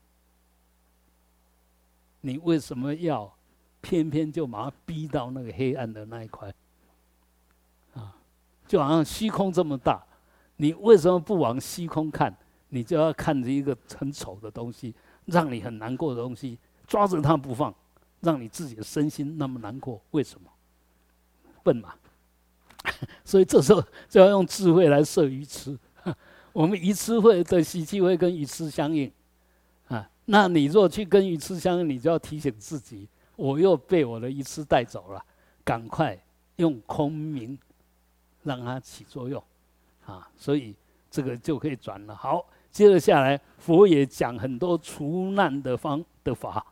[2.21, 3.31] 你为什么要
[3.81, 6.53] 偏偏就把它逼到那个黑暗的那一块？
[7.93, 8.15] 啊，
[8.67, 10.03] 就好像虚空这么大，
[10.57, 12.35] 你为什么不往虚空看？
[12.69, 14.93] 你就要看着一个很丑的东西，
[15.25, 17.73] 让你很难过的东西，抓着它不放，
[18.19, 20.49] 让你自己的身心那么难过，为什么？
[21.63, 21.93] 笨嘛！
[23.23, 25.77] 所以这时候就要用智慧来摄鱼吃。
[26.51, 29.11] 我们鱼吃会的习气会跟鱼吃相应。
[30.29, 35.25] 那你若去跟鱼吃香，你就要提醒自己，我又被我的鱼吃带走了，
[35.63, 36.17] 赶快
[36.57, 37.57] 用空明
[38.43, 39.43] 让它起作用
[40.05, 40.29] 啊。
[40.37, 40.75] 所以
[41.09, 42.15] 这个就可以转了。
[42.15, 42.45] 好。
[42.69, 46.63] 接着下来，佛也讲很多除难的方的法，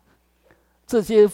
[0.86, 1.28] 这些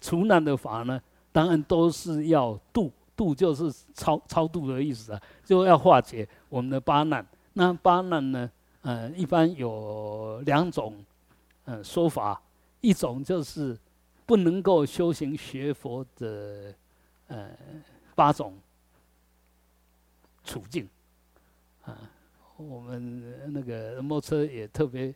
[0.00, 0.98] 除难的法呢，
[1.30, 7.26] 当然都是要度，度就是超超度的意思啊，就要化解我们的八难。
[7.52, 11.04] 那八难呢，呃，一般有两种，
[11.64, 12.40] 呃，说法，
[12.80, 13.78] 一种就是
[14.26, 16.74] 不能够修行学佛的，
[17.28, 17.50] 呃，
[18.14, 18.58] 八种
[20.44, 20.88] 处境，
[21.84, 22.10] 啊。
[22.56, 25.12] 我们那个摩车也特别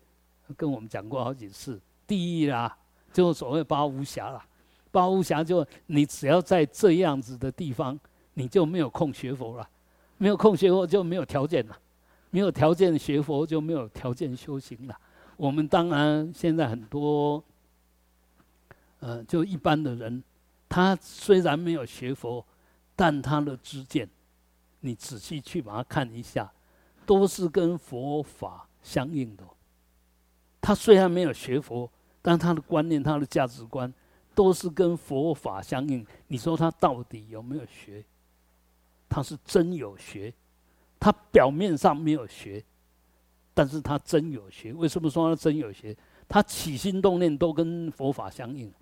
[0.56, 2.76] 跟我们讲过好几次，第一啦，
[3.12, 4.44] 就所谓八无暇啦，
[4.90, 7.96] 八无暇就你只要在这样子的地方，
[8.34, 9.68] 你就没有空学佛了，
[10.16, 11.78] 没有空学佛就没有条件了，
[12.30, 15.00] 没有条件学佛就没有条件修行了。
[15.38, 17.42] 我们当然现在很多，
[19.00, 20.22] 呃，就一般的人，
[20.68, 22.44] 他虽然没有学佛，
[22.94, 24.06] 但他的知见，
[24.80, 26.52] 你仔细去把它看一下。
[27.06, 29.42] 都是跟佛法相应的。
[30.60, 31.90] 他虽然没有学佛，
[32.20, 33.90] 但他的观念、他的价值观
[34.34, 36.06] 都是跟佛法相应。
[36.26, 38.04] 你说他到底有没有学？
[39.08, 40.34] 他是真有学，
[41.00, 42.62] 他表面上没有学，
[43.58, 44.72] 但是他真有学。
[44.72, 45.96] 为什么说他真有学？
[46.28, 48.72] 他起心动念都跟佛法相应。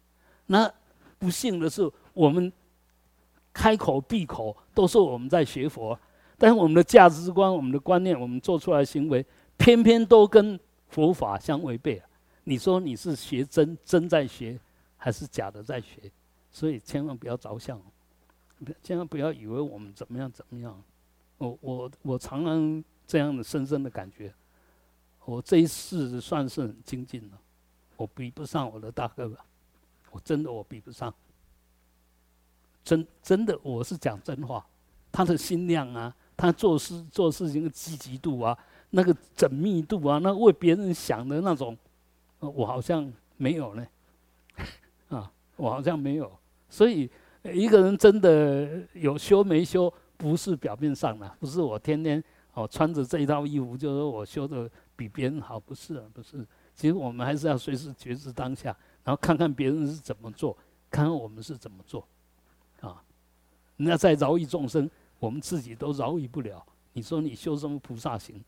[0.44, 0.70] 那
[1.19, 2.53] 不幸的是，我们
[3.55, 5.98] 开口闭口都是我们在学佛。
[6.36, 9.24] 但是我们的价值观、我们的观念、我们做出来的行为，
[9.57, 12.03] 偏偏都跟佛法相违背！
[12.44, 14.61] 你说你是学真真在学，
[14.98, 16.12] 还是假的在学？
[16.51, 17.81] 所以千万不要着相，
[18.82, 20.82] 千万不要以为我们怎么样怎么样。
[21.39, 24.31] 我我我常常这样的深深的感觉，
[25.27, 27.39] 我这一世算是很精进了，
[27.98, 29.36] 我比不上我的大哥哥，
[30.11, 31.12] 我真的我比不上，
[32.82, 34.66] 真真的我是讲真话，
[35.12, 36.16] 他的心量啊。
[36.39, 38.55] 他做事做事情的积极度啊，
[38.90, 41.74] 那个缜密度啊，那为别人想的那种，
[42.40, 43.86] 我好像没有呢，
[45.09, 46.31] 啊，我好像没有。
[46.69, 47.11] 所以
[47.43, 52.23] 一个人真的有修没修，不是表面上的，不是我天天
[52.53, 56.47] 哦穿着这一套衣服，就是我修的比别人好，不是，啊不是。
[56.74, 60.56] 其实我们还是要随时觉知当下，然后看看别人是怎么做，
[60.90, 62.06] 看看我们是怎么做，
[62.81, 63.02] 啊，
[63.77, 64.90] 那在饶益众生。
[65.18, 66.62] 我们自己都饶益不了，
[66.93, 68.39] 你说你修什么菩萨行？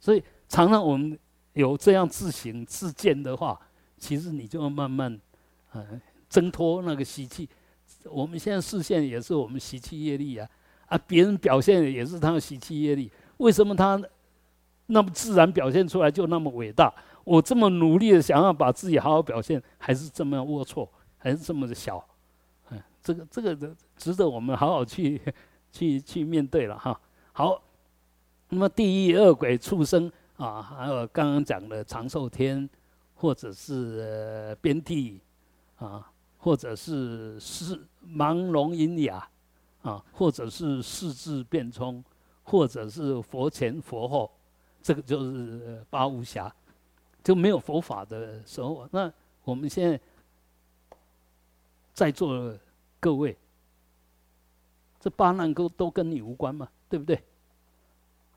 [0.00, 1.16] 所以常常我们
[1.52, 3.56] 有这样自省自见的话，
[3.96, 5.20] 其实你就要慢慢，
[5.70, 5.86] 呃，
[6.28, 7.48] 挣脱那个习气。
[8.02, 10.50] 我们现在视线也是我们习气业力啊，
[10.86, 13.96] 啊，别人表现的也是他的习气业力，为什么他
[14.86, 16.92] 那么自然表现出来就那么伟大？
[17.24, 20.88] 我这么努力的想要把自己好好表现，还是这么龌龊，
[21.18, 22.02] 还是这么的小？
[22.70, 25.20] 嗯，这个这个值得我们好好去
[25.72, 26.98] 去去面对了哈。
[27.32, 27.60] 好，
[28.50, 32.68] 那么地狱恶鬼畜生啊，还有刚刚讲的长寿天，
[33.14, 35.20] 或者是边地
[35.78, 36.08] 啊，
[36.38, 37.76] 或者是是
[38.06, 39.28] 盲聋喑哑
[39.82, 42.04] 啊，或者是四智变聪，
[42.44, 44.30] 或者是佛前佛后，
[44.86, 46.48] 这个就是八无暇。
[47.24, 50.00] 就没有佛法的时候，那我们现在
[51.92, 52.56] 在座的
[53.00, 53.36] 各位，
[55.00, 57.20] 这八难都都跟你无关嘛，对不对？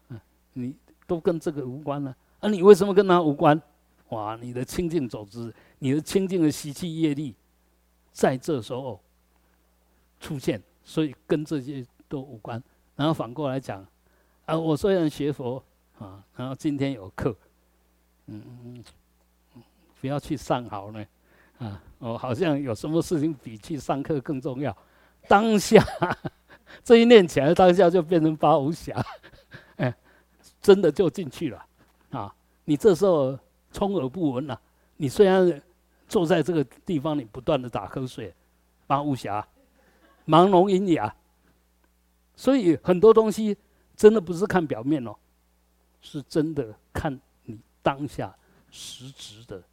[0.07, 0.19] 嗯，
[0.53, 3.61] 你都跟这个无关了，啊，你为什么跟他无关？
[4.09, 7.35] 哇，你的清净种子，你的清净的习气业力，
[8.11, 8.99] 在这时候
[10.19, 12.59] 出现，所以跟这些都无关。
[12.95, 13.85] 然后反过来讲，
[14.47, 15.63] 啊，我虽然学佛
[15.99, 17.35] 啊，然后今天有课。
[18.25, 18.83] 嗯，
[19.99, 21.05] 不要去上好呢，
[21.57, 24.75] 啊，哦，好像有什么事情比去上课更重要。
[25.27, 25.83] 当下
[26.83, 29.03] 这一念起来，当下就变成八无暇，
[29.77, 29.93] 哎，
[30.61, 31.65] 真的就进去了，
[32.11, 32.33] 啊，
[32.65, 33.37] 你这时候
[33.71, 34.59] 充耳不闻了。
[34.95, 35.61] 你虽然
[36.07, 38.33] 坐在这个地方，你不断的打瞌睡，
[38.85, 39.43] 八无暇，
[40.27, 41.13] 盲聋喑哑，
[42.35, 43.57] 所以很多东西
[43.95, 45.15] 真的不是看表面哦，
[46.01, 47.59] 是真的看你。
[47.81, 48.35] 当下
[48.69, 49.63] 实质的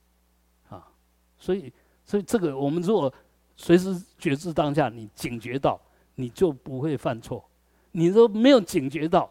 [0.70, 0.88] 啊，
[1.36, 1.70] 所以
[2.04, 3.12] 所以这个我们如果
[3.56, 5.78] 随时觉知当下，你警觉到，
[6.14, 7.44] 你就不会犯错。
[7.90, 9.28] 你都没有警觉到，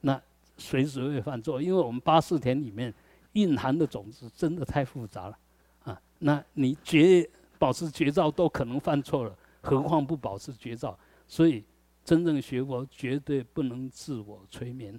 [0.00, 0.18] 那
[0.56, 1.60] 随时会犯错。
[1.60, 2.94] 因为我们八四田里面
[3.32, 5.36] 蕴含的种子真的太复杂了
[5.82, 6.00] 啊。
[6.20, 10.96] 那你觉保持觉照都可能犯错了，何况不保持觉照？
[11.26, 11.64] 所以
[12.04, 14.98] 真正学佛绝对不能自我催眠。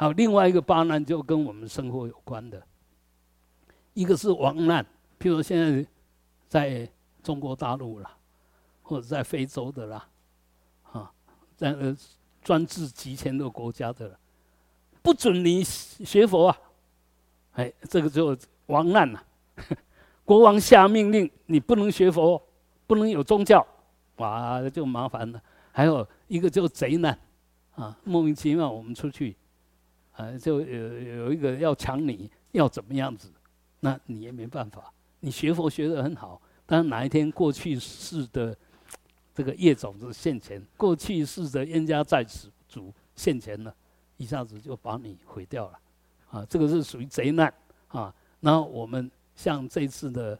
[0.00, 2.66] 好，另外一个八难就跟我们生活有关的，
[3.92, 4.82] 一个是亡难，
[5.18, 5.86] 譬如现在
[6.48, 6.90] 在
[7.22, 8.16] 中国大陆啦，
[8.80, 10.08] 或者在非洲的啦，
[10.90, 11.12] 啊，
[11.54, 11.94] 在呃
[12.42, 14.18] 专制集权的国家的，
[15.02, 16.58] 不准你学佛啊，
[17.52, 18.34] 哎，这个就
[18.68, 19.22] 亡难了。
[20.24, 22.42] 国王下命令你不能学佛，
[22.86, 23.66] 不能有宗教，
[24.16, 25.42] 哇，就麻烦了。
[25.72, 27.18] 还有一个就贼难，
[27.74, 29.36] 啊，莫名其妙我们出去。
[30.20, 33.32] 啊，就有有一个要抢你，要怎么样子？
[33.80, 34.92] 那你也没办法。
[35.20, 38.54] 你学佛学得很好，但哪一天过去世的
[39.34, 42.22] 这个业种子现前，过去世的冤家债
[42.68, 43.74] 主现前了，
[44.18, 45.78] 一下子就把你毁掉了。
[46.30, 47.52] 啊，这个是属于贼难
[47.88, 48.14] 啊。
[48.40, 50.38] 那我们像这次的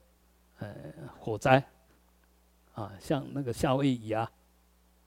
[0.59, 0.75] 呃
[1.19, 1.63] 火灾，
[2.75, 4.31] 啊，像那个夏威夷啊，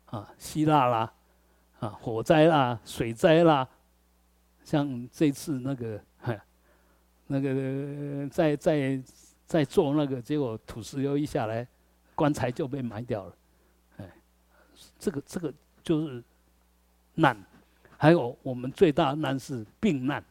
[0.05, 1.13] 啊，希腊啦，
[1.79, 3.67] 啊，火灾啦，水灾啦。
[4.64, 6.02] 像这次那个，
[7.27, 9.03] 那个在在
[9.45, 11.68] 在做那个，结果土石流一下来，
[12.15, 13.35] 棺材就被埋掉了。
[13.98, 14.10] 哎，
[14.98, 15.53] 这个这个
[15.84, 16.23] 就是
[17.15, 17.38] 难。
[17.98, 20.23] 还有我们最大难是病难，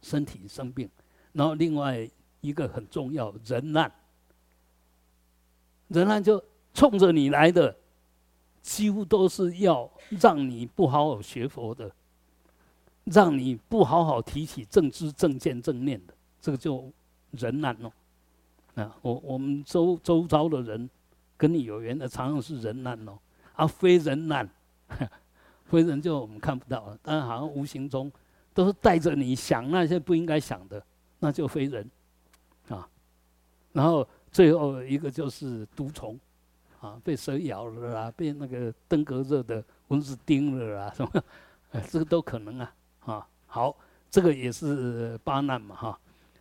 [0.00, 0.88] 身体生病。
[1.32, 2.08] 然后另外
[2.40, 3.90] 一个很重要人难，
[5.88, 6.42] 人难就
[6.72, 7.76] 冲着你来的，
[8.62, 9.90] 几乎都是要
[10.20, 11.90] 让你不好好学佛的。
[13.12, 16.90] 让你不好好提起正知正见正念的，这个就
[17.32, 17.92] 人难哦。
[18.76, 20.88] 啊，我我们周周遭的人
[21.36, 23.18] 跟你有缘的，常常是人难哦，
[23.54, 24.48] 而非人难。
[25.66, 28.10] 非人就我们看不到了，但好像无形中
[28.52, 30.82] 都是带着你想那些不应该想的，
[31.20, 31.88] 那就非人
[32.68, 32.88] 啊。
[33.72, 36.18] 然后最后一个就是毒虫
[36.80, 41.24] 啊，被蛇咬了啦，被那个登革热的蚊子叮了啦，什么，
[41.70, 42.74] 哎， 这个都可能啊。
[43.00, 43.74] 啊，好，
[44.10, 45.98] 这个也是八难嘛，哈。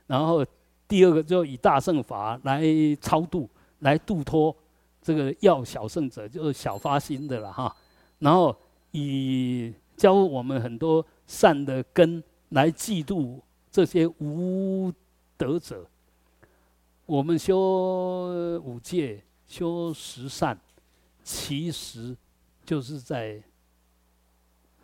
[0.07, 0.45] 然后
[0.88, 2.61] 第二个就以大圣法来
[3.02, 3.49] 超度，
[3.80, 4.56] 来度脱
[5.02, 7.76] 这个要小圣者，就是小发心的了，哈。
[8.19, 8.56] 然后
[8.91, 13.40] 以教我们很多善的根来嫉妒
[13.72, 14.91] 这些无
[15.38, 15.86] 德者。
[17.06, 20.60] 我们修五戒、修十善，
[21.23, 22.15] 其实
[22.65, 23.41] 就是在。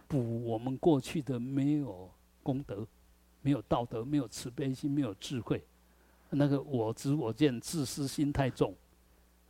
[0.07, 2.09] 补我们过去的没有
[2.43, 2.85] 功德，
[3.41, 5.63] 没有道德，没有慈悲心，没有智慧，
[6.29, 8.75] 那个我执我见、自私心太重。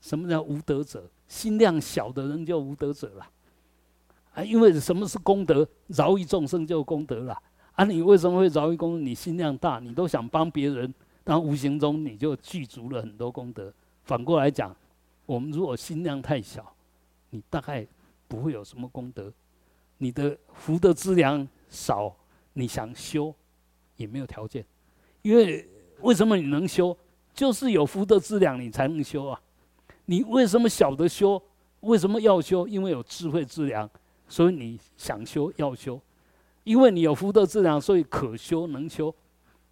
[0.02, 1.10] 什么叫无德者？
[1.28, 3.28] 心量小的人叫无德者了。
[4.34, 5.68] 啊，因为什么是功德？
[5.88, 7.42] 饶益众生就功德了。
[7.74, 9.00] 啊，你为什么会饶益功德？
[9.00, 13.74] 你心量大，你都想帮别人，但无形中你就具足了很多功德。
[14.04, 14.76] 反过来讲，
[15.26, 16.76] 我们如果心量太小，
[17.32, 17.88] 你大概
[18.28, 19.34] 不会有什么功德。
[19.98, 22.16] 你的福德资粮少，
[22.54, 23.34] 你想修
[23.96, 24.66] 也没有条件，
[25.22, 25.68] 因为
[26.02, 26.98] 为什么你能修？
[27.34, 29.42] 就是有福德资粮，你才能修啊。
[30.06, 31.42] 你为什么晓得修？
[31.82, 32.68] 为什么要修？
[32.68, 33.90] 因为有智慧资粮，
[34.28, 36.00] 所以你想修要修。
[36.64, 39.14] 因为你有福德资粮，所以可修能修，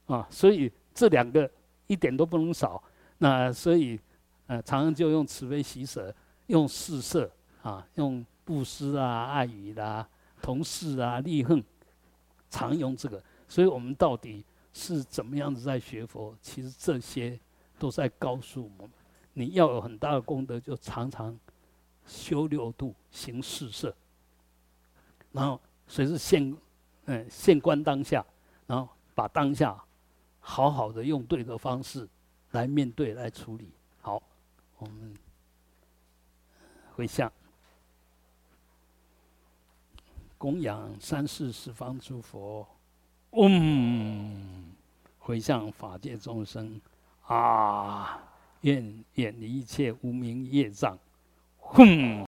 [0.05, 1.49] 啊，所以这两个
[1.87, 2.83] 一点都不能少。
[3.17, 3.99] 那所以，
[4.47, 6.13] 呃，常常就用慈悲喜舍，
[6.47, 7.31] 用四摄
[7.61, 10.07] 啊，用布施啊、爱语啦、
[10.41, 11.63] 同事啊、利恨，
[12.49, 13.23] 常用这个。
[13.47, 16.35] 所以我们到底是怎么样子在学佛？
[16.41, 17.39] 其实这些
[17.77, 18.91] 都在告诉我们：
[19.33, 21.37] 你要有很大的功德，就常常
[22.05, 23.95] 修六度、行四摄，
[25.31, 26.55] 然后随时现。
[27.05, 28.25] 嗯，现观当下，
[28.65, 29.77] 然后把当下
[30.39, 32.07] 好好的用对的方式
[32.51, 33.73] 来面对、来处理。
[33.99, 34.23] 好，
[34.77, 35.13] 我们
[36.95, 37.29] 回向，
[40.43, 42.67] 供养三世十方诸佛，
[43.29, 44.29] 嗡，
[45.17, 46.81] 回向法界众生，
[47.21, 48.21] 啊，
[48.59, 50.99] 愿远离一切无名业障，
[51.59, 52.21] 哼。